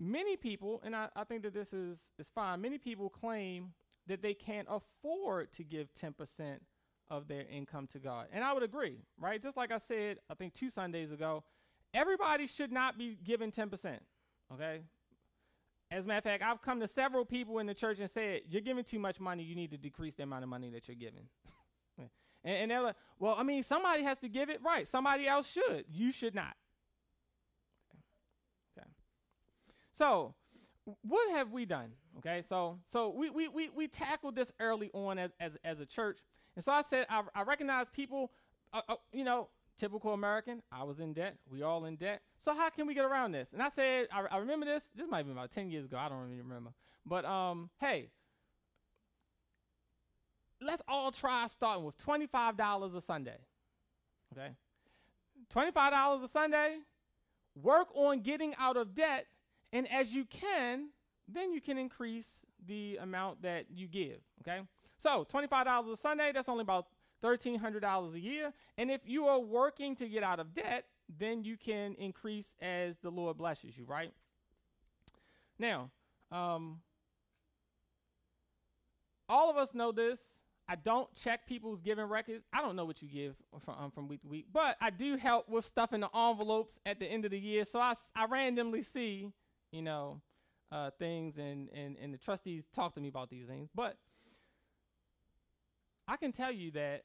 Many 0.01 0.37
people, 0.37 0.81
and 0.85 0.95
I, 0.95 1.09
I 1.17 1.25
think 1.25 1.43
that 1.43 1.55
this 1.55 1.73
is, 1.73 1.99
is 2.19 2.29
fine, 2.35 2.61
many 2.61 2.79
people 2.79 3.09
claim 3.09 3.73
that 4.07 4.23
they 4.23 4.35
can't 4.35 4.69
afford 4.71 5.53
to 5.55 5.65
give 5.65 5.89
10% 5.95 6.15
of 7.11 7.29
their 7.29 7.45
income 7.51 7.87
to 7.93 7.99
God. 7.99 8.27
And 8.33 8.45
I 8.45 8.53
would 8.53 8.63
agree, 8.63 8.99
right? 9.19 9.43
Just 9.43 9.57
like 9.57 9.73
I 9.73 9.79
said, 9.79 10.19
I 10.31 10.35
think 10.35 10.55
two 10.55 10.71
Sundays 10.71 11.11
ago, 11.11 11.45
everybody 11.95 12.47
should 12.47 12.73
not 12.73 12.99
be 12.99 13.19
giving 13.25 13.51
10%, 13.51 13.99
okay? 14.53 14.81
As 15.91 16.05
a 16.05 16.07
matter 16.07 16.19
of 16.19 16.25
fact, 16.25 16.43
I've 16.43 16.61
come 16.61 16.81
to 16.81 16.89
several 16.89 17.25
people 17.25 17.59
in 17.61 17.67
the 17.67 17.75
church 17.75 17.99
and 17.99 18.11
said, 18.11 18.43
You're 18.49 18.61
giving 18.61 18.85
too 18.85 18.99
much 18.99 19.19
money. 19.21 19.43
You 19.43 19.55
need 19.55 19.71
to 19.71 19.79
decrease 19.79 20.15
the 20.15 20.23
amount 20.23 20.43
of 20.43 20.51
money 20.51 20.69
that 20.71 20.87
you're 20.87 20.95
giving. 20.95 21.29
and, 21.99 22.11
and, 22.45 22.71
they're 22.71 22.83
like, 22.83 22.97
Well, 23.19 23.35
I 23.39 23.43
mean, 23.43 23.63
somebody 23.63 24.03
has 24.03 24.19
to 24.19 24.29
give 24.29 24.51
it 24.51 24.61
right. 24.63 24.87
Somebody 24.87 25.27
else 25.27 25.49
should. 25.51 25.87
You 25.91 26.13
should 26.13 26.35
not. 26.35 26.55
Okay. 28.77 28.83
okay. 28.83 28.89
So, 29.97 30.35
what 31.03 31.31
have 31.33 31.53
we 31.53 31.65
done? 31.65 31.93
Okay, 32.19 32.43
so 32.49 32.79
so 32.93 33.11
we 33.11 33.31
we 33.31 33.49
we, 33.49 33.71
we 33.71 33.89
tackled 33.89 34.35
this 34.35 34.51
early 34.59 34.91
on 34.93 35.19
as, 35.19 35.31
as, 35.41 35.53
as 35.65 35.81
a 35.81 35.87
church. 35.87 36.19
And 36.59 36.65
so 36.65 36.73
I 36.73 36.83
said, 36.83 37.07
I, 37.09 37.23
I 37.37 37.43
recognize 37.43 37.87
people, 37.89 38.33
uh, 38.73 38.81
uh, 38.89 38.97
you 39.13 39.23
know, 39.23 39.47
typical 39.79 40.13
American. 40.13 40.61
I 40.73 40.83
was 40.83 40.99
in 40.99 41.13
debt. 41.13 41.37
We 41.49 41.63
all 41.63 41.85
in 41.85 41.95
debt. 41.95 42.21
So 42.45 42.53
how 42.53 42.69
can 42.69 42.89
we 42.89 42.95
get 42.95 43.05
around 43.05 43.31
this? 43.31 43.51
And 43.53 43.63
I 43.63 43.69
said, 43.69 44.09
I, 44.13 44.25
I 44.29 44.39
remember 44.39 44.67
this. 44.67 44.83
This 44.93 45.07
might 45.09 45.25
be 45.25 45.31
about 45.31 45.53
10 45.53 45.71
years 45.71 45.85
ago. 45.85 45.97
I 45.97 46.09
don't 46.09 46.33
even 46.33 46.49
remember. 46.49 46.71
But 47.07 47.25
um, 47.25 47.71
hey, 47.79 48.09
let's 50.61 50.83
all 50.89 51.13
try 51.13 51.47
starting 51.47 51.85
with 51.85 51.97
$25 51.99 52.97
a 52.97 53.01
Sunday. 53.03 53.39
Okay? 54.37 54.51
$25 55.55 56.25
a 56.25 56.29
Sunday. 56.29 56.79
Work 57.55 57.87
on 57.95 58.21
getting 58.23 58.53
out 58.59 58.77
of 58.77 58.97
debt. 58.97 59.27
And 59.73 59.89
as 59.93 60.13
you 60.13 60.25
can, 60.25 60.89
then 61.33 61.53
you 61.53 61.61
can 61.61 61.79
increase 61.79 62.27
the 62.67 62.99
amount 63.01 63.43
that 63.43 63.67
you 63.71 63.87
give. 63.87 64.19
Okay? 64.43 64.63
So 64.99 65.27
$25 65.33 65.93
a 65.93 65.97
Sunday, 65.97 66.33
that's 66.33 66.49
only 66.49 66.63
about 66.63 66.87
$1,300 67.23 68.15
a 68.15 68.21
year. 68.21 68.53
And 68.77 68.91
if 68.91 69.01
you 69.05 69.27
are 69.27 69.39
working 69.41 69.97
to 69.97 70.09
get 70.09 70.23
out 70.23 70.41
of 70.41 70.55
debt, 70.55 70.85
then 71.19 71.45
you 71.45 71.57
can 71.57 71.95
increase 71.95 72.47
as 72.61 72.97
the 73.03 73.11
Lord 73.11 73.39
blesses 73.39 73.77
you, 73.77 73.85
right? 73.85 74.13
Now, 75.59 75.91
um, 76.31 76.81
all 79.29 79.51
of 79.51 79.57
us 79.57 79.75
know 79.75 79.93
this. 79.93 80.19
I 80.71 80.77
don't 80.77 81.09
check 81.15 81.47
people's 81.47 81.81
giving 81.81 82.05
records. 82.05 82.45
I 82.53 82.61
don't 82.61 82.77
know 82.77 82.85
what 82.85 83.01
you 83.01 83.09
give 83.09 83.35
from, 83.65 83.75
um, 83.79 83.91
from 83.91 84.07
week 84.07 84.21
to 84.23 84.29
week, 84.29 84.47
but 84.53 84.77
I 84.81 84.91
do 84.91 85.17
help 85.17 85.49
with 85.49 85.65
stuff 85.65 85.95
in 85.95 86.01
the 86.01 86.15
envelopes 86.15 86.79
at 86.85 87.01
the 87.01 87.07
end 87.07 87.25
of 87.25 87.31
the 87.31 87.39
year. 87.39 87.65
So 87.65 87.81
I, 87.81 87.95
I 88.15 88.27
randomly 88.27 88.83
see, 88.83 89.33
you 89.73 89.81
know, 89.81 90.21
uh, 90.71 90.91
things, 90.99 91.39
and, 91.39 91.71
and, 91.71 91.97
and 91.97 92.13
the 92.13 92.19
trustees 92.19 92.65
talk 92.75 92.95
to 92.95 93.01
me 93.01 93.09
about 93.09 93.31
these 93.31 93.47
things. 93.47 93.71
But 93.75 93.97
I 96.11 96.17
can 96.17 96.33
tell 96.33 96.51
you 96.51 96.71
that 96.71 97.03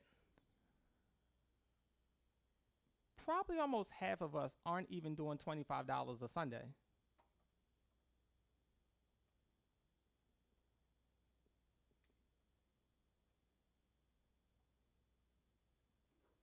probably 3.26 3.60
almost 3.60 3.90
half 4.00 4.22
of 4.22 4.34
us 4.34 4.52
aren't 4.66 4.90
even 4.90 5.14
doing 5.14 5.38
$25 5.38 6.22
a 6.22 6.30
Sunday. 6.30 6.64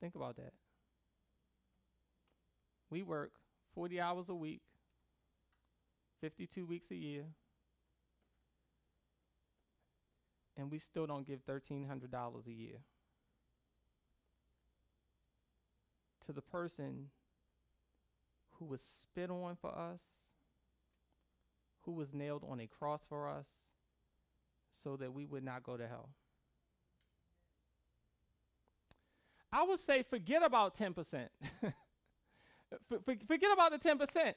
Think 0.03 0.15
about 0.15 0.37
that. 0.37 0.53
We 2.91 3.03
work 3.03 3.33
40 3.75 4.01
hours 4.01 4.27
a 4.29 4.35
week, 4.35 4.63
52 6.21 6.67
weeks 6.67 6.91
a 6.91 6.97
year, 6.97 7.25
and 10.61 10.71
we 10.71 10.79
still 10.79 11.07
don't 11.07 11.27
give 11.27 11.41
$1,300 11.47 12.47
a 12.47 12.53
year 12.53 12.81
to 16.27 16.33
the 16.33 16.43
person 16.43 17.07
who 18.59 18.67
was 18.67 18.83
spit 19.01 19.31
on 19.31 19.57
for 19.59 19.71
us, 19.71 20.01
who 21.87 21.93
was 21.93 22.13
nailed 22.13 22.45
on 22.47 22.61
a 22.61 22.67
cross 22.67 23.01
for 23.09 23.27
us, 23.27 23.47
so 24.85 24.97
that 24.97 25.15
we 25.15 25.25
would 25.25 25.43
not 25.43 25.63
go 25.63 25.79
to 25.79 25.89
hell. 25.89 26.11
I 29.51 29.65
would 29.65 29.81
say 29.81 30.05
forget 30.09 30.43
about 30.45 30.77
10%. 30.77 30.95
forget 33.27 33.53
about 33.53 33.73
the 33.73 33.79
10%. 33.79 34.35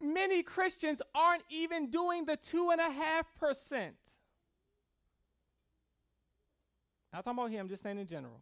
Many 0.00 0.42
Christians 0.42 1.02
aren't 1.14 1.44
even 1.50 1.90
doing 1.90 2.24
the 2.24 2.38
2.5%. 2.52 3.90
Not 7.12 7.24
talking 7.24 7.38
about 7.38 7.50
him, 7.50 7.68
just 7.68 7.82
saying 7.82 7.98
in 7.98 8.06
general. 8.06 8.40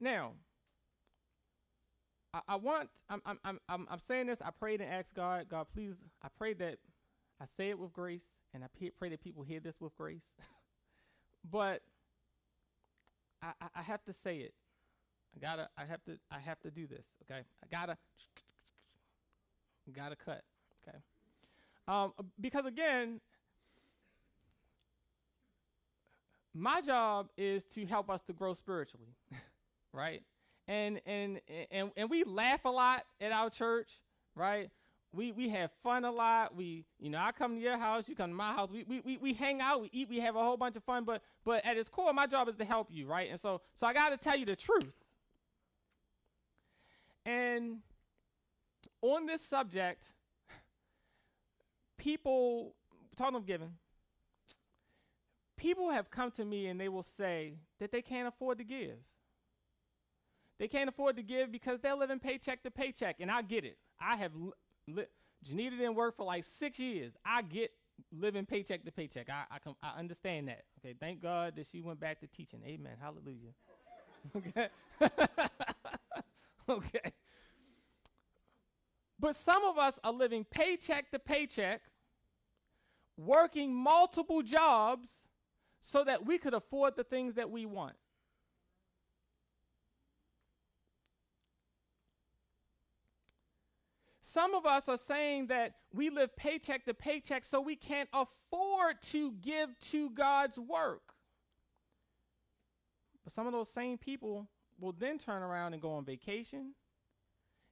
Now, 0.00 0.32
I, 2.32 2.40
I 2.48 2.56
want 2.56 2.88
I'm, 3.08 3.20
I'm 3.26 3.38
I'm 3.68 3.86
I'm 3.90 4.00
saying 4.08 4.28
this. 4.28 4.38
I 4.42 4.50
prayed 4.50 4.80
and 4.80 4.90
asked 4.90 5.14
God, 5.14 5.46
God, 5.50 5.66
please. 5.74 5.94
I 6.22 6.28
pray 6.38 6.54
that 6.54 6.78
I 7.40 7.44
say 7.56 7.68
it 7.68 7.78
with 7.78 7.92
grace, 7.92 8.22
and 8.54 8.64
I 8.64 8.68
pray 8.98 9.10
that 9.10 9.22
people 9.22 9.42
hear 9.42 9.60
this 9.60 9.80
with 9.80 9.94
grace. 9.96 10.36
but 11.50 11.82
I 13.42 13.52
I 13.74 13.82
have 13.82 14.02
to 14.04 14.14
say 14.14 14.38
it. 14.38 14.54
I 15.36 15.40
gotta. 15.40 15.68
I 15.76 15.84
have 15.84 16.02
to. 16.04 16.18
I 16.30 16.38
have 16.38 16.60
to 16.60 16.70
do 16.70 16.86
this. 16.86 17.04
Okay. 17.24 17.40
I 17.40 17.66
gotta. 17.70 17.96
Gotta 19.92 20.16
cut. 20.16 20.44
Okay. 20.86 20.98
Um, 21.90 22.12
because 22.40 22.66
again, 22.66 23.20
my 26.54 26.80
job 26.80 27.30
is 27.36 27.64
to 27.74 27.84
help 27.84 28.08
us 28.08 28.20
to 28.28 28.32
grow 28.32 28.54
spiritually, 28.54 29.16
right? 29.92 30.22
And 30.68 31.00
and 31.04 31.40
and 31.72 31.90
and 31.96 32.08
we 32.08 32.22
laugh 32.22 32.64
a 32.64 32.68
lot 32.68 33.02
at 33.20 33.32
our 33.32 33.50
church, 33.50 33.88
right? 34.36 34.70
We 35.12 35.32
we 35.32 35.48
have 35.48 35.72
fun 35.82 36.04
a 36.04 36.12
lot. 36.12 36.54
We 36.54 36.84
you 37.00 37.10
know 37.10 37.18
I 37.18 37.32
come 37.32 37.56
to 37.56 37.60
your 37.60 37.76
house, 37.76 38.08
you 38.08 38.14
come 38.14 38.30
to 38.30 38.36
my 38.36 38.52
house. 38.52 38.68
We 38.70 38.84
we 38.84 39.00
we, 39.00 39.16
we 39.16 39.32
hang 39.32 39.60
out, 39.60 39.82
we 39.82 39.90
eat, 39.92 40.08
we 40.08 40.20
have 40.20 40.36
a 40.36 40.44
whole 40.44 40.56
bunch 40.56 40.76
of 40.76 40.84
fun. 40.84 41.02
But 41.02 41.22
but 41.44 41.66
at 41.66 41.76
its 41.76 41.88
core, 41.88 42.12
my 42.12 42.28
job 42.28 42.48
is 42.48 42.54
to 42.58 42.64
help 42.64 42.86
you, 42.92 43.08
right? 43.08 43.28
And 43.28 43.40
so 43.40 43.62
so 43.74 43.88
I 43.88 43.92
got 43.92 44.10
to 44.10 44.16
tell 44.16 44.36
you 44.36 44.46
the 44.46 44.54
truth. 44.54 44.94
And 47.26 47.78
on 49.02 49.26
this 49.26 49.42
subject, 49.44 50.04
people 52.00 52.74
talking 53.16 53.36
of 53.36 53.46
giving, 53.46 53.74
people 55.56 55.90
have 55.90 56.10
come 56.10 56.30
to 56.32 56.44
me 56.44 56.66
and 56.66 56.80
they 56.80 56.88
will 56.88 57.04
say 57.16 57.58
that 57.78 57.92
they 57.92 58.00
can't 58.02 58.26
afford 58.26 58.58
to 58.58 58.64
give. 58.64 58.96
They 60.58 60.66
can't 60.66 60.88
afford 60.88 61.16
to 61.16 61.22
give 61.22 61.52
because 61.52 61.80
they're 61.80 61.94
living 61.94 62.18
paycheck 62.18 62.62
to 62.64 62.70
paycheck, 62.70 63.16
and 63.20 63.30
I 63.30 63.40
get 63.42 63.64
it. 63.64 63.78
I 63.98 64.16
have 64.16 64.32
li- 64.88 65.04
Janita 65.48 65.70
didn't 65.70 65.94
work 65.94 66.16
for 66.16 66.26
like 66.26 66.44
six 66.58 66.78
years. 66.78 67.12
I 67.24 67.42
get 67.42 67.70
living 68.12 68.44
paycheck 68.44 68.84
to 68.84 68.92
paycheck. 68.92 69.28
I 69.30 69.44
I, 69.50 69.58
com- 69.58 69.76
I 69.82 69.98
understand 69.98 70.48
that. 70.48 70.64
Okay, 70.78 70.94
thank 71.00 71.22
God 71.22 71.56
that 71.56 71.66
she 71.72 71.80
went 71.80 71.98
back 71.98 72.20
to 72.20 72.26
teaching. 72.26 72.60
Amen. 72.66 72.92
Hallelujah. 73.00 73.54
okay. 74.36 74.68
okay. 76.68 77.12
But 79.20 79.36
some 79.36 79.64
of 79.64 79.76
us 79.76 79.98
are 80.02 80.12
living 80.12 80.46
paycheck 80.50 81.10
to 81.10 81.18
paycheck, 81.18 81.82
working 83.18 83.74
multiple 83.74 84.42
jobs 84.42 85.08
so 85.82 86.02
that 86.04 86.24
we 86.24 86.38
could 86.38 86.54
afford 86.54 86.96
the 86.96 87.04
things 87.04 87.34
that 87.34 87.50
we 87.50 87.66
want. 87.66 87.96
Some 94.22 94.54
of 94.54 94.64
us 94.64 94.84
are 94.88 94.96
saying 94.96 95.48
that 95.48 95.74
we 95.92 96.08
live 96.08 96.34
paycheck 96.36 96.86
to 96.86 96.94
paycheck 96.94 97.44
so 97.44 97.60
we 97.60 97.76
can't 97.76 98.08
afford 98.14 99.02
to 99.10 99.32
give 99.32 99.78
to 99.90 100.08
God's 100.10 100.56
work. 100.56 101.12
But 103.24 103.34
some 103.34 103.46
of 103.46 103.52
those 103.52 103.68
same 103.68 103.98
people 103.98 104.48
will 104.78 104.92
then 104.92 105.18
turn 105.18 105.42
around 105.42 105.74
and 105.74 105.82
go 105.82 105.90
on 105.92 106.04
vacation 106.06 106.74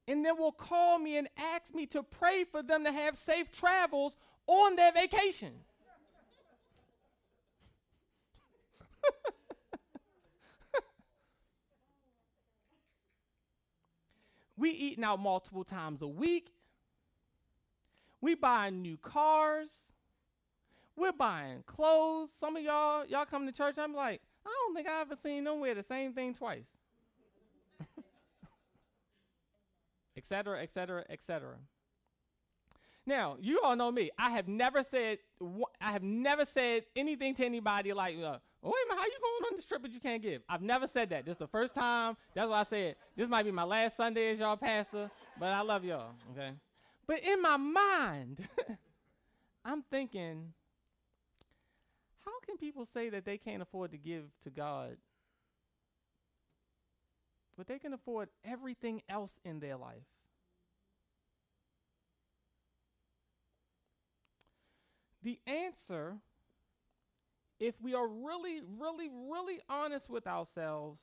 and 0.08 0.24
then 0.24 0.36
will 0.38 0.50
call 0.52 0.98
me 0.98 1.18
and 1.18 1.28
ask 1.36 1.74
me 1.74 1.84
to 1.86 2.02
pray 2.02 2.42
for 2.44 2.62
them 2.62 2.82
to 2.84 2.90
have 2.90 3.14
safe 3.16 3.52
travels 3.52 4.16
on 4.46 4.74
their 4.74 4.90
vacation. 4.90 5.52
we 14.56 14.70
eating 14.70 15.04
out 15.04 15.20
multiple 15.20 15.62
times 15.62 16.00
a 16.00 16.08
week. 16.08 16.54
We 18.22 18.34
buying 18.34 18.80
new 18.80 18.96
cars. 18.96 19.70
We're 20.96 21.12
buying 21.12 21.62
clothes. 21.66 22.30
Some 22.40 22.56
of 22.56 22.62
y'all, 22.62 23.04
y'all 23.06 23.26
come 23.26 23.44
to 23.46 23.52
church. 23.52 23.76
I'm 23.76 23.94
like, 23.94 24.22
I 24.46 24.50
don't 24.64 24.74
think 24.74 24.88
I 24.88 25.02
ever 25.02 25.16
seen 25.16 25.44
them 25.44 25.60
wear 25.60 25.74
the 25.74 25.82
same 25.82 26.14
thing 26.14 26.32
twice. 26.34 26.64
Etc. 30.30 30.62
Etc. 30.62 31.04
Etc. 31.08 31.48
Now, 33.06 33.38
you 33.40 33.60
all 33.64 33.74
know 33.74 33.90
me. 33.90 34.10
I 34.18 34.30
have 34.30 34.46
never 34.46 34.84
said 34.84 35.18
I 35.80 35.92
have 35.92 36.02
never 36.02 36.44
said 36.44 36.84
anything 36.94 37.34
to 37.36 37.46
anybody 37.46 37.94
like, 37.94 38.16
uh, 38.18 38.36
oh, 38.62 38.70
wait 38.70 38.74
a 38.84 38.88
minute, 38.88 39.00
how 39.00 39.06
you 39.06 39.18
going 39.22 39.52
on 39.52 39.56
this 39.56 39.64
trip 39.64 39.80
but 39.80 39.90
you 39.90 40.00
can't 40.00 40.22
give? 40.22 40.42
I've 40.46 40.60
never 40.60 40.86
said 40.86 41.08
that. 41.10 41.24
This 41.24 41.32
is 41.32 41.38
the 41.38 41.46
first 41.46 41.74
time. 41.74 42.18
That's 42.34 42.50
why 42.50 42.60
I 42.60 42.64
said 42.64 42.96
this 43.16 43.28
might 43.28 43.44
be 43.44 43.50
my 43.50 43.64
last 43.64 43.96
Sunday 43.96 44.32
as 44.32 44.38
y'all 44.38 44.58
pastor, 44.58 45.10
but 45.40 45.46
I 45.46 45.62
love 45.62 45.84
y'all. 45.84 46.10
Okay. 46.32 46.50
But 47.06 47.20
in 47.20 47.40
my 47.40 47.56
mind, 47.56 48.46
I'm 49.64 49.82
thinking, 49.90 50.52
how 52.26 52.38
can 52.44 52.58
people 52.58 52.86
say 52.92 53.08
that 53.08 53.24
they 53.24 53.38
can't 53.38 53.62
afford 53.62 53.92
to 53.92 53.96
give 53.96 54.24
to 54.44 54.50
God 54.50 54.98
but 57.58 57.66
they 57.66 57.80
can 57.80 57.92
afford 57.92 58.28
everything 58.44 59.02
else 59.08 59.32
in 59.44 59.58
their 59.58 59.76
life. 59.76 60.06
The 65.28 65.38
answer, 65.46 66.16
if 67.60 67.74
we 67.82 67.92
are 67.92 68.08
really, 68.08 68.62
really, 68.78 69.10
really 69.10 69.60
honest 69.68 70.08
with 70.08 70.26
ourselves, 70.26 71.02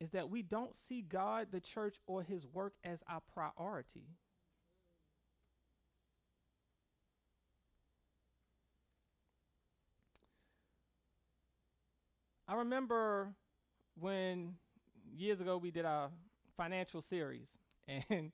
is 0.00 0.10
that 0.10 0.28
we 0.28 0.42
don't 0.42 0.76
see 0.76 1.02
God, 1.02 1.46
the 1.52 1.60
church, 1.60 1.98
or 2.08 2.24
his 2.24 2.44
work 2.44 2.72
as 2.82 2.98
our 3.08 3.22
priority. 3.32 4.08
I 12.48 12.56
remember 12.56 13.34
when 13.94 14.54
years 15.16 15.40
ago 15.40 15.58
we 15.58 15.70
did 15.70 15.84
a 15.84 16.10
financial 16.56 17.02
series, 17.02 17.50
and 17.86 18.32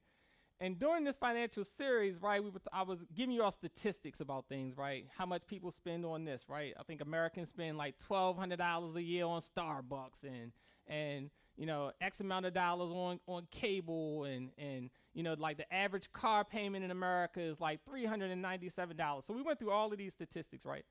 and 0.61 0.79
during 0.79 1.05
this 1.05 1.17
financial 1.17 1.65
series, 1.65 2.21
right, 2.21 2.43
we 2.43 2.51
were 2.51 2.61
t- 2.61 2.67
I 2.73 2.83
was 2.83 3.01
giving 3.15 3.35
you 3.35 3.43
all 3.43 3.53
statistics 3.53 4.21
about 4.21 4.47
things, 4.49 4.77
right? 4.77 5.07
How 5.17 5.27
much 5.27 5.43
people 5.47 5.73
spend 5.73 6.05
on 6.05 6.25
this, 6.25 6.43
right? 6.49 6.75
I 6.79 6.83
think 6.85 7.01
Americans 7.01 7.49
spend 7.49 7.77
like 7.77 7.99
twelve 7.99 8.37
hundred 8.37 8.59
dollars 8.59 8.95
a 8.97 9.03
year 9.03 9.25
on 9.25 9.43
Starbucks, 9.43 10.23
and 10.23 10.53
and 10.87 11.31
you 11.57 11.67
know 11.67 11.91
X 12.01 12.21
amount 12.21 12.47
of 12.47 12.55
dollars 12.55 12.91
on 12.93 13.19
on 13.27 13.47
cable, 13.51 14.25
and 14.25 14.51
and 14.57 14.91
you 15.13 15.25
know 15.25 15.35
like 15.37 15.57
the 15.57 15.75
average 15.75 16.13
car 16.13 16.45
payment 16.45 16.85
in 16.85 16.93
America 16.93 17.41
is 17.41 17.61
like 17.61 17.85
three 17.85 18.05
hundred 18.07 18.31
and 18.31 18.41
ninety 18.41 18.69
seven 18.69 18.97
dollars. 18.97 19.25
So 19.27 19.35
we 19.35 19.43
went 19.43 19.59
through 19.59 19.73
all 19.73 19.91
of 19.91 19.99
these 19.99 20.15
statistics, 20.15 20.65
right? 20.65 20.85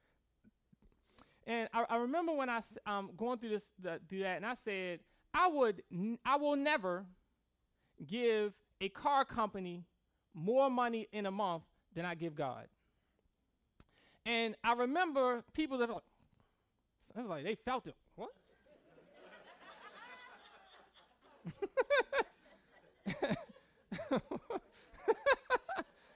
And 1.48 1.70
I, 1.74 1.86
I 1.90 1.96
remember 1.98 2.34
when 2.34 2.50
I 2.50 2.62
um 2.86 3.12
going 3.16 3.40
through 3.40 3.50
this 3.50 3.64
the, 3.82 4.00
do 4.10 4.20
that, 4.24 4.38
and 4.38 4.46
I 4.46 4.56
said 4.66 5.00
I 5.34 5.48
would 5.48 5.84
I 6.26 6.36
will 6.36 6.58
never 6.58 7.06
give 8.06 8.54
a 8.84 8.90
car 8.90 9.24
company 9.24 9.86
more 10.34 10.70
money 10.70 11.08
in 11.14 11.26
a 11.26 11.32
month 11.32 11.64
than 11.96 12.04
I 12.06 12.16
give 12.16 12.36
God. 12.36 12.68
And 14.26 14.56
I 14.62 14.74
remember 14.74 15.44
people 15.54 15.78
that 15.78 15.88
were 15.88 15.96
like, 15.96 16.04
I 17.16 17.22
was 17.22 17.30
like, 17.30 17.44
they 17.46 17.56
felt 17.56 17.88
it. 17.88 17.96
What? 18.16 18.32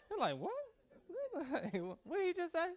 They're 0.09 0.19
like, 0.19 0.35
what? 0.37 0.51
what 2.03 2.17
did 2.17 2.27
he 2.27 2.33
just 2.33 2.51
say? 2.51 2.67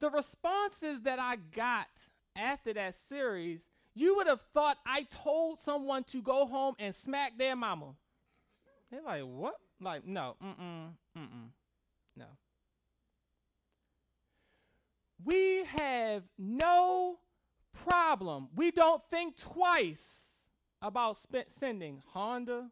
The 0.00 0.10
responses 0.10 1.02
that 1.02 1.18
I 1.18 1.36
got 1.36 1.88
after 2.36 2.72
that 2.74 2.94
series, 3.08 3.60
you 3.94 4.16
would 4.16 4.26
have 4.26 4.40
thought 4.54 4.78
I 4.86 5.06
told 5.10 5.58
someone 5.60 6.04
to 6.04 6.22
go 6.22 6.46
home 6.46 6.74
and 6.78 6.94
smack 6.94 7.36
their 7.38 7.56
mama. 7.56 7.94
They're 8.90 9.02
like, 9.02 9.22
what? 9.22 9.54
Like, 9.80 10.06
no, 10.06 10.36
mm-mm, 10.42 10.90
mm-mm, 11.18 11.48
no. 12.16 12.26
We 15.24 15.64
have 15.64 16.22
no 16.38 17.18
problem. 17.86 18.48
We 18.54 18.70
don't 18.70 19.02
think 19.10 19.36
twice 19.36 20.02
about 20.80 21.16
sp- 21.22 21.50
sending 21.58 22.02
Honda, 22.12 22.70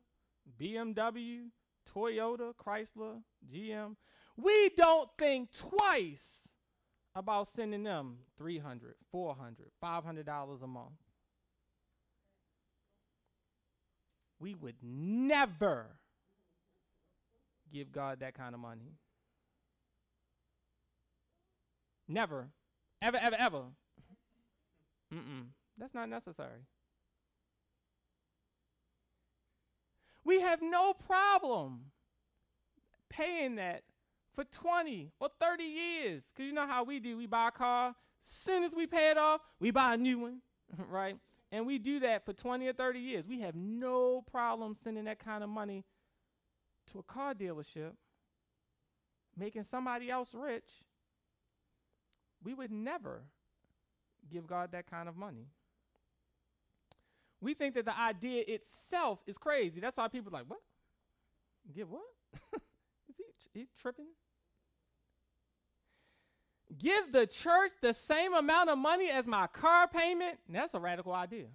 BMW, 0.60 1.48
Toyota, 1.94 2.52
Chrysler, 2.54 3.22
GM. 3.52 3.96
We 4.36 4.70
don't 4.76 5.08
think 5.18 5.50
twice 5.56 6.48
about 7.14 7.48
sending 7.54 7.82
them 7.82 8.18
300 8.38 8.94
400 9.10 9.66
$500 9.82 10.62
a 10.62 10.66
month. 10.66 10.92
We 14.40 14.54
would 14.54 14.76
never 14.82 15.86
give 17.72 17.92
God 17.92 18.20
that 18.20 18.34
kind 18.34 18.54
of 18.54 18.60
money. 18.60 18.96
Never. 22.08 22.48
Ever, 23.02 23.18
ever, 23.20 23.36
ever. 23.38 23.62
Mm-mm. 25.14 25.46
That's 25.78 25.94
not 25.94 26.08
necessary. 26.08 26.66
We 30.24 30.40
have 30.40 30.60
no 30.62 30.92
problem 30.92 31.86
paying 33.08 33.56
that 33.56 33.82
for 34.34 34.44
20 34.44 35.12
or 35.20 35.28
30 35.40 35.64
years. 35.64 36.24
Because 36.32 36.46
you 36.46 36.52
know 36.52 36.66
how 36.66 36.84
we 36.84 37.00
do. 37.00 37.16
We 37.16 37.26
buy 37.26 37.48
a 37.48 37.50
car. 37.50 37.94
As 38.24 38.32
soon 38.32 38.64
as 38.64 38.72
we 38.74 38.86
pay 38.86 39.10
it 39.10 39.18
off, 39.18 39.40
we 39.58 39.70
buy 39.70 39.94
a 39.94 39.96
new 39.96 40.18
one, 40.18 40.40
right? 40.90 41.16
And 41.52 41.66
we 41.66 41.78
do 41.78 42.00
that 42.00 42.24
for 42.24 42.32
20 42.32 42.66
or 42.68 42.72
30 42.72 43.00
years. 43.00 43.24
We 43.26 43.40
have 43.40 43.54
no 43.54 44.22
problem 44.30 44.76
sending 44.82 45.04
that 45.04 45.18
kind 45.18 45.42
of 45.42 45.50
money 45.50 45.84
to 46.92 47.00
a 47.00 47.02
car 47.02 47.34
dealership, 47.34 47.92
making 49.36 49.64
somebody 49.64 50.10
else 50.10 50.28
rich. 50.32 50.68
We 52.42 52.54
would 52.54 52.70
never 52.70 53.22
give 54.30 54.46
God 54.46 54.72
that 54.72 54.88
kind 54.88 55.08
of 55.08 55.16
money. 55.16 55.48
We 57.40 57.54
think 57.54 57.74
that 57.74 57.84
the 57.84 57.98
idea 57.98 58.44
itself 58.46 59.20
is 59.26 59.38
crazy. 59.38 59.80
That's 59.80 59.96
why 59.96 60.08
people 60.08 60.34
are 60.34 60.38
like, 60.40 60.48
what? 60.48 60.60
Give 61.74 61.90
what? 61.90 62.02
is 62.54 63.48
he, 63.52 63.60
he 63.60 63.66
tripping? 63.80 64.06
Give 66.78 67.12
the 67.12 67.26
church 67.26 67.72
the 67.80 67.94
same 67.94 68.32
amount 68.32 68.70
of 68.70 68.78
money 68.78 69.10
as 69.10 69.26
my 69.26 69.46
car 69.48 69.88
payment? 69.88 70.38
That's 70.48 70.74
a 70.74 70.80
radical 70.80 71.12
idea. 71.12 71.46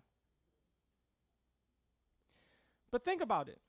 But 2.91 3.05
think 3.05 3.21
about 3.21 3.47
it. 3.47 3.59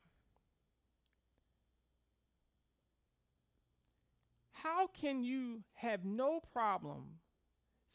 How 4.52 4.88
can 4.88 5.22
you 5.22 5.62
have 5.74 6.04
no 6.04 6.40
problem 6.52 7.20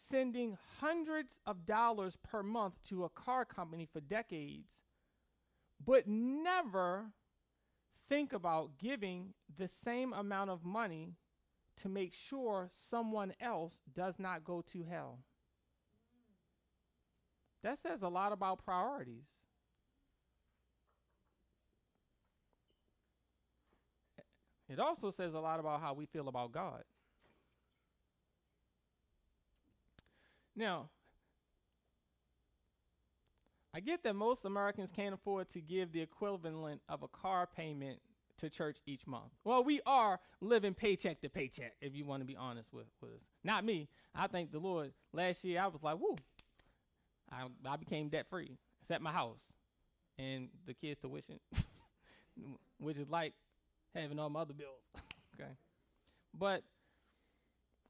sending 0.10 0.58
hundreds 0.80 1.38
of 1.45 1.66
dollars 1.66 2.18
per 2.24 2.43
month 2.43 2.76
to 2.89 3.04
a 3.04 3.10
car 3.10 3.45
company 3.45 3.88
for 3.91 3.99
decades, 3.99 4.70
but 5.86 6.08
never 6.08 7.06
think 8.10 8.34
about 8.34 8.78
giving 8.78 9.34
the 9.58 9.68
same 9.68 10.14
amount 10.14 10.49
of 10.49 10.64
money 10.66 11.16
to 11.82 11.89
make 11.89 12.13
sure 12.13 12.69
someone 12.89 13.34
else 13.39 13.80
does 13.95 14.15
not 14.19 14.43
go 14.43 14.63
to 14.74 14.84
hell? 14.84 15.19
That 17.63 17.80
says 17.80 18.01
a 18.01 18.07
lot 18.07 18.34
about 18.34 18.63
priorities. 18.63 19.26
It 24.67 24.80
also 24.80 25.11
says 25.11 25.34
a 25.34 25.39
lot 25.39 25.59
about 25.59 25.82
how 25.82 25.93
we 25.93 26.05
feel 26.05 26.28
about 26.30 26.53
God. 26.53 26.84
Now, 30.55 30.89
I 33.74 33.80
get 33.80 34.03
that 34.03 34.15
most 34.15 34.45
Americans 34.45 34.89
can't 34.93 35.13
afford 35.13 35.49
to 35.51 35.61
give 35.61 35.91
the 35.91 36.01
equivalent 36.01 36.82
of 36.89 37.03
a 37.03 37.07
car 37.07 37.47
payment 37.47 37.99
to 38.42 38.50
church 38.50 38.78
each 38.86 39.08
month. 39.08 39.32
Well, 39.44 39.64
we 39.64 39.82
are 39.86 40.20
living 40.42 40.74
paycheck 40.74 41.22
to 41.22 41.30
paycheck, 41.30 41.74
if 41.82 41.96
you 41.96 42.06
want 42.06 42.22
to 42.22 42.26
be 42.26 42.36
honest 42.36 42.74
with, 42.74 42.86
with 43.02 43.12
us. 43.12 43.22
Not 43.44 43.64
me. 43.64 43.88
I 44.14 44.28
thank 44.28 44.52
the 44.52 44.60
Lord. 44.60 44.92
Last 45.14 45.44
year, 45.44 45.62
I 45.62 45.68
was 45.68 45.82
like, 45.82 45.98
whoo, 46.00 46.16
I, 47.32 47.46
I 47.66 47.78
became 47.78 48.10
debt 48.10 48.26
free. 48.30 48.58
Except 48.82 49.02
my 49.02 49.12
house 49.12 49.38
and 50.18 50.50
the 50.66 50.74
kids' 50.74 51.00
tuition, 51.02 51.39
which 52.80 52.98
is 52.98 53.10
like 53.10 53.34
having 53.96 54.20
all 54.20 54.30
my 54.30 54.42
other 54.42 54.54
bills. 54.54 54.82
okay. 55.36 55.52
But 56.38 56.64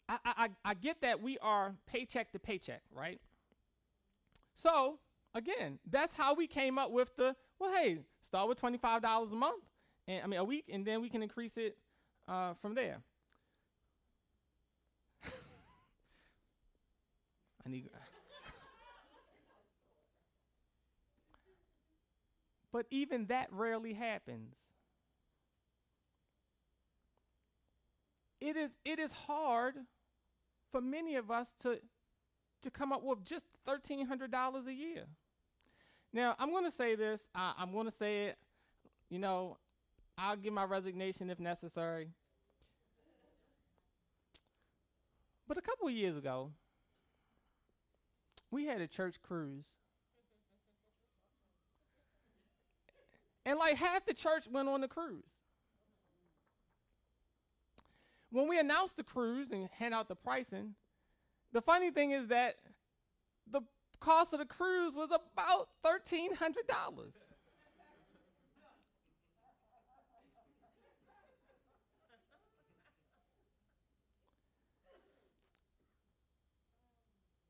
I, 0.07 0.17
I, 0.25 0.49
I 0.65 0.73
get 0.73 1.01
that 1.01 1.21
we 1.21 1.37
are 1.39 1.75
paycheck 1.87 2.31
to 2.33 2.39
paycheck, 2.39 2.81
right? 2.93 3.19
So, 4.61 4.99
again, 5.33 5.79
that's 5.89 6.13
how 6.13 6.33
we 6.33 6.47
came 6.47 6.77
up 6.77 6.91
with 6.91 7.15
the, 7.15 7.35
well, 7.59 7.71
hey, 7.73 7.99
start 8.25 8.49
with 8.49 8.61
$25 8.61 9.31
a 9.31 9.35
month, 9.35 9.63
and 10.11 10.23
I 10.23 10.27
mean, 10.27 10.39
a 10.39 10.43
week, 10.43 10.65
and 10.71 10.85
then 10.85 11.01
we 11.01 11.09
can 11.09 11.23
increase 11.23 11.53
it 11.55 11.77
uh, 12.27 12.53
from 12.61 12.75
there. 12.75 12.97
I 17.65 17.69
need. 17.69 17.89
but 22.73 22.85
even 22.91 23.27
that 23.27 23.47
rarely 23.51 23.93
happens. 23.93 24.55
It 28.41 28.57
is, 28.57 28.71
it 28.83 28.99
is 28.99 29.11
hard 29.11 29.75
for 30.71 30.81
many 30.81 31.15
of 31.15 31.31
us 31.31 31.47
to, 31.61 31.79
to 32.63 32.71
come 32.71 32.91
up 32.91 33.03
with 33.03 33.23
just 33.23 33.45
$1,300 33.67 34.67
a 34.67 34.73
year. 34.73 35.05
Now, 36.11 36.35
I'm 36.39 36.49
going 36.49 36.65
to 36.65 36.75
say 36.75 36.95
this. 36.95 37.21
I, 37.33 37.53
I'm 37.57 37.71
going 37.71 37.85
to 37.85 37.95
say 37.95 38.25
it. 38.25 38.37
You 39.09 39.19
know, 39.19 39.57
I'll 40.17 40.35
give 40.35 40.53
my 40.53 40.63
resignation 40.63 41.29
if 41.29 41.39
necessary. 41.39 42.09
But 45.47 45.57
a 45.57 45.61
couple 45.61 45.89
years 45.89 46.15
ago, 46.15 46.51
we 48.51 48.65
had 48.65 48.81
a 48.81 48.87
church 48.87 49.15
cruise. 49.21 49.65
And 53.45 53.57
like 53.57 53.75
half 53.75 54.05
the 54.05 54.13
church 54.13 54.45
went 54.51 54.69
on 54.69 54.81
the 54.81 54.87
cruise. 54.87 55.25
When 58.31 58.47
we 58.47 58.59
announced 58.59 58.95
the 58.95 59.03
cruise 59.03 59.47
and 59.51 59.67
hand 59.77 59.93
out 59.93 60.07
the 60.07 60.15
pricing, 60.15 60.75
the 61.51 61.61
funny 61.61 61.91
thing 61.91 62.11
is 62.11 62.27
that 62.27 62.55
the 63.51 63.61
cost 63.99 64.31
of 64.31 64.39
the 64.39 64.45
cruise 64.45 64.93
was 64.95 65.09
about 65.11 65.69
$1,300. 65.83 66.31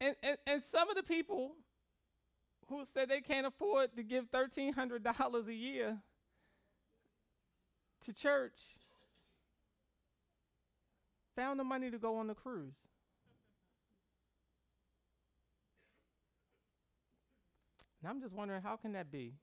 And, 0.02 0.16
and, 0.24 0.38
and 0.48 0.64
some 0.72 0.90
of 0.90 0.96
the 0.96 1.04
people 1.04 1.52
who 2.68 2.84
said 2.92 3.08
they 3.08 3.22
can't 3.22 3.46
afford 3.46 3.96
to 3.96 4.04
give 4.04 4.32
$1,300 4.32 5.48
a 5.48 5.54
year 5.54 5.98
to 8.06 8.14
church 8.14 8.58
found 11.36 11.60
the 11.60 11.64
money 11.64 11.92
to 11.92 12.00
go 12.00 12.18
on 12.18 12.28
the 12.28 12.34
cruise. 12.34 12.74
And 18.02 18.10
I'm 18.10 18.20
just 18.20 18.34
wondering 18.34 18.64
how 18.64 18.78
can 18.78 18.94
that 18.94 19.12
be? 19.12 19.36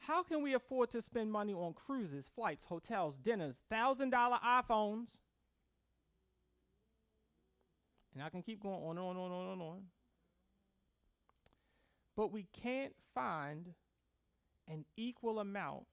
How 0.00 0.24
can 0.24 0.42
we 0.42 0.54
afford 0.54 0.90
to 0.90 1.02
spend 1.02 1.30
money 1.30 1.54
on 1.54 1.74
cruises, 1.74 2.28
flights, 2.34 2.64
hotels, 2.64 3.14
dinners, 3.22 3.54
$1,000 3.70 4.10
iPhones? 4.40 5.06
And 8.20 8.26
I 8.26 8.28
can 8.28 8.42
keep 8.42 8.62
going 8.62 8.82
on 8.82 8.98
and 8.98 9.06
on 9.06 9.16
and 9.16 9.32
on 9.32 9.52
and 9.54 9.62
on. 9.62 9.80
But 12.14 12.30
we 12.30 12.48
can't 12.52 12.92
find 13.14 13.72
an 14.68 14.84
equal 14.94 15.38
amount 15.38 15.84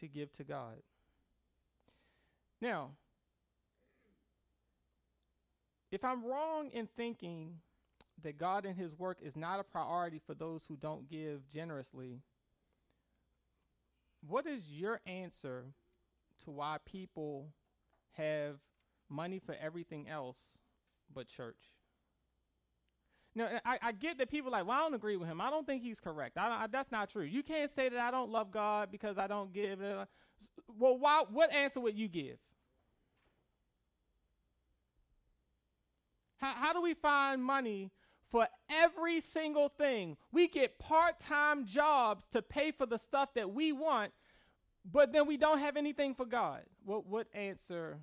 to 0.00 0.08
give 0.08 0.30
to 0.34 0.44
God. 0.44 0.74
Now, 2.60 2.90
if 5.90 6.04
I'm 6.04 6.22
wrong 6.22 6.68
in 6.74 6.86
thinking 6.98 7.60
that 8.22 8.36
God 8.36 8.66
and 8.66 8.76
His 8.76 8.92
work 8.92 9.16
is 9.22 9.36
not 9.36 9.58
a 9.58 9.64
priority 9.64 10.20
for 10.26 10.34
those 10.34 10.64
who 10.68 10.76
don't 10.76 11.08
give 11.08 11.48
generously, 11.50 12.20
what 14.28 14.46
is 14.46 14.68
your 14.68 15.00
answer 15.06 15.64
to 16.44 16.50
why 16.50 16.76
people 16.84 17.54
have 18.18 18.56
money 19.08 19.38
for 19.38 19.56
everything 19.58 20.10
else 20.10 20.58
but 21.14 21.28
church? 21.28 21.56
Now, 23.34 23.48
I, 23.66 23.78
I 23.82 23.92
get 23.92 24.16
that 24.16 24.30
people 24.30 24.48
are 24.48 24.58
like, 24.58 24.66
well, 24.66 24.78
I 24.78 24.80
don't 24.80 24.94
agree 24.94 25.18
with 25.18 25.28
him. 25.28 25.42
I 25.42 25.50
don't 25.50 25.66
think 25.66 25.82
he's 25.82 26.00
correct. 26.00 26.38
I, 26.38 26.64
I, 26.64 26.66
that's 26.72 26.90
not 26.90 27.10
true. 27.10 27.24
You 27.24 27.42
can't 27.42 27.70
say 27.70 27.90
that 27.90 27.98
I 27.98 28.10
don't 28.10 28.30
love 28.30 28.50
God 28.50 28.90
because 28.90 29.18
I 29.18 29.26
don't 29.26 29.52
give. 29.52 29.78
Well, 30.78 30.98
why, 30.98 31.24
what 31.30 31.52
answer 31.52 31.78
would 31.80 31.98
you 31.98 32.08
give? 32.08 32.38
How, 36.38 36.52
how 36.54 36.72
do 36.72 36.80
we 36.80 36.94
find 36.94 37.44
money 37.44 37.90
for 38.30 38.48
every 38.70 39.20
single 39.20 39.68
thing? 39.68 40.16
We 40.32 40.48
get 40.48 40.78
part 40.78 41.20
time 41.20 41.66
jobs 41.66 42.24
to 42.32 42.40
pay 42.40 42.70
for 42.70 42.86
the 42.86 42.98
stuff 42.98 43.34
that 43.34 43.52
we 43.52 43.70
want, 43.70 44.12
but 44.90 45.12
then 45.12 45.26
we 45.26 45.36
don't 45.36 45.58
have 45.58 45.76
anything 45.76 46.14
for 46.14 46.24
God. 46.24 46.62
What, 46.86 47.06
what 47.06 47.26
answer 47.34 47.98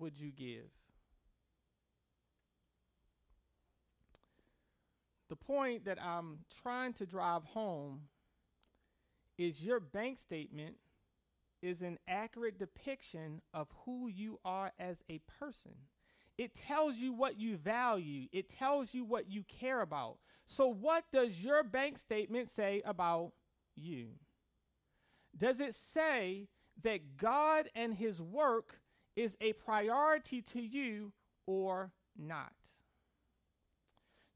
would 0.00 0.18
you 0.18 0.32
give? 0.32 0.70
The 5.30 5.36
point 5.36 5.86
that 5.86 5.98
I'm 6.02 6.40
trying 6.62 6.92
to 6.94 7.06
drive 7.06 7.44
home 7.44 8.02
is 9.38 9.62
your 9.62 9.80
bank 9.80 10.18
statement 10.18 10.76
is 11.62 11.80
an 11.80 11.98
accurate 12.06 12.58
depiction 12.58 13.40
of 13.54 13.68
who 13.86 14.08
you 14.08 14.38
are 14.44 14.72
as 14.78 14.98
a 15.08 15.20
person. 15.38 15.72
It 16.36 16.54
tells 16.54 16.96
you 16.96 17.14
what 17.14 17.38
you 17.38 17.56
value, 17.56 18.26
it 18.32 18.50
tells 18.50 18.92
you 18.92 19.04
what 19.04 19.30
you 19.30 19.44
care 19.44 19.80
about. 19.80 20.18
So, 20.46 20.68
what 20.68 21.04
does 21.12 21.42
your 21.42 21.62
bank 21.62 21.98
statement 21.98 22.50
say 22.50 22.82
about 22.84 23.32
you? 23.74 24.08
does 25.36 25.60
it 25.60 25.74
say 25.74 26.48
that 26.82 27.16
God 27.16 27.68
and 27.74 27.94
his 27.94 28.20
work 28.20 28.80
is 29.16 29.36
a 29.40 29.52
priority 29.54 30.42
to 30.42 30.60
you 30.60 31.12
or 31.46 31.92
not? 32.16 32.52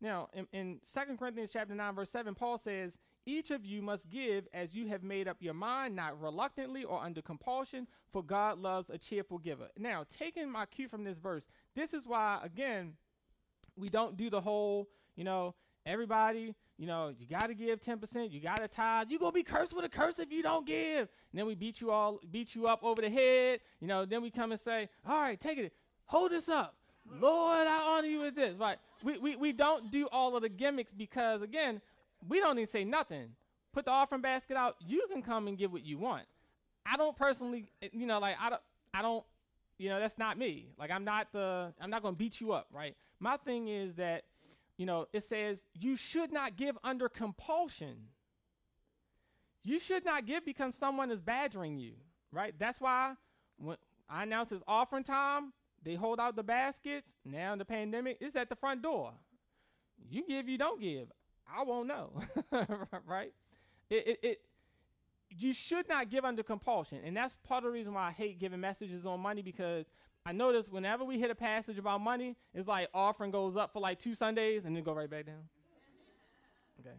Now, 0.01 0.29
in, 0.35 0.47
in 0.53 0.81
2 0.93 1.17
Corinthians 1.17 1.51
chapter 1.53 1.75
9, 1.75 1.95
verse 1.95 2.11
7, 2.11 2.35
Paul 2.35 2.59
says, 2.59 2.99
each 3.27 3.51
of 3.51 3.65
you 3.65 3.81
must 3.81 4.09
give 4.11 4.47
as 4.53 4.75
you 4.75 4.89
have 4.89 5.03
made 5.03 5.29
up 5.29 5.39
your 5.41 5.55
mind, 5.55 5.97
not 5.97 6.21
reluctantly 6.21 6.85
or 6.85 7.03
under 7.03 7.23
compulsion, 7.23 7.87
for 8.13 8.23
God 8.23 8.59
loves 8.59 8.91
a 8.91 8.99
cheerful 8.99 9.39
giver. 9.39 9.69
Now, 9.79 10.05
taking 10.19 10.51
my 10.51 10.67
cue 10.67 10.89
from 10.89 11.05
this 11.05 11.17
verse, 11.17 11.45
this 11.75 11.95
is 11.95 12.07
why, 12.07 12.41
again, 12.43 12.95
we 13.77 13.89
don't 13.89 14.17
do 14.17 14.29
the 14.29 14.43
whole, 14.43 14.89
you 15.17 15.25
know, 15.25 15.55
everybody, 15.87 16.55
you 16.77 16.87
know, 16.87 17.15
you 17.17 17.27
got 17.27 17.47
to 17.47 17.55
give 17.55 17.81
10%, 17.81 18.31
you 18.31 18.41
got 18.41 18.59
to 18.59 18.69
tithe. 18.69 19.07
You're 19.09 19.21
going 19.21 19.33
to 19.33 19.37
be 19.37 19.43
cursed 19.43 19.75
with 19.75 19.85
a 19.85 19.89
curse 19.89 20.19
if 20.19 20.31
you 20.31 20.43
don't 20.43 20.67
give. 20.67 21.01
And 21.01 21.39
then 21.39 21.47
we 21.47 21.55
beat 21.55 21.81
you 21.81 21.91
all, 21.91 22.21
beat 22.31 22.55
you 22.55 22.67
up 22.67 22.83
over 22.83 23.01
the 23.01 23.11
head. 23.11 23.61
You 23.81 23.87
know, 23.87 24.05
then 24.05 24.23
we 24.23 24.31
come 24.31 24.53
and 24.53 24.61
say, 24.61 24.89
all 25.07 25.21
right, 25.21 25.41
take 25.41 25.59
it. 25.59 25.73
Hold 26.07 26.33
this 26.33 26.49
up. 26.49 26.75
Lord, 27.21 27.67
I 27.67 27.97
honor 27.97 28.09
you 28.09 28.21
with 28.21 28.35
this. 28.35 28.57
Right. 28.57 28.79
We, 29.05 29.19
we, 29.19 29.37
we 29.37 29.53
don't 29.53 29.91
do 29.91 30.09
all 30.11 30.35
of 30.35 30.43
the 30.43 30.49
gimmicks 30.49 30.93
because, 30.93 31.43
again, 31.43 31.83
we 32.27 32.41
don't 32.41 32.59
even 32.59 32.71
say 32.71 32.85
nothing. 32.85 33.29
Put 33.73 33.85
the 33.85 33.91
offering 33.91 34.23
basket 34.23 34.57
out. 34.57 34.77
You 34.81 35.07
can 35.13 35.23
come 35.23 35.47
and 35.47 35.59
give 35.59 35.73
what 35.73 35.85
you 35.85 35.99
want. 35.99 36.25
I 36.87 36.97
don't 36.97 37.17
personally, 37.17 37.67
you 37.93 38.07
know, 38.07 38.19
like 38.19 38.37
I 38.41 38.49
don't, 38.51 38.63
I 38.95 39.03
don't, 39.03 39.25
you 39.79 39.91
know, 39.91 40.01
that's 40.01 40.17
not 40.17 40.39
me. 40.39 40.69
Like 40.79 40.91
I'm 40.91 41.05
not 41.05 41.29
the, 41.33 41.73
I'm 41.81 41.91
not 41.91 42.03
to 42.03 42.13
beat 42.13 42.41
you 42.41 42.53
up, 42.53 42.69
right? 42.73 42.97
My 43.21 43.37
thing 43.37 43.69
is 43.69 43.95
that, 43.97 44.25
you 44.79 44.87
know, 44.87 45.07
it 45.13 45.25
says 45.25 45.59
you 45.75 45.97
should 45.97 46.33
not 46.33 46.57
give 46.57 46.79
under 46.83 47.09
compulsion. 47.09 47.97
You 49.63 49.79
should 49.79 50.05
not 50.05 50.27
give 50.27 50.45
because 50.45 50.75
someone 50.79 51.11
is 51.11 51.21
badgering 51.21 51.79
you, 51.79 51.93
right? 52.33 52.55
That's 52.59 52.81
why 52.81 53.15
when 53.59 53.77
I 54.09 54.23
announce 54.23 54.53
it's 54.53 54.63
offering 54.67 55.05
time, 55.05 55.53
they 55.85 55.95
hold 55.95 56.19
out 56.19 56.35
the 56.37 56.43
baskets. 56.43 57.13
Now 57.25 57.53
in 57.53 57.59
the 57.59 57.65
pandemic, 57.65 58.19
it's 58.21 58.37
at 58.37 58.49
the 58.49 58.57
front 58.57 58.83
door. 58.83 59.13
You 60.11 60.27
give, 60.27 60.49
you 60.49 60.59
don't 60.59 60.81
give. 60.81 61.09
I 61.47 61.63
won't 61.63 61.89
know, 61.89 62.13
right? 63.07 63.33
It, 63.91 64.07
it, 64.07 64.19
it, 64.23 64.41
you 65.31 65.53
should 65.53 65.89
not 65.89 66.11
give 66.11 66.25
under 66.25 66.43
compulsion, 66.43 67.01
and 67.05 67.17
that's 67.17 67.37
part 67.47 67.65
of 67.65 67.65
the 67.65 67.71
reason 67.71 67.93
why 67.95 68.09
I 68.09 68.13
hate 68.13 68.39
giving 68.39 68.61
messages 68.61 69.05
on 69.05 69.21
money 69.21 69.43
because 69.43 69.85
I 70.25 70.33
notice 70.33 70.69
whenever 70.69 71.05
we 71.05 71.19
hit 71.19 71.31
a 71.31 71.35
passage 71.35 71.79
about 71.79 72.01
money, 72.01 72.37
it's 72.55 72.67
like 72.67 72.89
offering 72.95 73.31
goes 73.31 73.57
up 73.57 73.73
for 73.73 73.81
like 73.81 73.99
two 73.99 74.15
Sundays 74.15 74.65
and 74.65 74.75
then 74.75 74.83
go 74.83 74.95
right 74.95 75.11
back 75.11 75.27
down. 75.27 75.43
okay, 76.81 76.97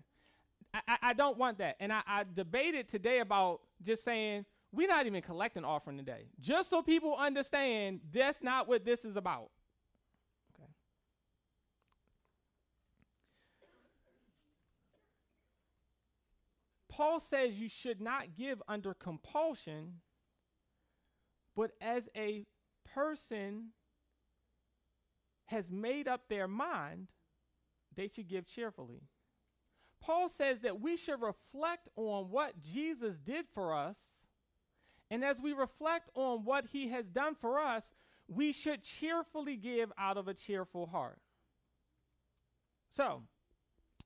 I, 0.73 0.81
I, 0.87 0.97
I 1.09 1.13
don't 1.13 1.37
want 1.37 1.57
that, 1.57 1.77
and 1.79 1.91
I, 1.91 2.01
I 2.05 2.23
debated 2.35 2.87
today 2.87 3.19
about 3.19 3.61
just 3.83 4.03
saying 4.03 4.45
we're 4.75 4.87
not 4.87 5.05
even 5.05 5.21
collecting 5.21 5.63
offering 5.63 5.97
today, 5.97 6.25
just 6.39 6.69
so 6.69 6.81
people 6.81 7.15
understand 7.15 8.01
that's 8.13 8.41
not 8.43 8.67
what 8.67 8.85
this 8.85 9.05
is 9.05 9.15
about. 9.15 9.49
Okay. 10.53 10.69
Paul 16.89 17.19
says 17.19 17.59
you 17.59 17.69
should 17.69 18.01
not 18.01 18.35
give 18.37 18.61
under 18.67 18.93
compulsion, 18.93 20.01
but 21.55 21.71
as 21.79 22.09
a 22.15 22.45
person 22.93 23.69
has 25.45 25.69
made 25.71 26.07
up 26.07 26.27
their 26.27 26.47
mind, 26.47 27.07
they 27.95 28.07
should 28.07 28.27
give 28.27 28.45
cheerfully. 28.47 29.03
Paul 30.01 30.29
says 30.29 30.59
that 30.61 30.81
we 30.81 30.97
should 30.97 31.21
reflect 31.21 31.89
on 31.95 32.29
what 32.29 32.61
Jesus 32.61 33.15
did 33.17 33.45
for 33.53 33.73
us. 33.73 33.95
And 35.09 35.23
as 35.23 35.39
we 35.39 35.53
reflect 35.53 36.09
on 36.15 36.45
what 36.45 36.65
he 36.71 36.89
has 36.89 37.05
done 37.05 37.35
for 37.39 37.59
us, 37.59 37.83
we 38.27 38.51
should 38.51 38.83
cheerfully 38.83 39.55
give 39.55 39.91
out 39.97 40.17
of 40.17 40.27
a 40.27 40.33
cheerful 40.33 40.87
heart. 40.87 41.19
So, 42.89 43.23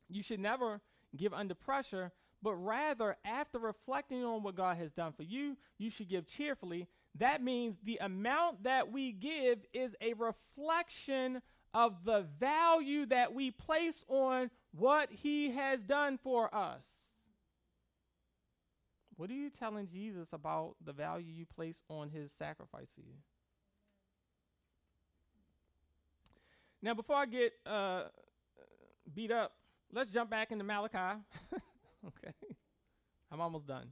you 0.10 0.24
should 0.24 0.40
never 0.40 0.82
give 1.16 1.34
under 1.34 1.54
pressure, 1.54 2.12
but 2.42 2.56
rather, 2.56 3.18
after 3.24 3.60
reflecting 3.60 4.24
on 4.24 4.44
what 4.44 4.56
God 4.56 4.78
has 4.78 4.92
done 4.92 5.14
for 5.14 5.24
you, 5.24 5.58
you 5.78 5.90
should 5.90 6.10
give 6.10 6.28
cheerfully. 6.28 6.88
That 7.16 7.44
means 7.44 7.78
the 7.84 7.98
amount 8.02 8.64
that 8.64 8.92
we 8.92 9.12
give 9.12 9.60
is 9.74 9.96
a 10.02 10.14
reflection 10.14 11.42
of 11.74 12.04
the 12.06 12.26
value 12.40 13.06
that 13.08 13.34
we 13.34 13.52
place 13.52 14.04
on 14.08 14.50
what 14.72 15.12
He 15.12 15.52
has 15.52 15.82
done 15.82 16.18
for 16.22 16.54
us. 16.54 16.82
What 19.20 19.30
are 19.30 19.34
you 19.34 19.50
telling 19.50 19.90
Jesus 19.90 20.30
about 20.32 20.76
the 20.86 20.94
value 20.94 21.28
you 21.30 21.46
place 21.46 21.76
on 21.90 22.10
His 22.10 22.32
sacrifice 22.40 22.88
for 22.96 23.02
you? 23.02 23.18
Now, 26.82 26.94
before 26.94 27.18
I 27.18 27.26
get 27.26 27.52
uh, 27.66 28.04
beat 29.14 29.30
up, 29.30 29.52
let's 29.92 30.10
jump 30.10 30.30
back 30.30 30.54
into 30.54 30.64
Malachi. 30.64 30.98
okay. 32.08 32.34
I'm 33.30 33.42
almost 33.42 33.68
done. 33.68 33.88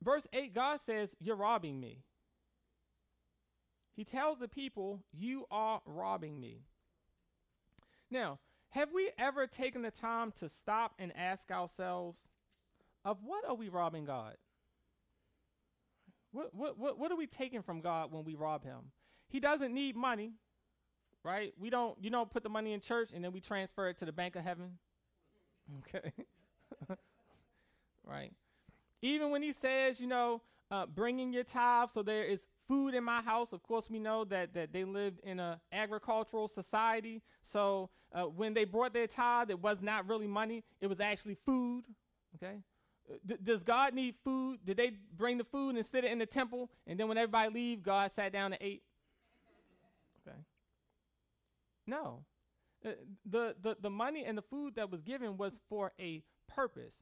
Verse 0.00 0.28
8, 0.32 0.54
God 0.54 0.78
says, 0.86 1.16
You're 1.18 1.34
robbing 1.34 1.80
me. 1.80 2.04
He 3.96 4.04
tells 4.04 4.38
the 4.38 4.46
people, 4.46 5.00
You 5.12 5.46
are 5.50 5.80
robbing 5.84 6.38
me. 6.38 6.60
Now, 8.12 8.38
have 8.70 8.90
we 8.92 9.10
ever 9.18 9.46
taken 9.46 9.82
the 9.82 9.90
time 9.90 10.32
to 10.40 10.48
stop 10.48 10.92
and 10.98 11.12
ask 11.16 11.50
ourselves, 11.50 12.20
of 13.04 13.18
what 13.24 13.44
are 13.48 13.54
we 13.54 13.68
robbing 13.68 14.04
God? 14.04 14.36
What, 16.32 16.54
what, 16.54 16.78
what, 16.78 16.98
what 16.98 17.10
are 17.10 17.16
we 17.16 17.26
taking 17.26 17.62
from 17.62 17.80
God 17.80 18.12
when 18.12 18.24
we 18.24 18.34
rob 18.34 18.64
him? 18.64 18.92
He 19.28 19.40
doesn't 19.40 19.72
need 19.72 19.96
money, 19.96 20.32
right? 21.24 21.54
We 21.58 21.70
don't, 21.70 21.96
you 22.02 22.10
don't 22.10 22.30
put 22.30 22.42
the 22.42 22.48
money 22.50 22.72
in 22.72 22.80
church 22.80 23.10
and 23.14 23.24
then 23.24 23.32
we 23.32 23.40
transfer 23.40 23.88
it 23.88 23.98
to 23.98 24.04
the 24.04 24.12
bank 24.12 24.36
of 24.36 24.42
heaven. 24.42 24.78
Okay. 25.78 26.12
right. 28.04 28.32
Even 29.00 29.30
when 29.30 29.42
he 29.42 29.52
says, 29.52 30.00
you 30.00 30.06
know, 30.06 30.42
uh, 30.70 30.84
bringing 30.86 31.32
your 31.32 31.44
tithe, 31.44 31.88
so 31.94 32.02
there 32.02 32.24
is 32.24 32.40
food 32.68 32.94
in 32.94 33.02
my 33.02 33.22
house. 33.22 33.48
Of 33.52 33.62
course, 33.62 33.88
we 33.90 33.98
know 33.98 34.24
that, 34.26 34.54
that 34.54 34.72
they 34.72 34.84
lived 34.84 35.20
in 35.24 35.40
an 35.40 35.56
agricultural 35.72 36.48
society. 36.48 37.22
So 37.42 37.90
uh, 38.12 38.24
when 38.24 38.54
they 38.54 38.64
brought 38.64 38.92
their 38.92 39.06
tithe, 39.06 39.50
it 39.50 39.60
was 39.60 39.78
not 39.80 40.06
really 40.06 40.26
money, 40.26 40.64
it 40.80 40.86
was 40.86 41.00
actually 41.00 41.36
food. 41.46 41.84
Okay? 42.36 42.58
Uh, 43.10 43.14
D- 43.26 43.36
does 43.42 43.62
God 43.62 43.94
need 43.94 44.14
food? 44.22 44.60
Did 44.64 44.76
they 44.76 44.92
bring 45.16 45.38
the 45.38 45.44
food 45.44 45.76
and 45.76 45.84
sit 45.84 46.04
it 46.04 46.12
in 46.12 46.18
the 46.18 46.26
temple? 46.26 46.70
And 46.86 47.00
then 47.00 47.08
when 47.08 47.18
everybody 47.18 47.52
leave, 47.52 47.82
God 47.82 48.12
sat 48.12 48.32
down 48.32 48.52
and 48.52 48.62
ate? 48.62 48.82
Okay. 50.26 50.36
No. 51.86 52.24
Uh, 52.84 52.90
the, 53.28 53.56
the, 53.60 53.76
the 53.80 53.90
money 53.90 54.24
and 54.24 54.36
the 54.36 54.42
food 54.42 54.76
that 54.76 54.90
was 54.90 55.02
given 55.02 55.36
was 55.36 55.58
for 55.68 55.92
a 55.98 56.22
purpose. 56.46 56.94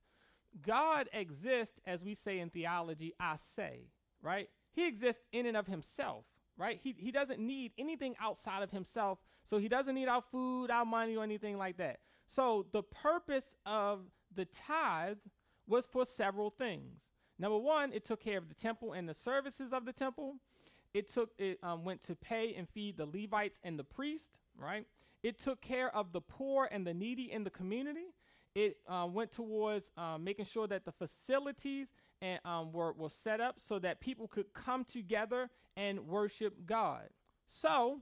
God 0.64 1.08
exists, 1.12 1.78
as 1.84 2.02
we 2.02 2.14
say 2.14 2.38
in 2.38 2.50
theology, 2.50 3.12
I 3.20 3.36
say, 3.56 3.90
right? 4.22 4.48
He 4.76 4.86
exists 4.86 5.22
in 5.32 5.46
and 5.46 5.56
of 5.56 5.66
himself, 5.66 6.26
right? 6.58 6.78
He, 6.82 6.94
he 6.98 7.10
doesn't 7.10 7.40
need 7.40 7.72
anything 7.78 8.14
outside 8.20 8.62
of 8.62 8.70
himself. 8.70 9.18
So 9.46 9.56
he 9.56 9.68
doesn't 9.68 9.94
need 9.94 10.06
our 10.06 10.22
food, 10.30 10.70
our 10.70 10.84
money, 10.84 11.16
or 11.16 11.24
anything 11.24 11.56
like 11.56 11.78
that. 11.78 12.00
So 12.28 12.66
the 12.72 12.82
purpose 12.82 13.54
of 13.64 14.00
the 14.34 14.44
tithe 14.44 15.16
was 15.66 15.86
for 15.86 16.04
several 16.04 16.50
things. 16.50 17.00
Number 17.38 17.56
one, 17.56 17.90
it 17.94 18.04
took 18.04 18.20
care 18.20 18.36
of 18.36 18.48
the 18.50 18.54
temple 18.54 18.92
and 18.92 19.08
the 19.08 19.14
services 19.14 19.72
of 19.72 19.86
the 19.86 19.94
temple. 19.94 20.36
It 20.92 21.08
took 21.08 21.30
it 21.38 21.58
um, 21.62 21.84
went 21.84 22.02
to 22.04 22.14
pay 22.14 22.54
and 22.54 22.68
feed 22.68 22.98
the 22.98 23.06
Levites 23.06 23.58
and 23.64 23.78
the 23.78 23.84
priest, 23.84 24.32
right? 24.58 24.86
It 25.22 25.38
took 25.38 25.62
care 25.62 25.94
of 25.96 26.12
the 26.12 26.20
poor 26.20 26.68
and 26.70 26.86
the 26.86 26.92
needy 26.94 27.32
in 27.32 27.44
the 27.44 27.50
community. 27.50 28.14
It 28.54 28.78
uh, 28.86 29.06
went 29.10 29.32
towards 29.32 29.90
uh, 29.96 30.18
making 30.18 30.46
sure 30.46 30.66
that 30.66 30.84
the 30.84 30.92
facilities 30.92 31.88
and, 32.22 32.40
um, 32.44 32.72
were, 32.72 32.92
were 32.92 33.10
set 33.10 33.40
up 33.40 33.56
so 33.58 33.78
that 33.78 34.00
people 34.00 34.28
could 34.28 34.52
come 34.52 34.84
together 34.84 35.50
and 35.76 36.06
worship 36.06 36.66
God. 36.66 37.08
So, 37.48 38.00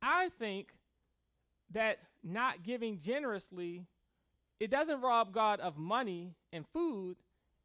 I 0.00 0.30
think 0.38 0.74
that 1.72 1.98
not 2.22 2.62
giving 2.62 3.00
generously, 3.00 3.86
it 4.60 4.70
doesn't 4.70 5.00
rob 5.00 5.32
God 5.32 5.60
of 5.60 5.78
money 5.78 6.34
and 6.52 6.64
food, 6.72 7.16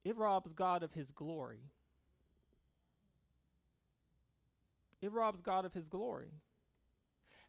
it 0.03 0.15
robs 0.17 0.51
God 0.53 0.83
of 0.83 0.93
his 0.93 1.11
glory. 1.11 1.59
It 5.01 5.11
robs 5.11 5.41
God 5.41 5.65
of 5.65 5.73
his 5.73 5.85
glory. 5.85 6.31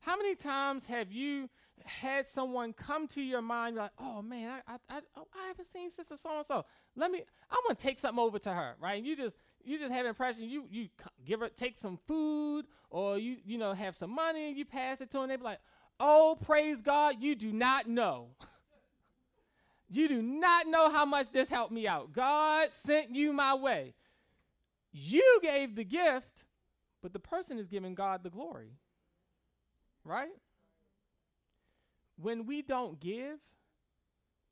How 0.01 0.17
many 0.17 0.35
times 0.35 0.85
have 0.87 1.11
you 1.13 1.49
had 1.85 2.27
someone 2.29 2.73
come 2.73 3.07
to 3.09 3.21
your 3.21 3.43
mind 3.43 3.77
like, 3.77 3.91
oh 3.99 4.23
man, 4.23 4.61
I, 4.67 4.75
I, 4.75 4.99
I, 4.99 5.01
oh, 5.17 5.27
I 5.35 5.49
haven't 5.49 5.67
seen 5.73 5.91
sister 5.91 6.17
so 6.23 6.39
and 6.39 6.47
so. 6.47 6.65
Let 6.97 7.11
me, 7.11 7.23
I'm 7.51 7.59
gonna 7.67 7.75
take 7.75 7.99
something 7.99 8.23
over 8.23 8.39
to 8.41 8.53
her, 8.53 8.75
right? 8.81 8.99
And 8.99 9.07
You 9.07 9.17
just, 9.17 9.37
you 9.65 9.79
just 9.79 9.93
have 9.93 10.05
an 10.05 10.11
impression. 10.11 10.45
You, 10.45 10.65
you 10.71 10.89
give 11.27 11.41
her, 11.41 11.49
take 11.49 11.79
some 11.79 11.99
food, 12.07 12.67
or 12.91 13.19
you, 13.19 13.37
you 13.45 13.59
know, 13.59 13.73
have 13.73 13.97
some 13.97 14.11
money, 14.11 14.49
and 14.49 14.57
you 14.57 14.65
pass 14.65 15.01
it 15.01 15.11
to 15.13 15.19
her, 15.19 15.23
and 15.25 15.33
they 15.33 15.37
be 15.37 15.43
like, 15.43 15.61
oh, 16.01 16.39
praise 16.45 16.81
God, 16.81 17.17
you 17.21 17.35
do 17.35 17.53
not 17.53 17.89
know. 17.89 18.29
You 19.91 20.07
do 20.07 20.21
not 20.21 20.67
know 20.67 20.91
how 20.91 21.07
much 21.07 21.33
this 21.33 21.49
helped 21.49 21.73
me 21.73 21.89
out. 21.89 22.13
God 22.13 22.69
sent 22.85 23.09
you 23.15 23.33
my 23.33 23.55
way. 23.55 23.95
You 24.93 25.41
gave 25.41 25.77
the 25.77 25.85
gift, 25.85 26.45
but 27.01 27.15
the 27.15 27.19
person 27.19 27.59
is 27.59 27.69
giving 27.69 27.95
God 27.95 28.23
the 28.23 28.29
glory. 28.29 28.73
Right? 30.09 30.31
When 32.17 32.47
we 32.47 32.63
don't 32.63 32.99
give, 32.99 33.39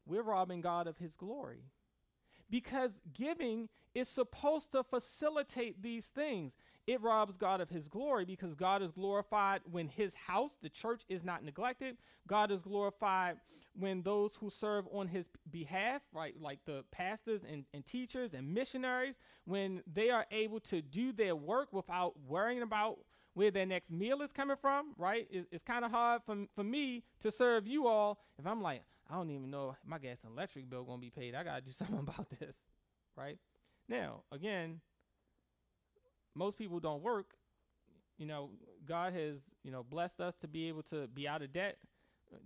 we're 0.04 0.22
robbing 0.22 0.60
God 0.60 0.86
of 0.86 0.98
his 0.98 1.14
glory. 1.14 1.62
Because 2.50 2.92
giving 3.14 3.70
is 3.94 4.08
supposed 4.08 4.70
to 4.72 4.84
facilitate 4.84 5.82
these 5.82 6.04
things. 6.04 6.52
It 6.86 7.00
robs 7.00 7.38
God 7.38 7.62
of 7.62 7.70
his 7.70 7.88
glory 7.88 8.26
because 8.26 8.54
God 8.54 8.82
is 8.82 8.92
glorified 8.92 9.62
when 9.68 9.88
his 9.88 10.12
house, 10.14 10.52
the 10.62 10.68
church, 10.68 11.00
is 11.08 11.24
not 11.24 11.42
neglected. 11.42 11.96
God 12.28 12.50
is 12.50 12.60
glorified 12.60 13.38
when 13.76 14.02
those 14.02 14.36
who 14.38 14.50
serve 14.50 14.84
on 14.92 15.08
his 15.08 15.26
behalf, 15.50 16.02
right, 16.12 16.34
like 16.38 16.60
the 16.66 16.84
pastors 16.92 17.40
and, 17.50 17.64
and 17.72 17.84
teachers 17.84 18.34
and 18.34 18.52
missionaries, 18.52 19.14
when 19.46 19.82
they 19.92 20.10
are 20.10 20.26
able 20.30 20.60
to 20.60 20.82
do 20.82 21.12
their 21.12 21.34
work 21.34 21.72
without 21.72 22.12
worrying 22.28 22.62
about 22.62 22.98
where 23.36 23.50
their 23.50 23.66
next 23.66 23.90
meal 23.90 24.22
is 24.22 24.32
coming 24.32 24.56
from, 24.58 24.94
right? 24.96 25.28
It's, 25.30 25.46
it's 25.52 25.62
kind 25.62 25.84
of 25.84 25.90
hard 25.90 26.22
for, 26.24 26.46
for 26.54 26.64
me 26.64 27.04
to 27.20 27.30
serve 27.30 27.66
you 27.66 27.86
all 27.86 28.18
if 28.38 28.46
I'm 28.46 28.62
like, 28.62 28.80
I 29.10 29.14
don't 29.14 29.28
even 29.28 29.50
know 29.50 29.76
my 29.84 29.98
gas 29.98 30.16
and 30.24 30.32
electric 30.32 30.70
bill 30.70 30.84
gonna 30.84 31.02
be 31.02 31.10
paid. 31.10 31.34
I 31.34 31.44
gotta 31.44 31.60
do 31.60 31.70
something 31.78 31.98
about 31.98 32.30
this, 32.40 32.56
right? 33.14 33.36
Now, 33.90 34.22
again, 34.32 34.80
most 36.34 36.56
people 36.56 36.80
don't 36.80 37.02
work. 37.02 37.26
You 38.16 38.24
know, 38.24 38.48
God 38.88 39.12
has 39.12 39.36
you 39.62 39.70
know 39.70 39.82
blessed 39.82 40.18
us 40.18 40.34
to 40.40 40.48
be 40.48 40.68
able 40.68 40.84
to 40.84 41.06
be 41.08 41.28
out 41.28 41.42
of 41.42 41.52
debt. 41.52 41.76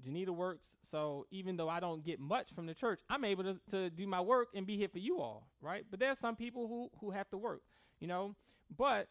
Janita 0.05 0.31
works, 0.31 0.67
so 0.91 1.25
even 1.31 1.57
though 1.57 1.69
I 1.69 1.79
don't 1.79 2.05
get 2.05 2.19
much 2.19 2.53
from 2.53 2.67
the 2.67 2.75
church, 2.75 3.01
I'm 3.09 3.25
able 3.25 3.45
to, 3.45 3.57
to 3.71 3.91
do 3.91 4.09
my 4.09 4.21
work 4.21 4.49
and 4.57 4.67
be 4.67 4.77
here 4.77 4.89
for 4.89 4.99
you 4.99 5.21
all, 5.21 5.47
right? 5.63 5.87
But 5.89 6.01
there's 6.01 6.19
some 6.19 6.35
people 6.35 6.67
who 6.67 6.91
who 7.01 7.13
have 7.13 7.31
to 7.31 7.39
work, 7.39 7.63
you 8.01 8.09
know. 8.09 8.35
But 8.77 9.09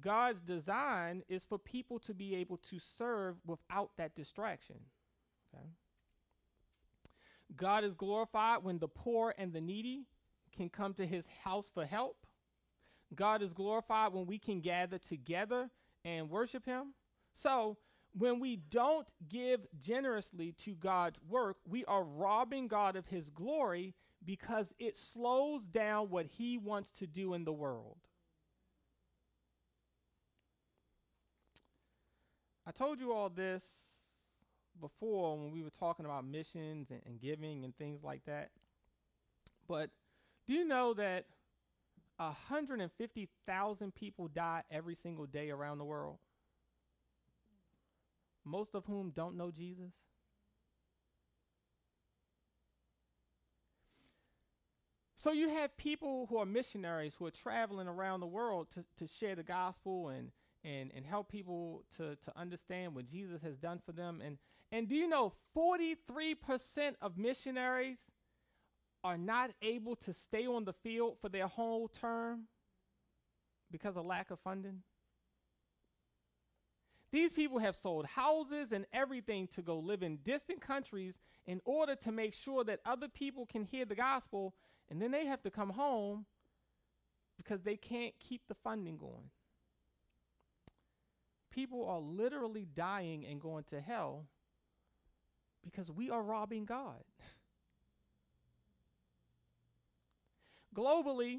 God's 0.00 0.40
design 0.40 1.22
is 1.28 1.44
for 1.44 1.58
people 1.58 1.98
to 2.00 2.14
be 2.14 2.34
able 2.36 2.58
to 2.70 2.78
serve 2.78 3.36
without 3.46 3.90
that 3.96 4.14
distraction. 4.14 4.76
Okay. 5.54 5.64
God 7.56 7.84
is 7.84 7.94
glorified 7.94 8.62
when 8.62 8.78
the 8.78 8.88
poor 8.88 9.34
and 9.38 9.52
the 9.52 9.60
needy 9.60 10.06
can 10.56 10.68
come 10.68 10.94
to 10.94 11.06
his 11.06 11.24
house 11.44 11.70
for 11.72 11.84
help. 11.84 12.26
God 13.14 13.42
is 13.42 13.52
glorified 13.52 14.12
when 14.12 14.26
we 14.26 14.38
can 14.38 14.60
gather 14.60 14.98
together 14.98 15.70
and 16.04 16.30
worship 16.30 16.64
him. 16.64 16.94
So, 17.34 17.76
when 18.18 18.40
we 18.40 18.56
don't 18.56 19.06
give 19.28 19.66
generously 19.78 20.52
to 20.64 20.74
God's 20.74 21.20
work, 21.28 21.58
we 21.68 21.84
are 21.84 22.02
robbing 22.02 22.66
God 22.66 22.96
of 22.96 23.08
his 23.08 23.28
glory 23.28 23.94
because 24.24 24.72
it 24.78 24.96
slows 24.96 25.66
down 25.66 26.08
what 26.08 26.26
he 26.26 26.56
wants 26.56 26.90
to 26.92 27.06
do 27.06 27.34
in 27.34 27.44
the 27.44 27.52
world. 27.52 27.98
I 32.66 32.72
told 32.72 32.98
you 32.98 33.12
all 33.12 33.28
this 33.28 33.62
before 34.80 35.38
when 35.38 35.52
we 35.52 35.62
were 35.62 35.70
talking 35.70 36.04
about 36.04 36.26
missions 36.26 36.90
and, 36.90 37.00
and 37.06 37.20
giving 37.20 37.64
and 37.64 37.76
things 37.76 38.02
like 38.02 38.24
that. 38.26 38.50
But 39.68 39.90
do 40.46 40.52
you 40.52 40.64
know 40.64 40.94
that 40.94 41.26
150,000 42.16 43.94
people 43.94 44.28
die 44.28 44.62
every 44.70 44.94
single 44.94 45.26
day 45.26 45.50
around 45.50 45.78
the 45.78 45.84
world? 45.84 46.18
Most 48.44 48.74
of 48.74 48.84
whom 48.84 49.10
don't 49.10 49.36
know 49.36 49.50
Jesus? 49.50 49.92
So 55.16 55.32
you 55.32 55.48
have 55.48 55.76
people 55.76 56.26
who 56.28 56.36
are 56.38 56.46
missionaries 56.46 57.14
who 57.18 57.26
are 57.26 57.32
traveling 57.32 57.88
around 57.88 58.20
the 58.20 58.26
world 58.26 58.68
to, 58.74 58.84
to 58.98 59.12
share 59.12 59.34
the 59.34 59.42
gospel 59.42 60.08
and, 60.08 60.30
and, 60.66 60.90
and 60.96 61.06
help 61.06 61.30
people 61.30 61.84
to, 61.96 62.16
to 62.16 62.32
understand 62.36 62.94
what 62.94 63.06
Jesus 63.06 63.40
has 63.42 63.56
done 63.56 63.80
for 63.86 63.92
them. 63.92 64.20
And, 64.24 64.38
and 64.72 64.88
do 64.88 64.96
you 64.96 65.08
know 65.08 65.32
43% 65.56 65.96
of 67.00 67.16
missionaries 67.16 67.98
are 69.04 69.16
not 69.16 69.52
able 69.62 69.94
to 69.96 70.12
stay 70.12 70.46
on 70.46 70.64
the 70.64 70.72
field 70.72 71.18
for 71.20 71.28
their 71.28 71.46
whole 71.46 71.86
term 71.86 72.48
because 73.70 73.96
of 73.96 74.04
lack 74.04 74.32
of 74.32 74.40
funding? 74.40 74.82
These 77.12 77.32
people 77.32 77.60
have 77.60 77.76
sold 77.76 78.04
houses 78.06 78.72
and 78.72 78.84
everything 78.92 79.46
to 79.54 79.62
go 79.62 79.78
live 79.78 80.02
in 80.02 80.18
distant 80.24 80.60
countries 80.60 81.14
in 81.46 81.60
order 81.64 81.94
to 81.94 82.10
make 82.10 82.34
sure 82.34 82.64
that 82.64 82.80
other 82.84 83.08
people 83.08 83.46
can 83.46 83.62
hear 83.62 83.84
the 83.84 83.94
gospel, 83.94 84.54
and 84.90 85.00
then 85.00 85.12
they 85.12 85.26
have 85.26 85.42
to 85.44 85.50
come 85.50 85.70
home 85.70 86.26
because 87.36 87.62
they 87.62 87.76
can't 87.76 88.14
keep 88.18 88.42
the 88.48 88.56
funding 88.56 88.98
going. 88.98 89.30
People 91.56 91.86
are 91.86 92.00
literally 92.00 92.68
dying 92.76 93.24
and 93.24 93.40
going 93.40 93.64
to 93.70 93.80
hell 93.80 94.26
because 95.64 95.90
we 95.90 96.10
are 96.10 96.22
robbing 96.22 96.66
God. 96.66 97.02
Globally, 100.76 101.38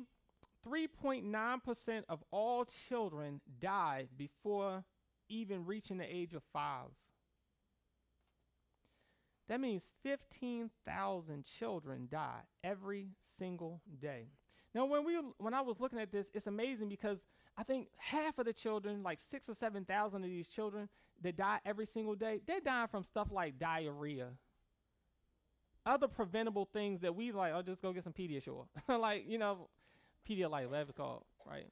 3.9% 0.67 2.01
of 2.09 2.23
all 2.31 2.65
children 2.89 3.41
die 3.59 4.07
before 4.17 4.83
even 5.29 5.67
reaching 5.67 5.99
the 5.99 6.11
age 6.11 6.33
of 6.33 6.41
five. 6.51 6.87
That 9.47 9.61
means 9.61 9.83
15,000 10.01 11.45
children 11.45 12.07
die 12.11 12.41
every 12.63 13.09
single 13.37 13.83
day. 14.01 14.29
Now, 14.73 14.85
when 14.85 15.05
we 15.05 15.19
when 15.37 15.53
I 15.53 15.61
was 15.61 15.79
looking 15.79 15.99
at 15.99 16.11
this, 16.11 16.27
it's 16.33 16.47
amazing 16.47 16.89
because 16.89 17.19
I 17.57 17.63
think 17.63 17.87
half 17.97 18.37
of 18.37 18.45
the 18.45 18.53
children, 18.53 19.01
like 19.03 19.19
six 19.31 19.49
or 19.49 19.55
seven 19.55 19.83
thousand 19.83 20.23
of 20.23 20.29
these 20.29 20.47
children 20.47 20.89
that 21.23 21.35
die 21.35 21.59
every 21.65 21.85
single 21.87 22.15
day, 22.15 22.41
they're 22.45 22.61
dying 22.61 22.87
from 22.87 23.03
stuff 23.03 23.29
like 23.31 23.57
diarrhea. 23.57 24.29
Other 25.85 26.07
preventable 26.07 26.69
things 26.71 27.01
that 27.01 27.15
we 27.15 27.31
like, 27.31 27.53
I'll 27.53 27.59
oh, 27.59 27.63
just 27.63 27.81
go 27.81 27.93
get 27.93 28.03
some 28.03 28.13
Pediasure. 28.13 28.65
like, 28.99 29.23
you 29.27 29.37
know, 29.37 29.69
Pedialyte, 30.29 30.69
whatever 30.69 30.89
it's 30.89 30.97
called, 30.97 31.23
right? 31.45 31.65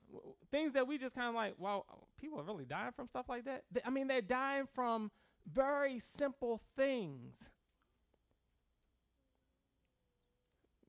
Things 0.51 0.73
that 0.73 0.87
we 0.87 0.97
just 0.97 1.13
kind 1.13 1.27
of 1.27 1.35
like, 1.35 1.55
wow, 1.59 1.83
people 2.19 2.39
are 2.39 2.43
really 2.43 2.65
dying 2.65 2.91
from 2.95 3.07
stuff 3.07 3.25
like 3.27 3.45
that. 3.45 3.63
I 3.85 3.89
mean, 3.89 4.07
they're 4.07 4.21
dying 4.21 4.67
from 4.73 5.11
very 5.51 6.01
simple 6.17 6.61
things. 6.75 7.33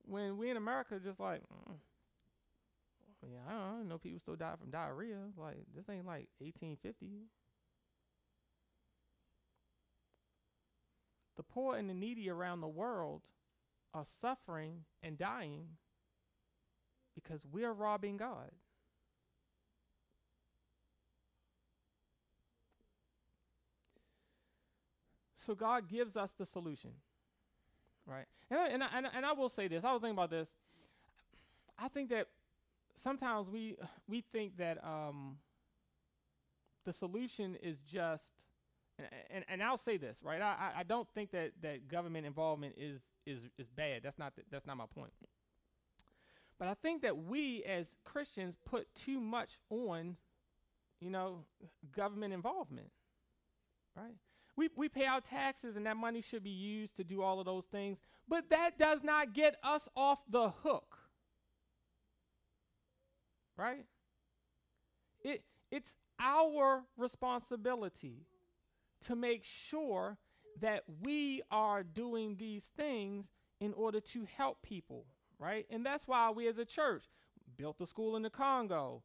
When 0.05 0.39
we 0.39 0.51
in 0.51 0.57
America 0.57 1.01
just 1.03 1.19
like, 1.19 1.41
mm, 1.41 1.75
yeah, 3.31 3.39
I 3.49 3.53
don't, 3.53 3.89
know 3.89 3.99
people 3.99 4.21
still 4.21 4.37
die 4.37 4.55
from 4.59 4.71
diarrhea. 4.71 5.19
Like 5.37 5.67
this 5.75 5.89
ain't 5.89 6.07
like 6.07 6.29
1850. 6.39 7.27
The 11.37 11.43
poor 11.43 11.77
and 11.77 11.89
the 11.91 11.95
needy 11.95 12.31
around 12.31 12.61
the 12.61 12.69
world 12.69 13.23
are 13.93 14.05
suffering 14.21 14.85
and 15.03 15.19
dying 15.19 15.69
because 17.15 17.43
we're 17.51 17.73
robbing 17.73 18.17
God. 18.17 18.51
So 25.47 25.55
God 25.55 25.89
gives 25.89 26.17
us 26.17 26.33
the 26.37 26.45
solution, 26.45 26.91
right? 28.05 28.27
And 28.51 28.59
and 28.59 28.83
I, 28.83 28.89
and 28.95 29.07
I, 29.07 29.11
and 29.15 29.27
I 29.27 29.33
will 29.33 29.49
say 29.49 29.69
this. 29.69 29.85
I 29.85 29.93
was 29.93 30.01
thinking 30.01 30.19
about 30.19 30.31
this. 30.31 30.49
I 31.79 31.89
think 31.89 32.11
that 32.11 32.27
sometimes 33.07 33.49
we 33.49 33.77
we 34.09 34.25
think 34.33 34.57
that 34.59 34.83
um, 34.83 35.37
the 36.85 36.93
solution 36.93 37.57
is 37.63 37.79
just, 37.87 38.25
and, 39.31 39.45
and 39.49 39.63
I'll 39.63 39.79
say 39.79 39.97
this 39.97 40.19
right. 40.25 40.43
I, 40.43 40.73
I 40.79 40.83
don't 40.83 41.07
think 41.15 41.31
that, 41.31 41.53
that 41.63 41.87
government 41.87 42.27
involvement 42.27 42.75
is 42.77 43.01
is 43.25 43.39
is 43.59 43.69
bad. 43.69 44.01
That's 44.03 44.19
not 44.19 44.35
the, 44.35 44.43
that's 44.51 44.67
not 44.67 44.77
my 44.77 44.87
point. 44.93 45.13
But 46.59 46.67
I 46.69 46.75
think 46.75 47.03
that 47.03 47.17
we 47.17 47.63
as 47.65 47.87
Christians 48.05 48.57
put 48.65 48.93
too 48.97 49.21
much 49.21 49.51
on, 49.71 50.17
you 51.01 51.11
know, 51.11 51.45
government 51.95 52.33
involvement, 52.35 52.89
right? 53.97 54.15
We, 54.57 54.71
we 54.75 54.89
pay 54.89 55.05
our 55.05 55.21
taxes 55.21 55.77
and 55.77 55.85
that 55.85 55.99
money 55.99 56.23
should 56.23 56.43
be 56.43 56.49
used 56.49 56.97
to 56.97 57.05
do 57.05 57.21
all 57.21 57.41
of 57.41 57.45
those 57.45 57.67
things, 57.71 57.99
but 58.27 58.49
that 58.49 58.79
does 58.79 59.01
not 59.05 59.35
get 59.35 59.57
us 59.63 59.87
off 59.95 60.21
the 60.31 60.49
hook 60.49 60.97
right? 63.57 63.85
It, 65.23 65.43
it's 65.71 65.91
our 66.21 66.83
responsibility 66.97 68.27
to 69.07 69.17
make 69.17 69.45
sure 69.45 70.17
that 70.61 70.85
we 71.03 71.43
are 71.51 71.83
doing 71.83 72.37
these 72.37 72.65
things 72.79 73.27
in 73.61 73.73
order 73.75 74.01
to 74.01 74.27
help 74.37 74.63
people, 74.63 75.05
right? 75.39 75.67
And 75.71 75.85
that's 75.85 76.07
why 76.07 76.31
we 76.31 76.49
as 76.49 76.59
a 76.59 76.65
church 76.65 77.05
built 77.57 77.81
a 77.81 77.87
school 77.87 78.17
in 78.17 78.23
the 78.23 78.31
Congo, 78.31 79.03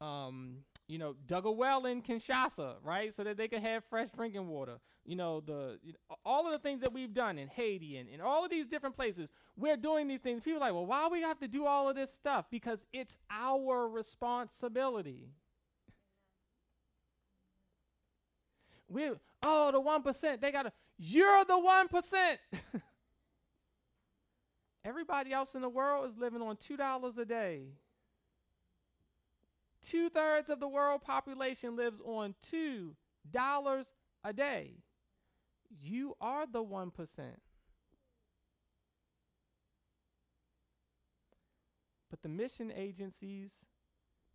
um, 0.00 0.58
you 0.88 0.98
know, 0.98 1.14
dug 1.26 1.46
a 1.46 1.50
well 1.50 1.86
in 1.86 2.02
Kinshasa, 2.02 2.74
right, 2.82 3.14
so 3.14 3.24
that 3.24 3.36
they 3.36 3.48
could 3.48 3.62
have 3.62 3.84
fresh 3.88 4.08
drinking 4.14 4.48
water. 4.48 4.78
You 5.04 5.16
know, 5.16 5.40
the 5.40 5.78
you 5.82 5.92
know, 5.92 6.16
all 6.24 6.46
of 6.46 6.52
the 6.52 6.58
things 6.58 6.80
that 6.80 6.92
we've 6.92 7.12
done 7.14 7.38
in 7.38 7.48
Haiti 7.48 7.96
and 7.96 8.08
in 8.08 8.20
all 8.20 8.44
of 8.44 8.50
these 8.50 8.66
different 8.66 8.96
places, 8.96 9.28
we're 9.56 9.76
doing 9.76 10.06
these 10.08 10.20
things. 10.20 10.42
People 10.42 10.58
are 10.58 10.66
like, 10.66 10.74
well, 10.74 10.86
why 10.86 11.08
we 11.08 11.22
have 11.22 11.38
to 11.40 11.48
do 11.48 11.66
all 11.66 11.88
of 11.88 11.96
this 11.96 12.12
stuff? 12.12 12.46
Because 12.50 12.84
it's 12.92 13.16
our 13.30 13.88
responsibility. 13.88 15.30
We 18.88 19.10
oh 19.42 19.72
the 19.72 19.80
one 19.80 20.02
percent 20.02 20.40
they 20.42 20.52
gotta 20.52 20.72
you're 20.98 21.44
the 21.44 21.58
one 21.58 21.88
percent. 21.88 22.38
Everybody 24.84 25.32
else 25.32 25.54
in 25.54 25.62
the 25.62 25.68
world 25.68 26.10
is 26.10 26.18
living 26.18 26.42
on 26.42 26.56
two 26.56 26.76
dollars 26.76 27.16
a 27.16 27.24
day. 27.24 27.68
Two 29.82 30.08
thirds 30.08 30.48
of 30.48 30.60
the 30.60 30.68
world 30.68 31.02
population 31.02 31.76
lives 31.76 32.00
on 32.04 32.34
two 32.50 32.94
dollars 33.30 33.86
a 34.24 34.32
day. 34.32 34.74
You 35.80 36.14
are 36.20 36.46
the 36.46 36.62
one 36.62 36.90
percent. 36.90 37.40
But 42.10 42.22
the 42.22 42.28
mission 42.28 42.70
agencies 42.74 43.50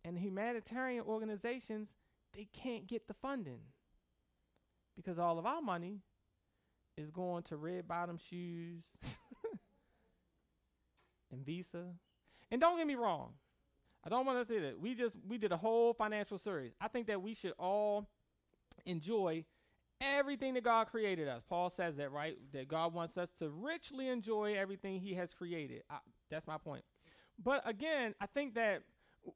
and 0.04 0.18
humanitarian 0.18 1.04
organizations, 1.04 1.88
they 2.34 2.48
can't 2.52 2.86
get 2.86 3.06
the 3.06 3.14
funding 3.14 3.60
because 4.96 5.18
all 5.18 5.38
of 5.38 5.46
our 5.46 5.62
money 5.62 6.00
is 6.96 7.10
going 7.10 7.44
to 7.44 7.56
red 7.56 7.86
bottom 7.86 8.18
shoes 8.18 8.82
and 11.30 11.46
Visa. 11.46 11.94
And 12.50 12.60
don't 12.60 12.78
get 12.78 12.86
me 12.86 12.96
wrong, 12.96 13.34
I 14.08 14.10
don't 14.10 14.24
want 14.24 14.48
to 14.48 14.54
say 14.54 14.58
that 14.60 14.80
we 14.80 14.94
just 14.94 15.14
we 15.28 15.36
did 15.36 15.52
a 15.52 15.56
whole 15.58 15.92
financial 15.92 16.38
series. 16.38 16.72
I 16.80 16.88
think 16.88 17.08
that 17.08 17.20
we 17.20 17.34
should 17.34 17.52
all 17.58 18.06
enjoy 18.86 19.44
everything 20.00 20.54
that 20.54 20.64
God 20.64 20.86
created 20.86 21.28
us. 21.28 21.42
Paul 21.46 21.68
says 21.68 21.96
that, 21.96 22.10
right? 22.10 22.38
That 22.54 22.68
God 22.68 22.94
wants 22.94 23.18
us 23.18 23.28
to 23.38 23.50
richly 23.50 24.08
enjoy 24.08 24.54
everything 24.56 24.98
He 24.98 25.12
has 25.12 25.34
created. 25.34 25.82
I, 25.90 25.98
that's 26.30 26.46
my 26.46 26.56
point. 26.56 26.84
But 27.44 27.68
again, 27.68 28.14
I 28.18 28.24
think 28.24 28.54
that 28.54 28.82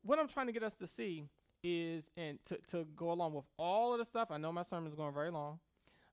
what 0.01 0.18
I'm 0.18 0.27
trying 0.27 0.47
to 0.47 0.53
get 0.55 0.62
us 0.62 0.75
to 0.77 0.87
see 0.87 1.25
is, 1.62 2.07
and 2.16 2.39
to, 2.47 2.57
to 2.70 2.87
go 2.97 3.12
along 3.12 3.35
with 3.35 3.45
all 3.59 3.93
of 3.93 3.99
the 3.99 4.07
stuff, 4.07 4.31
I 4.31 4.39
know 4.39 4.53
my 4.53 4.64
sermon 4.64 4.89
is 4.89 4.95
going 4.95 5.12
very 5.12 5.31
long, 5.31 5.59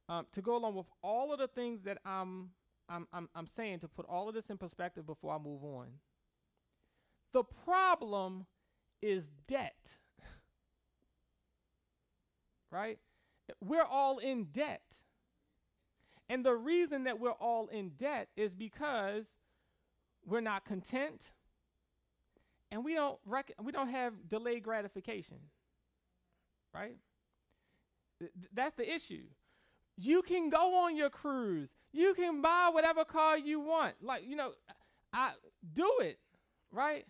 um, 0.10 0.26
to 0.34 0.41
go 0.41 0.57
along 0.57 0.76
with 0.76 0.88
all 1.01 1.32
of 1.32 1.39
the 1.39 1.47
things 1.47 1.84
that 1.84 1.99
I'm, 2.03 2.49
I'm, 2.89 3.07
I'm, 3.14 3.30
I'm 3.34 3.47
saying 3.47 3.80
to 3.80 3.88
put 3.88 4.05
all 4.10 4.28
of 4.28 4.36
this 4.36 4.49
in 4.49 4.57
perspective 4.57 5.05
before 5.05 5.34
I 5.34 5.38
move 5.38 5.64
on. 5.64 5.88
The 7.34 7.43
problem 7.43 8.45
is 9.01 9.30
debt. 9.47 9.75
right? 12.71 12.99
We're 13.61 13.84
all 13.84 14.19
in 14.19 14.45
debt. 14.45 14.82
And 16.27 16.45
the 16.45 16.55
reason 16.55 17.05
that 17.05 17.19
we're 17.19 17.32
all 17.32 17.67
in 17.67 17.89
debt 17.89 18.30
is 18.38 18.53
because 18.53 19.25
we're 20.25 20.41
not 20.41 20.63
content 20.63 21.32
and 22.71 22.86
we 22.86 22.93
don't 22.93 23.17
rec- 23.25 23.53
we 23.61 23.71
don't 23.71 23.89
have 23.89 24.13
delayed 24.30 24.63
gratification. 24.63 25.38
Right? 26.73 26.97
Th- 28.19 28.32
that's 28.53 28.75
the 28.75 28.88
issue. 28.88 29.23
You 29.97 30.21
can 30.21 30.49
go 30.49 30.86
on 30.86 30.95
your 30.95 31.09
cruise. 31.09 31.69
You 31.91 32.13
can 32.13 32.41
buy 32.41 32.69
whatever 32.71 33.03
car 33.03 33.38
you 33.38 33.59
want. 33.59 33.95
Like, 34.01 34.23
you 34.25 34.36
know, 34.36 34.51
I 35.11 35.32
do 35.73 35.91
it, 35.99 36.19
right? 36.71 37.05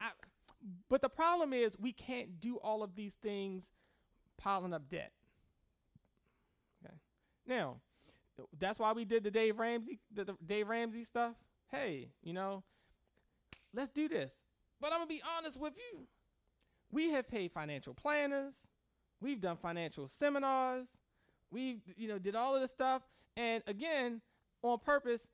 I, 0.00 0.10
but 0.88 1.02
the 1.02 1.08
problem 1.08 1.52
is 1.52 1.78
we 1.78 1.92
can't 1.92 2.40
do 2.40 2.56
all 2.56 2.82
of 2.82 2.94
these 2.94 3.14
things 3.22 3.64
piling 4.36 4.72
up 4.72 4.88
debt. 4.88 5.12
Okay. 6.84 6.94
Now, 7.46 7.76
that's 8.58 8.78
why 8.78 8.92
we 8.92 9.04
did 9.04 9.24
the 9.24 9.30
Dave 9.30 9.58
Ramsey 9.58 9.98
the, 10.14 10.24
the 10.24 10.34
Dave 10.44 10.68
Ramsey 10.68 11.04
stuff. 11.04 11.34
Hey, 11.70 12.08
you 12.22 12.32
know, 12.32 12.62
let's 13.74 13.90
do 13.90 14.08
this. 14.08 14.32
But 14.80 14.92
I'm 14.92 15.00
gonna 15.00 15.08
be 15.08 15.22
honest 15.38 15.58
with 15.58 15.74
you. 15.76 16.06
We 16.90 17.10
have 17.10 17.28
paid 17.28 17.52
financial 17.52 17.94
planners. 17.94 18.54
We've 19.20 19.40
done 19.40 19.56
financial 19.56 20.08
seminars. 20.08 20.86
We, 21.50 21.78
you 21.96 22.08
know, 22.08 22.18
did 22.18 22.34
all 22.34 22.54
of 22.54 22.62
this 22.62 22.70
stuff. 22.70 23.02
And 23.36 23.62
again, 23.66 24.20
on 24.62 24.78
purpose, 24.78 25.26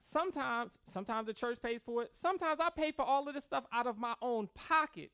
sometimes, 0.00 0.70
sometimes 0.92 1.26
the 1.26 1.32
church 1.32 1.58
pays 1.62 1.82
for 1.84 2.02
it. 2.02 2.10
Sometimes 2.20 2.60
I 2.60 2.70
pay 2.70 2.92
for 2.92 3.04
all 3.04 3.28
of 3.28 3.34
this 3.34 3.44
stuff 3.44 3.64
out 3.72 3.86
of 3.86 3.98
my 3.98 4.14
own 4.20 4.48
pocket, 4.54 5.10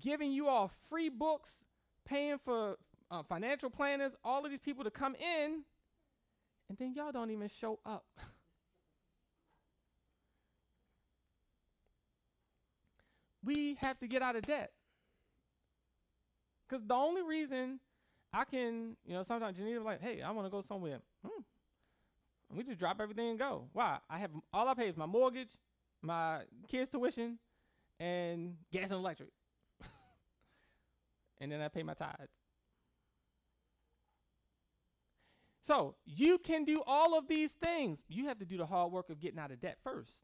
giving 0.00 0.32
you 0.32 0.48
all 0.48 0.70
free 0.88 1.08
books, 1.08 1.50
paying 2.04 2.38
for 2.44 2.76
uh, 3.10 3.22
financial 3.22 3.70
planners, 3.70 4.12
all 4.24 4.44
of 4.44 4.50
these 4.50 4.60
people 4.60 4.84
to 4.84 4.90
come 4.90 5.14
in, 5.14 5.62
and 6.68 6.78
then 6.78 6.94
y'all 6.94 7.12
don't 7.12 7.30
even 7.30 7.48
show 7.60 7.78
up. 7.86 8.04
we 13.44 13.76
have 13.80 13.98
to 14.00 14.06
get 14.06 14.22
out 14.22 14.36
of 14.36 14.42
debt. 14.42 14.72
Because 16.68 16.86
the 16.86 16.94
only 16.94 17.22
reason 17.22 17.80
I 18.32 18.44
can, 18.44 18.96
you 19.06 19.14
know, 19.14 19.24
sometimes 19.26 19.58
you 19.58 19.64
Janita 19.64 19.84
like, 19.84 20.02
hey, 20.02 20.20
I 20.20 20.30
want 20.32 20.46
to 20.46 20.50
go 20.50 20.62
somewhere. 20.68 20.98
Hmm. 21.26 21.40
We 22.54 22.64
just 22.64 22.78
drop 22.78 23.00
everything 23.00 23.30
and 23.30 23.38
go. 23.38 23.68
Why? 23.72 23.98
I 24.08 24.18
have 24.18 24.30
all 24.52 24.68
I 24.68 24.74
pay 24.74 24.88
is 24.88 24.96
my 24.96 25.06
mortgage, 25.06 25.50
my 26.00 26.40
kids' 26.68 26.90
tuition, 26.90 27.38
and 28.00 28.56
gas 28.72 28.84
and 28.84 28.94
electric. 28.94 29.30
and 31.40 31.52
then 31.52 31.60
I 31.60 31.68
pay 31.68 31.82
my 31.82 31.94
tithes. 31.94 32.32
So 35.68 35.96
you 36.06 36.38
can 36.38 36.64
do 36.64 36.82
all 36.86 37.18
of 37.18 37.28
these 37.28 37.50
things. 37.62 37.98
You 38.08 38.26
have 38.28 38.38
to 38.38 38.46
do 38.46 38.56
the 38.56 38.64
hard 38.64 38.90
work 38.90 39.10
of 39.10 39.20
getting 39.20 39.38
out 39.38 39.50
of 39.50 39.60
debt 39.60 39.76
first. 39.84 40.14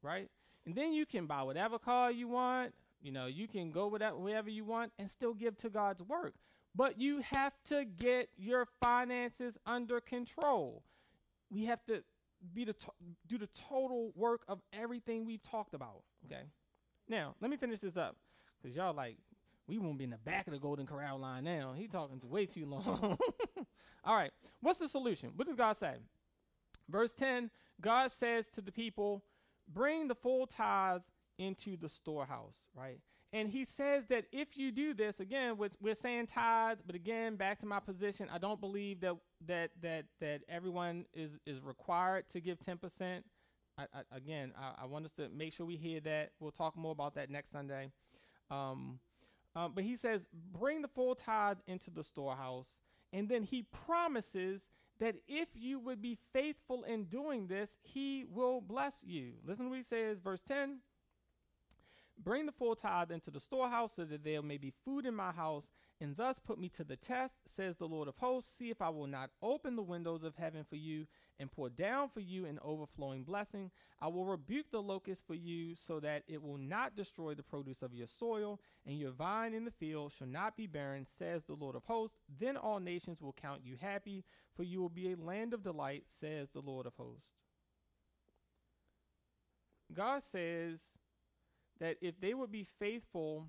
Right? 0.00 0.30
And 0.64 0.76
then 0.76 0.92
you 0.92 1.06
can 1.06 1.26
buy 1.26 1.42
whatever 1.42 1.78
car 1.78 2.12
you 2.12 2.28
want. 2.28 2.72
You 3.00 3.10
know, 3.10 3.26
you 3.26 3.48
can 3.48 3.72
go 3.72 3.88
with 3.88 4.00
that 4.00 4.16
wherever 4.16 4.48
you 4.48 4.64
want 4.64 4.92
and 4.98 5.10
still 5.10 5.34
give 5.34 5.56
to 5.58 5.70
God's 5.70 6.02
work. 6.02 6.34
But 6.74 7.00
you 7.00 7.20
have 7.22 7.54
to 7.68 7.84
get 7.84 8.28
your 8.36 8.66
finances 8.80 9.58
under 9.66 10.00
control. 10.00 10.84
We 11.50 11.64
have 11.64 11.84
to 11.86 12.02
be 12.54 12.64
the 12.64 12.74
to- 12.74 12.92
do 13.26 13.38
the 13.38 13.48
total 13.68 14.12
work 14.14 14.42
of 14.48 14.60
everything 14.72 15.24
we've 15.24 15.42
talked 15.42 15.74
about. 15.74 16.02
Okay. 16.26 16.42
Now 17.08 17.34
let 17.40 17.50
me 17.50 17.56
finish 17.56 17.80
this 17.80 17.96
up 17.96 18.16
because 18.60 18.76
y'all 18.76 18.94
like 18.94 19.16
we 19.66 19.78
won't 19.78 19.98
be 19.98 20.04
in 20.04 20.10
the 20.10 20.18
back 20.18 20.46
of 20.46 20.52
the 20.52 20.58
Golden 20.58 20.86
Corral 20.86 21.18
line 21.18 21.44
now. 21.44 21.74
He 21.76 21.88
talking 21.88 22.20
way 22.24 22.46
too 22.46 22.64
long. 22.66 23.18
All 24.04 24.16
right. 24.16 24.32
What's 24.60 24.78
the 24.78 24.88
solution? 24.88 25.32
What 25.36 25.46
does 25.46 25.56
God 25.56 25.76
say? 25.76 25.94
Verse 26.88 27.12
10 27.12 27.50
God 27.80 28.10
says 28.18 28.46
to 28.54 28.60
the 28.60 28.72
people, 28.72 29.22
bring 29.72 30.08
the 30.08 30.14
full 30.14 30.46
tithe 30.46 31.02
into 31.38 31.76
the 31.76 31.88
storehouse, 31.88 32.56
right? 32.74 32.98
And 33.32 33.50
he 33.50 33.66
says 33.66 34.04
that 34.08 34.24
if 34.32 34.56
you 34.56 34.72
do 34.72 34.94
this, 34.94 35.20
again, 35.20 35.58
we're, 35.58 35.68
we're 35.80 35.94
saying 35.94 36.28
tithe, 36.28 36.78
but 36.86 36.94
again, 36.94 37.36
back 37.36 37.58
to 37.60 37.66
my 37.66 37.78
position, 37.78 38.28
I 38.32 38.38
don't 38.38 38.60
believe 38.60 39.00
that 39.00 39.16
that 39.46 39.70
that 39.82 40.06
that 40.20 40.40
everyone 40.48 41.04
is 41.12 41.32
is 41.46 41.60
required 41.60 42.24
to 42.32 42.40
give 42.40 42.58
ten 42.58 42.78
percent. 42.78 43.26
again, 44.10 44.52
I, 44.58 44.82
I, 44.82 44.86
want 44.86 45.04
us 45.04 45.12
to 45.18 45.28
make 45.28 45.52
sure 45.52 45.66
we 45.66 45.76
hear 45.76 46.00
that. 46.00 46.30
We'll 46.40 46.50
talk 46.52 46.76
more 46.76 46.92
about 46.92 47.14
that 47.16 47.30
next 47.30 47.52
Sunday. 47.52 47.90
Um, 48.50 48.98
um, 49.54 49.72
but 49.74 49.84
he 49.84 49.96
says, 49.96 50.22
bring 50.58 50.82
the 50.82 50.88
full 50.88 51.14
tithe 51.14 51.58
into 51.66 51.90
the 51.90 52.02
storehouse, 52.02 52.66
and 53.12 53.28
then 53.28 53.42
he 53.42 53.62
promises 53.86 54.62
that 55.00 55.16
if 55.28 55.48
you 55.54 55.78
would 55.78 56.02
be 56.02 56.18
faithful 56.32 56.82
in 56.84 57.04
doing 57.04 57.46
this, 57.46 57.70
he 57.82 58.24
will 58.28 58.60
bless 58.60 58.94
you. 59.04 59.32
Listen 59.46 59.66
to 59.66 59.70
what 59.70 59.78
he 59.78 59.84
says, 59.84 60.18
verse 60.18 60.40
10. 60.46 60.78
Bring 62.22 62.46
the 62.46 62.52
full 62.52 62.74
tithe 62.74 63.12
into 63.12 63.30
the 63.30 63.40
storehouse 63.40 63.92
so 63.94 64.04
that 64.04 64.24
there 64.24 64.42
may 64.42 64.58
be 64.58 64.72
food 64.84 65.06
in 65.06 65.14
my 65.14 65.30
house, 65.30 65.64
and 66.00 66.16
thus 66.16 66.38
put 66.38 66.58
me 66.58 66.68
to 66.70 66.84
the 66.84 66.96
test, 66.96 67.34
says 67.56 67.76
the 67.76 67.86
Lord 67.86 68.08
of 68.08 68.16
hosts. 68.16 68.50
See 68.58 68.70
if 68.70 68.82
I 68.82 68.88
will 68.88 69.06
not 69.06 69.30
open 69.42 69.76
the 69.76 69.82
windows 69.82 70.22
of 70.22 70.36
heaven 70.36 70.64
for 70.68 70.76
you 70.76 71.06
and 71.40 71.50
pour 71.50 71.68
down 71.68 72.08
for 72.08 72.20
you 72.20 72.44
an 72.44 72.58
overflowing 72.62 73.22
blessing. 73.22 73.70
I 74.00 74.08
will 74.08 74.24
rebuke 74.24 74.66
the 74.70 74.82
locust 74.82 75.26
for 75.26 75.34
you 75.34 75.74
so 75.74 76.00
that 76.00 76.22
it 76.28 76.42
will 76.42 76.58
not 76.58 76.96
destroy 76.96 77.34
the 77.34 77.42
produce 77.42 77.82
of 77.82 77.94
your 77.94 78.06
soil, 78.06 78.60
and 78.86 78.98
your 78.98 79.12
vine 79.12 79.54
in 79.54 79.64
the 79.64 79.70
field 79.70 80.12
shall 80.16 80.26
not 80.26 80.56
be 80.56 80.66
barren, 80.66 81.06
says 81.18 81.42
the 81.44 81.54
Lord 81.54 81.76
of 81.76 81.84
hosts. 81.84 82.16
Then 82.40 82.56
all 82.56 82.80
nations 82.80 83.20
will 83.20 83.34
count 83.40 83.62
you 83.64 83.76
happy, 83.80 84.24
for 84.56 84.64
you 84.64 84.80
will 84.80 84.88
be 84.88 85.12
a 85.12 85.16
land 85.16 85.54
of 85.54 85.62
delight, 85.62 86.04
says 86.20 86.48
the 86.52 86.60
Lord 86.60 86.86
of 86.86 86.94
hosts. 86.96 87.26
God 89.92 90.22
says 90.30 90.78
that 91.80 91.96
if 92.00 92.20
they 92.20 92.34
would 92.34 92.50
be 92.50 92.66
faithful 92.78 93.46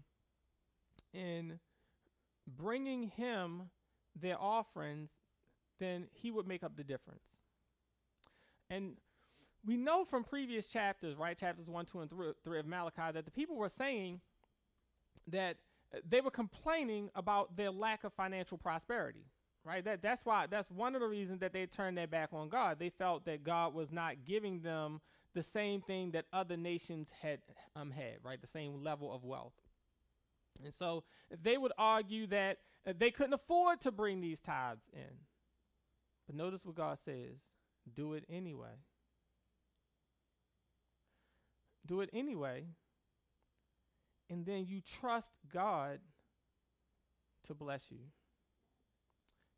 in 1.13 1.59
bringing 2.47 3.09
him 3.09 3.69
their 4.19 4.39
offerings, 4.39 5.09
then 5.79 6.07
he 6.11 6.31
would 6.31 6.47
make 6.47 6.63
up 6.63 6.75
the 6.75 6.83
difference. 6.83 7.23
And 8.69 8.93
we 9.65 9.77
know 9.77 10.05
from 10.05 10.23
previous 10.23 10.67
chapters, 10.67 11.15
right, 11.17 11.37
chapters 11.37 11.67
1, 11.67 11.85
2, 11.85 11.99
and 12.01 12.09
3, 12.09 12.33
3 12.43 12.59
of 12.59 12.65
Malachi, 12.65 13.11
that 13.13 13.25
the 13.25 13.31
people 13.31 13.55
were 13.55 13.69
saying 13.69 14.21
that 15.27 15.57
they 16.07 16.21
were 16.21 16.31
complaining 16.31 17.09
about 17.15 17.55
their 17.57 17.71
lack 17.71 18.03
of 18.03 18.13
financial 18.13 18.57
prosperity. 18.57 19.25
Right? 19.65 19.83
That 19.83 20.01
that's 20.01 20.25
why 20.25 20.47
that's 20.47 20.71
one 20.71 20.95
of 20.95 21.01
the 21.01 21.07
reasons 21.07 21.41
that 21.41 21.51
they 21.51 21.65
turned 21.65 21.97
their 21.97 22.07
back 22.07 22.29
on 22.31 22.47
God. 22.47 22.79
They 22.79 22.89
felt 22.89 23.25
that 23.25 23.43
God 23.43 23.73
was 23.73 23.91
not 23.91 24.15
giving 24.25 24.61
them 24.61 25.01
the 25.35 25.43
same 25.43 25.81
thing 25.81 26.11
that 26.11 26.25
other 26.33 26.57
nations 26.57 27.07
had 27.21 27.39
um 27.75 27.91
had, 27.91 28.17
right? 28.23 28.41
The 28.41 28.47
same 28.47 28.83
level 28.83 29.13
of 29.13 29.23
wealth. 29.23 29.53
And 30.63 30.73
so 30.73 31.03
they 31.43 31.57
would 31.57 31.71
argue 31.77 32.27
that 32.27 32.57
they 32.97 33.11
couldn't 33.11 33.33
afford 33.33 33.81
to 33.81 33.91
bring 33.91 34.21
these 34.21 34.39
tithes 34.39 34.81
in. 34.93 35.17
But 36.27 36.35
notice 36.35 36.65
what 36.65 36.75
God 36.75 36.97
says 37.05 37.37
do 37.95 38.13
it 38.13 38.23
anyway. 38.29 38.77
Do 41.85 42.01
it 42.01 42.09
anyway. 42.13 42.65
And 44.29 44.45
then 44.45 44.65
you 44.67 44.81
trust 44.99 45.31
God 45.51 45.99
to 47.47 47.55
bless 47.55 47.81
you. 47.89 47.97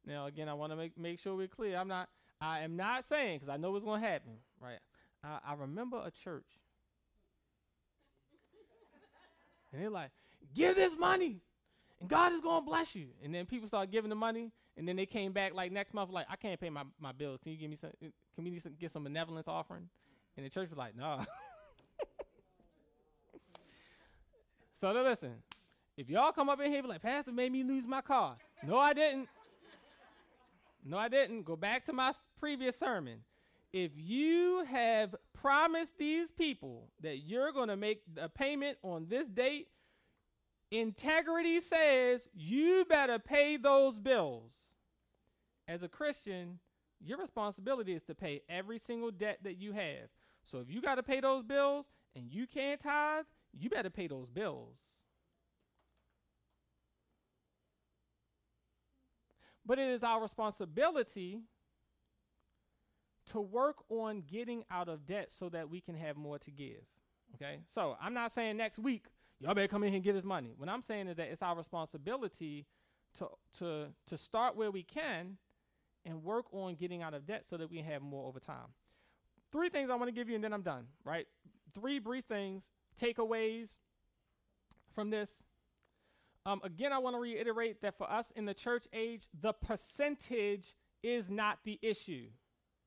Now, 0.06 0.27
again, 0.27 0.48
I 0.48 0.53
want 0.53 0.72
to 0.72 0.77
make, 0.77 0.98
make 0.98 1.19
sure 1.19 1.35
we're 1.35 1.48
clear. 1.48 1.76
I'm 1.77 1.89
not, 1.89 2.07
I 2.39 2.61
am 2.61 2.76
not 2.77 3.06
saying, 3.07 3.39
because 3.39 3.53
I 3.53 3.57
know 3.57 3.72
what's 3.72 3.84
going 3.84 4.02
to 4.02 4.07
happen, 4.07 4.38
right? 4.60 4.80
I, 5.23 5.39
I 5.45 5.53
remember 5.56 5.98
a 5.98 6.11
church. 6.11 6.48
and 9.72 9.81
they're 9.81 9.89
like, 9.89 10.11
give 10.53 10.76
this 10.76 10.93
money 10.98 11.41
and 12.02 12.10
God 12.10 12.34
is 12.34 12.41
going 12.41 12.61
to 12.61 12.65
bless 12.65 12.93
you. 12.95 13.07
And 13.23 13.34
then 13.34 13.45
people 13.45 13.68
start 13.68 13.91
giving 13.91 14.10
the 14.10 14.15
money, 14.15 14.52
and 14.76 14.88
then 14.88 14.95
they 14.95 15.06
came 15.06 15.31
back 15.31 15.53
like 15.53 15.72
next 15.72 15.93
month, 15.93 16.10
like, 16.10 16.26
I 16.30 16.35
can't 16.35 16.60
pay 16.60 16.72
my, 16.72 16.84
my 16.99 17.11
bills. 17.11 17.39
Can 17.41 17.52
you 17.52 17.57
give 17.57 17.69
me 17.69 17.76
some, 17.76 17.91
can 17.99 18.43
we 18.43 18.60
get 18.80 18.91
some 18.91 19.03
benevolence 19.03 19.48
offering? 19.48 19.88
And 20.35 20.45
the 20.45 20.49
church 20.49 20.69
was 20.69 20.77
like, 20.77 20.98
no. 20.98 21.19
so 24.81 24.91
now 24.91 25.03
listen, 25.03 25.35
if 25.95 26.10
y'all 26.10 26.31
come 26.31 26.49
up 26.49 26.60
in 26.60 26.72
here 26.72 26.81
be 26.81 26.88
like, 26.88 27.03
Pastor 27.03 27.31
made 27.31 27.52
me 27.52 27.64
lose 27.64 27.85
my 27.85 28.02
car. 28.02 28.35
No, 28.65 28.80
I 28.80 28.93
didn't. 28.93 29.30
No, 30.84 30.98
I 30.98 31.10
didn't. 31.10 31.43
Go 31.43 31.56
back 31.56 31.85
to 31.85 31.93
my 31.93 32.14
previous 32.39 32.76
sermon. 32.80 33.19
If 33.73 33.91
you 33.95 34.65
have 34.69 35.15
promised 35.34 35.98
these 35.98 36.30
people 36.31 36.89
that 37.02 37.19
you're 37.19 37.52
going 37.52 37.69
to 37.69 37.77
make 37.77 38.02
a 38.18 38.27
payment 38.27 38.77
on 38.84 39.07
this 39.10 39.27
date, 39.27 39.68
Integrity 40.72 41.60
says 41.60 42.30
you 42.34 42.85
better 42.88 43.19
pay 43.19 43.57
those 43.57 43.99
bills. 43.99 44.52
As 45.68 45.84
a 45.84 45.89
Christian, 45.89 46.60
your 47.02 47.18
responsibility 47.18 47.93
is 47.93 48.03
to 48.03 48.15
pay 48.15 48.41
every 48.48 48.80
single 48.80 49.11
debt 49.11 49.39
that 49.43 49.57
you 49.57 49.73
have. 49.73 50.10
So 50.49 50.60
if 50.60 50.69
you 50.69 50.81
got 50.81 50.95
to 50.95 51.03
pay 51.03 51.19
those 51.19 51.43
bills 51.43 51.85
and 52.15 52.31
you 52.31 52.48
can't 52.48 52.80
tithe, 52.80 53.26
you 53.52 53.69
better 53.69 53.89
pay 53.89 54.07
those 54.07 54.30
bills. 54.30 54.76
But 59.65 59.77
it 59.77 59.89
is 59.89 60.03
our 60.03 60.22
responsibility 60.22 61.41
to 63.27 63.39
work 63.39 63.77
on 63.89 64.23
getting 64.30 64.64
out 64.72 64.89
of 64.89 65.06
debt 65.06 65.31
so 65.31 65.49
that 65.49 65.69
we 65.69 65.81
can 65.81 65.95
have 65.95 66.18
more 66.18 66.39
to 66.39 66.52
give. 66.52 66.84
Okay? 67.35 67.60
So 67.69 67.95
I'm 68.02 68.14
not 68.14 68.31
saying 68.31 68.57
next 68.57 68.80
week 68.80 69.06
y'all 69.39 69.53
better 69.53 69.68
come 69.68 69.84
in 69.84 69.89
here 69.89 69.98
and 69.98 70.03
get 70.03 70.15
his 70.15 70.23
money. 70.23 70.53
What 70.57 70.69
I'm 70.69 70.81
saying 70.81 71.07
is 71.07 71.18
that 71.18 71.27
it's 71.27 71.41
our 71.41 71.56
responsibility 71.56 72.65
to 73.18 73.30
to 73.60 73.88
to 74.07 74.18
start 74.18 74.56
where 74.56 74.72
we 74.72 74.84
can 74.84 75.38
and 76.06 76.23
work 76.23 76.45
on 76.52 76.76
getting 76.76 77.02
out 77.02 77.14
of 77.14 77.26
debt 77.26 77.45
so 77.49 77.57
that 77.57 77.69
we 77.69 77.80
have 77.80 78.02
more 78.02 78.27
over 78.27 78.39
time. 78.39 78.73
Three 79.52 79.69
things 79.69 79.89
I 79.89 79.95
want 79.95 80.07
to 80.07 80.14
give 80.14 80.30
you 80.30 80.35
and 80.35 80.43
then 80.43 80.53
I'm 80.53 80.61
done, 80.61 80.88
right? 81.03 81.27
Three 81.73 81.99
brief 81.99 82.26
things, 82.26 82.64
takeaways 82.99 83.69
from 84.93 85.10
this. 85.10 85.30
Um, 86.45 86.60
again, 86.64 86.91
I 86.91 86.98
want 86.98 87.15
to 87.15 87.19
reiterate 87.19 87.81
that 87.81 87.98
for 87.98 88.10
us 88.10 88.31
in 88.35 88.45
the 88.45 88.53
church 88.53 88.85
age, 88.93 89.23
the 89.39 89.53
percentage 89.53 90.73
is 91.03 91.30
not 91.30 91.60
the 91.64 91.77
issue. 91.81 92.27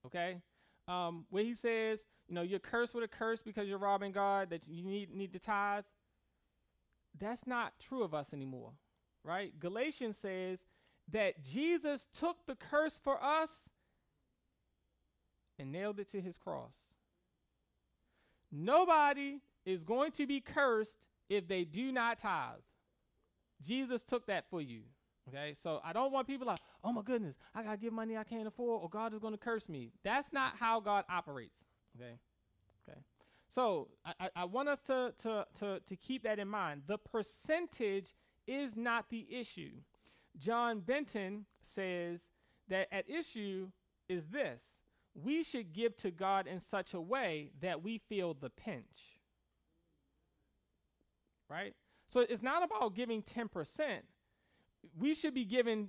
Okay? 0.07 0.41
Um, 0.87 1.27
where 1.31 1.45
he 1.45 1.55
says, 1.55 2.01
you 2.29 2.35
know, 2.35 2.43
you're 2.43 2.59
cursed 2.59 2.95
with 2.95 3.05
a 3.05 3.09
curse 3.09 3.41
because 3.45 3.69
you're 3.69 3.79
robbing 3.79 4.13
God, 4.13 4.51
that 4.51 4.63
you 4.67 4.83
need 4.85 5.15
need 5.15 5.33
to 5.33 5.39
tithe 5.39 5.85
that's 7.19 7.47
not 7.47 7.75
true 7.79 8.03
of 8.03 8.15
us 8.15 8.33
anymore, 8.33 8.73
right? 9.23 9.59
Galatians 9.59 10.17
says 10.21 10.59
that 11.11 11.45
Jesus 11.45 12.09
took 12.19 12.47
the 12.47 12.57
curse 12.57 13.01
for 13.03 13.23
us 13.23 13.51
and 15.59 15.71
nailed 15.71 16.01
it 16.01 16.11
to 16.11 16.21
his 16.21 16.37
cross. 16.37 16.73
Nobody 18.51 19.41
is 19.65 19.83
going 19.83 20.13
to 20.13 20.27
be 20.27 20.41
cursed 20.41 20.99
if 21.29 21.47
they 21.47 21.65
do 21.65 21.93
not 21.93 22.19
tithe. 22.19 22.59
Jesus 23.65 24.03
took 24.03 24.27
that 24.27 24.45
for 24.51 24.61
you. 24.61 24.83
Okay, 25.29 25.57
so 25.63 25.81
I 25.83 25.93
don't 25.93 26.13
want 26.13 26.27
people 26.27 26.47
like, 26.47 26.59
oh 26.85 26.93
my 26.93 27.03
goodness, 27.03 27.35
I 27.55 27.63
gotta 27.63 27.79
give 27.79 27.93
money 27.93 28.17
I 28.17 28.25
can't 28.25 28.47
afford, 28.47 28.83
or 28.83 28.89
God 28.89 29.15
is 29.15 29.19
gonna 29.19 29.39
curse 29.39 29.69
me. 29.69 29.91
That's 30.05 30.33
not 30.33 30.57
how 30.59 30.81
God 30.81 31.05
operates. 31.09 31.65
Okay, 31.97 32.19
okay. 32.89 32.99
So 33.55 33.89
I, 34.05 34.29
I 34.37 34.45
want 34.45 34.69
us 34.69 34.81
to, 34.87 35.15
to, 35.23 35.47
to, 35.61 35.81
to 35.87 35.97
keep 35.97 36.25
that 36.25 36.39
in 36.39 36.49
mind. 36.49 36.83
The 36.87 36.99
percentage 36.99 38.15
is 38.47 38.77
not 38.77 39.11
the 39.11 39.27
issue. 39.31 39.73
John 40.39 40.81
Benton 40.81 41.47
says 41.63 42.21
that 42.69 42.89
at 42.93 43.09
issue 43.09 43.69
is 44.09 44.27
this 44.27 44.61
we 45.15 45.45
should 45.45 45.73
give 45.73 45.97
to 45.99 46.11
God 46.11 46.47
in 46.47 46.61
such 46.61 46.93
a 46.93 47.01
way 47.01 47.53
that 47.61 47.83
we 47.83 47.99
feel 47.99 48.35
the 48.35 48.51
pinch. 48.51 49.21
Right? 51.49 51.75
So 52.09 52.21
it's 52.21 52.43
not 52.43 52.65
about 52.65 52.95
giving 52.95 53.23
10%. 53.23 53.49
We 54.99 55.15
should 55.15 55.35
be 55.35 55.45
given 55.45 55.89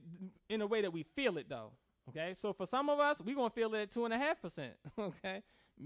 in 0.50 0.62
a 0.62 0.68
way 0.68 0.82
that 0.82 0.92
we 0.92 1.04
feel 1.16 1.38
it, 1.38 1.48
though. 1.50 1.72
Okay? 2.10 2.36
So 2.40 2.54
for 2.54 2.66
some 2.68 2.90
of 2.90 3.00
us, 3.00 3.22
we're 3.24 3.36
to 3.50 3.56
feel 3.56 3.74
it 3.76 3.82
at 3.82 3.92
2.5%. 3.92 4.70
Okay? 5.00 5.44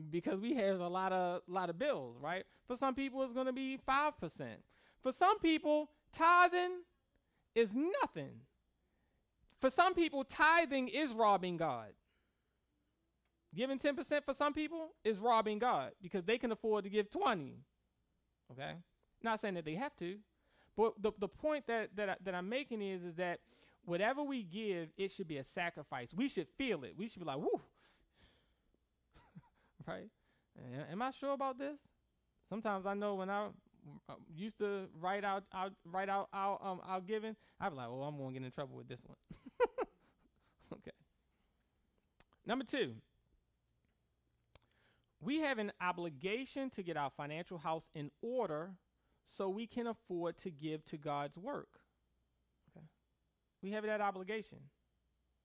because 0.09 0.39
we 0.39 0.53
have 0.55 0.79
a 0.79 0.87
lot 0.87 1.11
of 1.11 1.41
lot 1.47 1.69
of 1.69 1.79
bills, 1.79 2.15
right? 2.21 2.45
For 2.67 2.75
some 2.75 2.95
people, 2.95 3.23
it's 3.23 3.33
to 3.47 3.53
be 3.53 3.77
five 3.77 4.19
percent. 4.19 4.61
For 5.01 5.11
some 5.11 5.39
people, 5.39 5.89
tithing 6.13 6.81
is 7.55 7.69
nothing. 7.73 8.41
For 9.59 9.69
some 9.69 9.93
people, 9.93 10.23
tithing 10.23 10.89
is 10.89 11.11
robbing 11.11 11.57
God. 11.57 11.89
Giving 13.55 13.79
10% 13.79 14.23
for 14.23 14.33
some 14.33 14.53
people 14.53 14.89
is 15.03 15.17
robbing 15.17 15.57
God 15.57 15.91
because 16.01 16.23
they 16.23 16.37
can 16.37 16.51
afford 16.51 16.83
to 16.83 16.89
give 16.89 17.09
20. 17.09 17.55
Okay? 18.51 18.73
Not 19.23 19.41
saying 19.41 19.55
that 19.55 19.65
they 19.65 19.73
have 19.73 19.95
to, 19.97 20.17
but 20.79 20.93
the, 21.01 21.11
the 21.19 21.27
point 21.27 21.67
that, 21.67 21.89
that, 21.97 22.09
I, 22.09 22.15
that 22.23 22.33
I'm 22.33 22.47
making 22.47 22.81
is, 22.81 23.03
is 23.03 23.15
that 23.15 23.41
whatever 23.83 24.23
we 24.23 24.43
give, 24.43 24.87
it 24.95 25.11
should 25.11 25.27
be 25.27 25.35
a 25.35 25.43
sacrifice. 25.43 26.13
We 26.15 26.29
should 26.29 26.47
feel 26.57 26.85
it. 26.85 26.93
We 26.97 27.09
should 27.09 27.19
be 27.19 27.25
like, 27.25 27.37
whoo, 27.37 27.59
right? 29.85 30.07
Am 30.89 31.01
I 31.01 31.11
sure 31.11 31.33
about 31.33 31.59
this? 31.59 31.77
Sometimes 32.47 32.85
I 32.85 32.93
know 32.93 33.15
when 33.15 33.29
I 33.29 33.47
uh, 34.07 34.13
used 34.33 34.57
to 34.59 34.85
write 35.01 35.25
out, 35.25 35.43
out 35.53 35.73
write 35.83 36.07
out 36.07 36.29
our 36.31 36.57
um 36.65 36.79
our 36.87 37.01
giving, 37.01 37.35
I'd 37.59 37.71
be 37.71 37.75
like, 37.75 37.87
oh, 37.89 38.01
I'm 38.03 38.17
gonna 38.17 38.31
get 38.31 38.43
in 38.43 38.51
trouble 38.51 38.77
with 38.77 38.87
this 38.87 39.01
one. 39.05 39.17
okay. 40.73 40.91
Number 42.45 42.63
two, 42.63 42.95
we 45.21 45.39
have 45.39 45.57
an 45.57 45.73
obligation 45.81 46.69
to 46.71 46.83
get 46.83 46.95
our 46.95 47.11
financial 47.17 47.57
house 47.57 47.83
in 47.93 48.11
order 48.21 48.71
so 49.29 49.47
we 49.47 49.67
can 49.67 49.87
afford 49.87 50.37
to 50.39 50.49
give 50.49 50.83
to 50.85 50.97
God's 50.97 51.37
work. 51.37 51.79
Okay. 52.75 52.85
We 53.61 53.71
have 53.71 53.85
that 53.85 54.01
obligation, 54.01 54.57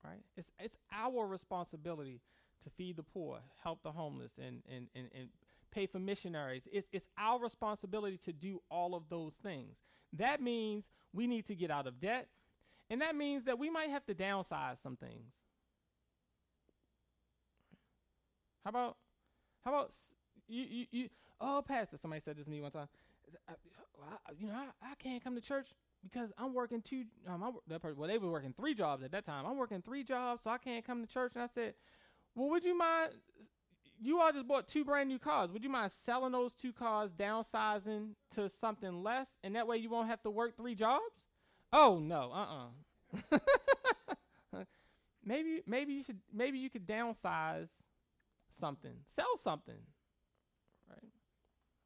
right? 0.02 0.22
It's 0.36 0.50
it's 0.58 0.76
our 0.92 1.26
responsibility 1.26 2.20
to 2.64 2.70
feed 2.70 2.96
the 2.96 3.02
poor, 3.02 3.40
help 3.62 3.82
the 3.82 3.92
homeless, 3.92 4.32
and, 4.38 4.62
and, 4.74 4.88
and, 4.94 5.08
and 5.14 5.28
pay 5.70 5.86
for 5.86 5.98
missionaries. 5.98 6.62
It's, 6.72 6.88
it's 6.92 7.06
our 7.18 7.38
responsibility 7.38 8.18
to 8.24 8.32
do 8.32 8.62
all 8.70 8.94
of 8.94 9.02
those 9.10 9.34
things. 9.42 9.76
That 10.14 10.40
means 10.40 10.84
we 11.12 11.26
need 11.26 11.46
to 11.46 11.54
get 11.54 11.70
out 11.70 11.86
of 11.86 12.00
debt, 12.00 12.28
and 12.88 13.00
that 13.02 13.14
means 13.14 13.44
that 13.44 13.58
we 13.58 13.68
might 13.68 13.90
have 13.90 14.06
to 14.06 14.14
downsize 14.14 14.82
some 14.82 14.96
things. 14.96 15.32
How 18.64 18.70
about, 18.70 18.96
how 19.62 19.72
about 19.72 19.90
you, 20.48 20.64
you, 20.64 20.86
you 20.90 21.08
oh, 21.40 21.62
Pastor, 21.66 21.98
somebody 22.00 22.22
said 22.24 22.36
this 22.36 22.44
to 22.44 22.50
me 22.50 22.62
one 22.62 22.70
time. 22.70 22.88
I, 23.48 24.32
you 24.38 24.46
know, 24.46 24.54
I, 24.54 24.66
I 24.82 24.94
can't 24.98 25.22
come 25.22 25.34
to 25.34 25.40
church 25.40 25.68
because 26.02 26.30
I'm 26.38 26.54
working 26.54 26.82
two. 26.82 27.04
Um, 27.28 27.42
I, 27.42 27.50
that 27.68 27.82
person, 27.82 27.98
well, 27.98 28.08
they 28.08 28.18
were 28.18 28.30
working 28.30 28.54
three 28.56 28.74
jobs 28.74 29.02
at 29.02 29.12
that 29.12 29.26
time. 29.26 29.46
I'm 29.46 29.56
working 29.56 29.82
three 29.82 30.04
jobs, 30.04 30.42
so 30.44 30.50
I 30.50 30.58
can't 30.58 30.84
come 30.86 31.04
to 31.04 31.12
church. 31.12 31.32
And 31.34 31.44
I 31.44 31.48
said, 31.54 31.74
well, 32.34 32.48
would 32.50 32.64
you 32.64 32.76
mind? 32.76 33.12
You 34.00 34.20
all 34.20 34.32
just 34.32 34.48
bought 34.48 34.66
two 34.66 34.84
brand 34.84 35.08
new 35.08 35.18
cars. 35.18 35.50
Would 35.52 35.62
you 35.62 35.70
mind 35.70 35.92
selling 36.04 36.32
those 36.32 36.52
two 36.52 36.72
cars, 36.72 37.10
downsizing 37.12 38.10
to 38.34 38.50
something 38.60 39.02
less, 39.02 39.28
and 39.42 39.54
that 39.54 39.66
way 39.66 39.76
you 39.76 39.88
won't 39.88 40.08
have 40.08 40.22
to 40.22 40.30
work 40.30 40.56
three 40.56 40.74
jobs? 40.74 41.02
Oh 41.72 41.98
no, 41.98 42.30
uh, 42.32 42.46
uh-uh. 43.32 43.38
uh 44.52 44.64
maybe, 45.24 45.62
maybe 45.66 45.92
you 45.92 46.02
should, 46.02 46.18
maybe 46.32 46.58
you 46.58 46.70
could 46.70 46.86
downsize 46.86 47.68
something, 48.58 48.94
sell 49.14 49.38
something, 49.42 49.78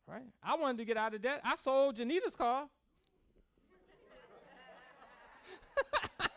Right? 0.09 0.24
I 0.43 0.56
wanted 0.56 0.78
to 0.78 0.86
get 0.86 0.97
out 0.97 1.14
of 1.14 1.20
debt. 1.20 1.43
I 1.44 1.56
sold 1.56 1.97
Janita's 1.97 2.35
car. 2.35 2.66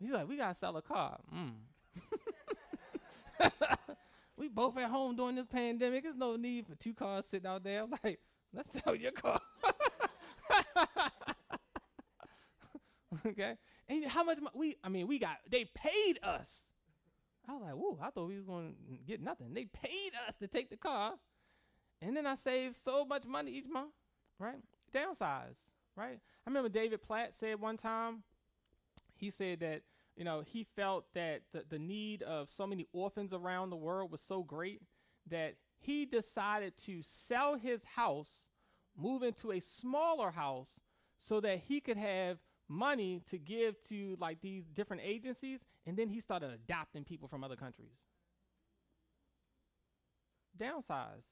He's 0.00 0.10
like, 0.10 0.28
we 0.28 0.36
gotta 0.36 0.58
sell 0.58 0.76
a 0.76 0.82
car. 0.82 1.20
Mm. 1.32 1.52
we 4.36 4.48
both 4.48 4.76
at 4.78 4.90
home 4.90 5.14
during 5.14 5.36
this 5.36 5.46
pandemic. 5.46 6.02
There's 6.02 6.16
no 6.16 6.34
need 6.34 6.66
for 6.66 6.74
two 6.74 6.92
cars 6.92 7.26
sitting 7.30 7.46
out 7.46 7.62
there. 7.62 7.82
I'm 7.82 7.94
like, 8.02 8.18
let's 8.52 8.72
sell 8.82 8.96
your 8.96 9.12
car. 9.12 9.40
okay. 13.26 13.54
And 13.88 14.04
how 14.06 14.24
much 14.24 14.40
mo- 14.40 14.50
we? 14.54 14.74
I 14.82 14.88
mean, 14.88 15.06
we 15.06 15.20
got. 15.20 15.36
They 15.48 15.66
paid 15.66 16.18
us. 16.22 16.64
I 17.48 17.52
was 17.52 17.62
like, 17.62 17.74
whoa. 17.74 17.96
I 18.02 18.10
thought 18.10 18.26
we 18.26 18.34
was 18.36 18.44
gonna 18.44 18.72
get 19.06 19.20
nothing. 19.20 19.54
They 19.54 19.66
paid 19.66 20.10
us 20.26 20.34
to 20.40 20.48
take 20.48 20.70
the 20.70 20.76
car 20.76 21.14
and 22.02 22.16
then 22.16 22.26
I 22.26 22.34
saved 22.34 22.76
so 22.84 23.04
much 23.04 23.24
money 23.24 23.52
each 23.52 23.68
month. 23.68 23.92
Right? 24.38 24.62
Downsize. 24.94 25.56
Right? 25.96 26.18
I 26.18 26.50
remember 26.50 26.68
David 26.68 27.02
Platt 27.02 27.32
said 27.38 27.60
one 27.60 27.76
time. 27.76 28.22
He 29.16 29.30
said 29.30 29.60
that 29.60 29.82
you 30.16 30.24
know 30.24 30.42
he 30.44 30.64
felt 30.64 31.04
that 31.14 31.42
the 31.52 31.64
the 31.68 31.78
need 31.78 32.22
of 32.22 32.48
so 32.48 32.66
many 32.66 32.86
orphans 32.92 33.32
around 33.32 33.70
the 33.70 33.76
world 33.76 34.10
was 34.10 34.22
so 34.26 34.42
great 34.42 34.80
that 35.28 35.56
he 35.78 36.06
decided 36.06 36.74
to 36.86 37.02
sell 37.02 37.56
his 37.56 37.82
house, 37.96 38.44
move 38.96 39.22
into 39.22 39.52
a 39.52 39.60
smaller 39.60 40.30
house, 40.30 40.80
so 41.18 41.40
that 41.40 41.60
he 41.66 41.80
could 41.80 41.96
have 41.96 42.38
money 42.68 43.22
to 43.30 43.38
give 43.38 43.76
to 43.88 44.16
like 44.20 44.40
these 44.40 44.64
different 44.68 45.02
agencies, 45.04 45.60
and 45.86 45.96
then 45.96 46.08
he 46.08 46.20
started 46.20 46.50
adopting 46.50 47.04
people 47.04 47.28
from 47.28 47.44
other 47.44 47.56
countries. 47.56 47.98
Downsize. 50.58 51.24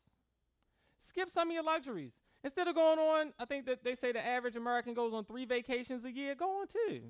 Skip 1.08 1.30
some 1.32 1.48
of 1.48 1.54
your 1.54 1.62
luxuries. 1.62 2.12
Instead 2.44 2.68
of 2.68 2.74
going 2.74 2.98
on, 2.98 3.32
I 3.38 3.44
think 3.44 3.66
that 3.66 3.82
they 3.82 3.94
say 3.94 4.12
the 4.12 4.24
average 4.24 4.56
American 4.56 4.94
goes 4.94 5.12
on 5.12 5.24
three 5.24 5.44
vacations 5.44 6.04
a 6.04 6.10
year, 6.10 6.34
go 6.34 6.60
on 6.60 6.66
two. 6.68 7.02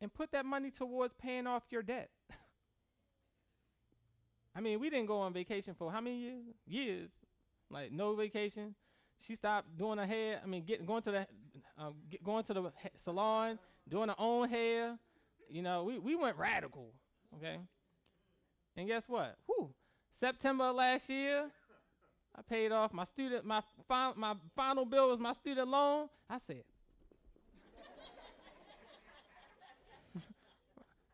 And 0.00 0.12
put 0.12 0.32
that 0.32 0.44
money 0.44 0.70
towards 0.70 1.14
paying 1.14 1.46
off 1.46 1.62
your 1.70 1.82
debt. 1.82 2.10
I 4.54 4.60
mean, 4.60 4.78
we 4.78 4.90
didn't 4.90 5.06
go 5.06 5.18
on 5.18 5.32
vacation 5.32 5.74
for 5.76 5.90
how 5.90 6.00
many 6.00 6.18
years? 6.18 6.44
Years. 6.66 7.10
Like 7.70 7.90
no 7.90 8.14
vacation. 8.14 8.74
She 9.26 9.34
stopped 9.34 9.76
doing 9.78 9.98
her 9.98 10.06
hair. 10.06 10.40
I 10.42 10.46
mean, 10.46 10.64
getting 10.64 10.84
going 10.86 11.02
to 11.02 11.10
the 11.10 11.26
um, 11.78 11.94
get, 12.10 12.22
going 12.22 12.44
to 12.44 12.54
the 12.54 12.62
ha- 12.62 12.90
salon, 13.02 13.58
doing 13.88 14.10
her 14.10 14.14
own 14.18 14.48
hair. 14.48 14.98
You 15.48 15.62
know, 15.62 15.84
we 15.84 15.98
we 15.98 16.14
went 16.14 16.36
radical. 16.36 16.92
Okay. 17.36 17.58
And 18.76 18.86
guess 18.86 19.08
what? 19.08 19.36
Whew. 19.46 19.70
September 20.18 20.64
of 20.64 20.76
last 20.76 21.08
year, 21.08 21.46
I 22.36 22.42
paid 22.42 22.72
off 22.72 22.92
my 22.92 23.04
student 23.04 23.44
my 23.44 23.62
fi- 23.86 24.12
my 24.16 24.34
final 24.56 24.84
bill 24.84 25.10
was 25.10 25.18
my 25.20 25.32
student 25.32 25.68
loan. 25.68 26.08
I 26.28 26.38
said, 26.46 26.64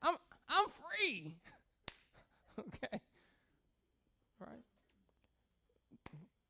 I'm 0.02 0.16
I'm 0.48 0.66
free. 0.98 1.34
okay. 2.58 3.00
Right. 4.40 4.64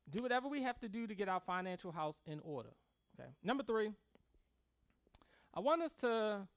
Do 0.09 0.21
whatever 0.23 0.47
we 0.47 0.61
have 0.63 0.79
to 0.81 0.89
do 0.89 1.07
to 1.07 1.15
get 1.15 1.29
our 1.29 1.39
financial 1.39 1.91
house 1.91 2.15
in 2.25 2.39
order. 2.43 2.69
Okay. 3.19 3.29
Number 3.43 3.63
three, 3.63 3.91
I 5.53 5.59
want 5.59 5.81
us 5.81 5.91
to 6.01 6.47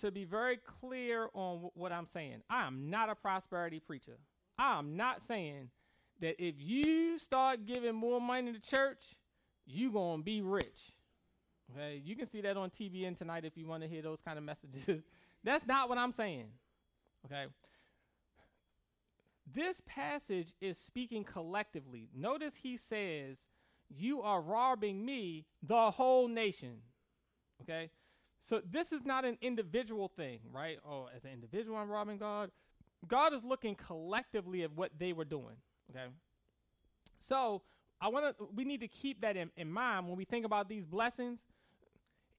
to 0.00 0.10
be 0.10 0.24
very 0.24 0.58
clear 0.80 1.28
on 1.34 1.54
w- 1.56 1.70
what 1.74 1.92
I'm 1.92 2.06
saying. 2.12 2.42
I 2.50 2.66
am 2.66 2.90
not 2.90 3.08
a 3.08 3.14
prosperity 3.14 3.78
preacher. 3.78 4.16
I'm 4.58 4.96
not 4.96 5.22
saying 5.22 5.70
that 6.20 6.42
if 6.42 6.54
you 6.58 7.18
start 7.18 7.66
giving 7.66 7.94
more 7.94 8.20
money 8.20 8.52
to 8.52 8.60
church, 8.60 9.02
you 9.66 9.90
gonna 9.90 10.22
be 10.22 10.40
rich. 10.42 10.92
Okay, 11.72 12.00
you 12.04 12.14
can 12.14 12.26
see 12.26 12.40
that 12.42 12.56
on 12.56 12.70
TBN 12.70 13.16
tonight 13.16 13.44
if 13.44 13.56
you 13.56 13.66
want 13.66 13.82
to 13.82 13.88
hear 13.88 14.02
those 14.02 14.18
kind 14.24 14.38
of 14.38 14.44
messages. 14.44 15.02
That's 15.42 15.66
not 15.66 15.88
what 15.88 15.98
I'm 15.98 16.12
saying. 16.12 16.46
Okay. 17.26 17.46
This 19.52 19.80
passage 19.86 20.54
is 20.60 20.78
speaking 20.78 21.24
collectively. 21.24 22.08
Notice 22.14 22.54
he 22.62 22.78
says, 22.78 23.36
You 23.88 24.22
are 24.22 24.40
robbing 24.40 25.04
me, 25.04 25.44
the 25.62 25.90
whole 25.90 26.28
nation. 26.28 26.78
Okay? 27.62 27.90
So 28.48 28.60
this 28.70 28.92
is 28.92 29.04
not 29.04 29.24
an 29.24 29.38
individual 29.40 30.08
thing, 30.08 30.40
right? 30.52 30.78
Oh, 30.86 31.08
as 31.14 31.24
an 31.24 31.30
individual, 31.30 31.76
I'm 31.76 31.90
robbing 31.90 32.18
God. 32.18 32.50
God 33.04 33.32
is 33.32 33.44
looking 33.44 33.74
collectively 33.74 34.62
at 34.62 34.72
what 34.72 34.92
they 34.98 35.12
were 35.12 35.24
doing. 35.24 35.56
Okay. 35.90 36.06
So 37.20 37.62
I 38.00 38.08
want 38.08 38.36
to. 38.38 38.48
We 38.54 38.64
need 38.64 38.80
to 38.80 38.88
keep 38.88 39.20
that 39.22 39.36
in, 39.36 39.50
in 39.56 39.70
mind 39.70 40.06
when 40.06 40.16
we 40.16 40.24
think 40.24 40.44
about 40.44 40.68
these 40.68 40.84
blessings. 40.84 41.40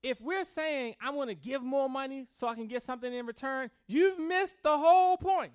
If 0.03 0.21
we're 0.21 0.45
saying 0.45 0.95
I'm 1.01 1.15
going 1.15 1.29
to 1.29 1.35
give 1.35 1.63
more 1.63 1.89
money 1.89 2.27
so 2.33 2.47
I 2.47 2.53
can 2.53 2.67
get 2.67 2.83
something 2.83 3.11
in 3.11 3.25
return, 3.25 3.71
you've 3.87 4.19
missed 4.19 4.61
the 4.63 4.77
whole 4.77 5.17
point. 5.17 5.53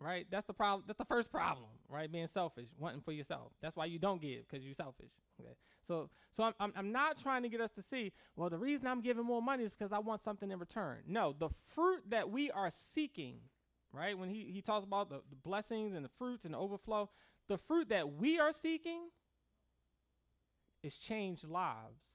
Right? 0.00 0.26
That's 0.30 0.46
the 0.46 0.52
problem. 0.52 0.82
That's 0.86 0.98
the 0.98 1.04
first 1.04 1.30
problem. 1.30 1.68
Right? 1.88 2.10
Being 2.10 2.26
selfish, 2.26 2.66
wanting 2.78 3.02
for 3.02 3.12
yourself. 3.12 3.52
That's 3.60 3.76
why 3.76 3.84
you 3.84 4.00
don't 4.00 4.20
give 4.20 4.48
because 4.48 4.64
you're 4.64 4.74
selfish. 4.74 5.10
Okay. 5.40 5.52
So, 5.86 6.10
so 6.36 6.44
I'm, 6.44 6.54
I'm, 6.58 6.72
I'm 6.76 6.92
not 6.92 7.20
trying 7.22 7.42
to 7.42 7.48
get 7.48 7.60
us 7.60 7.70
to 7.72 7.82
see. 7.82 8.12
Well, 8.34 8.50
the 8.50 8.58
reason 8.58 8.86
I'm 8.86 9.00
giving 9.00 9.24
more 9.24 9.42
money 9.42 9.64
is 9.64 9.72
because 9.72 9.92
I 9.92 9.98
want 9.98 10.22
something 10.22 10.50
in 10.50 10.58
return. 10.58 10.98
No, 11.06 11.34
the 11.38 11.50
fruit 11.74 12.02
that 12.10 12.30
we 12.30 12.50
are 12.50 12.70
seeking 12.94 13.36
right? 13.92 14.16
When 14.16 14.28
he, 14.28 14.50
he 14.52 14.62
talks 14.62 14.84
about 14.84 15.08
the, 15.10 15.20
the 15.30 15.36
blessings 15.36 15.94
and 15.94 16.04
the 16.04 16.10
fruits 16.18 16.44
and 16.44 16.54
the 16.54 16.58
overflow, 16.58 17.10
the 17.48 17.58
fruit 17.58 17.88
that 17.90 18.14
we 18.14 18.38
are 18.38 18.52
seeking 18.52 19.08
is 20.82 20.96
changed 20.96 21.44
lives. 21.48 22.12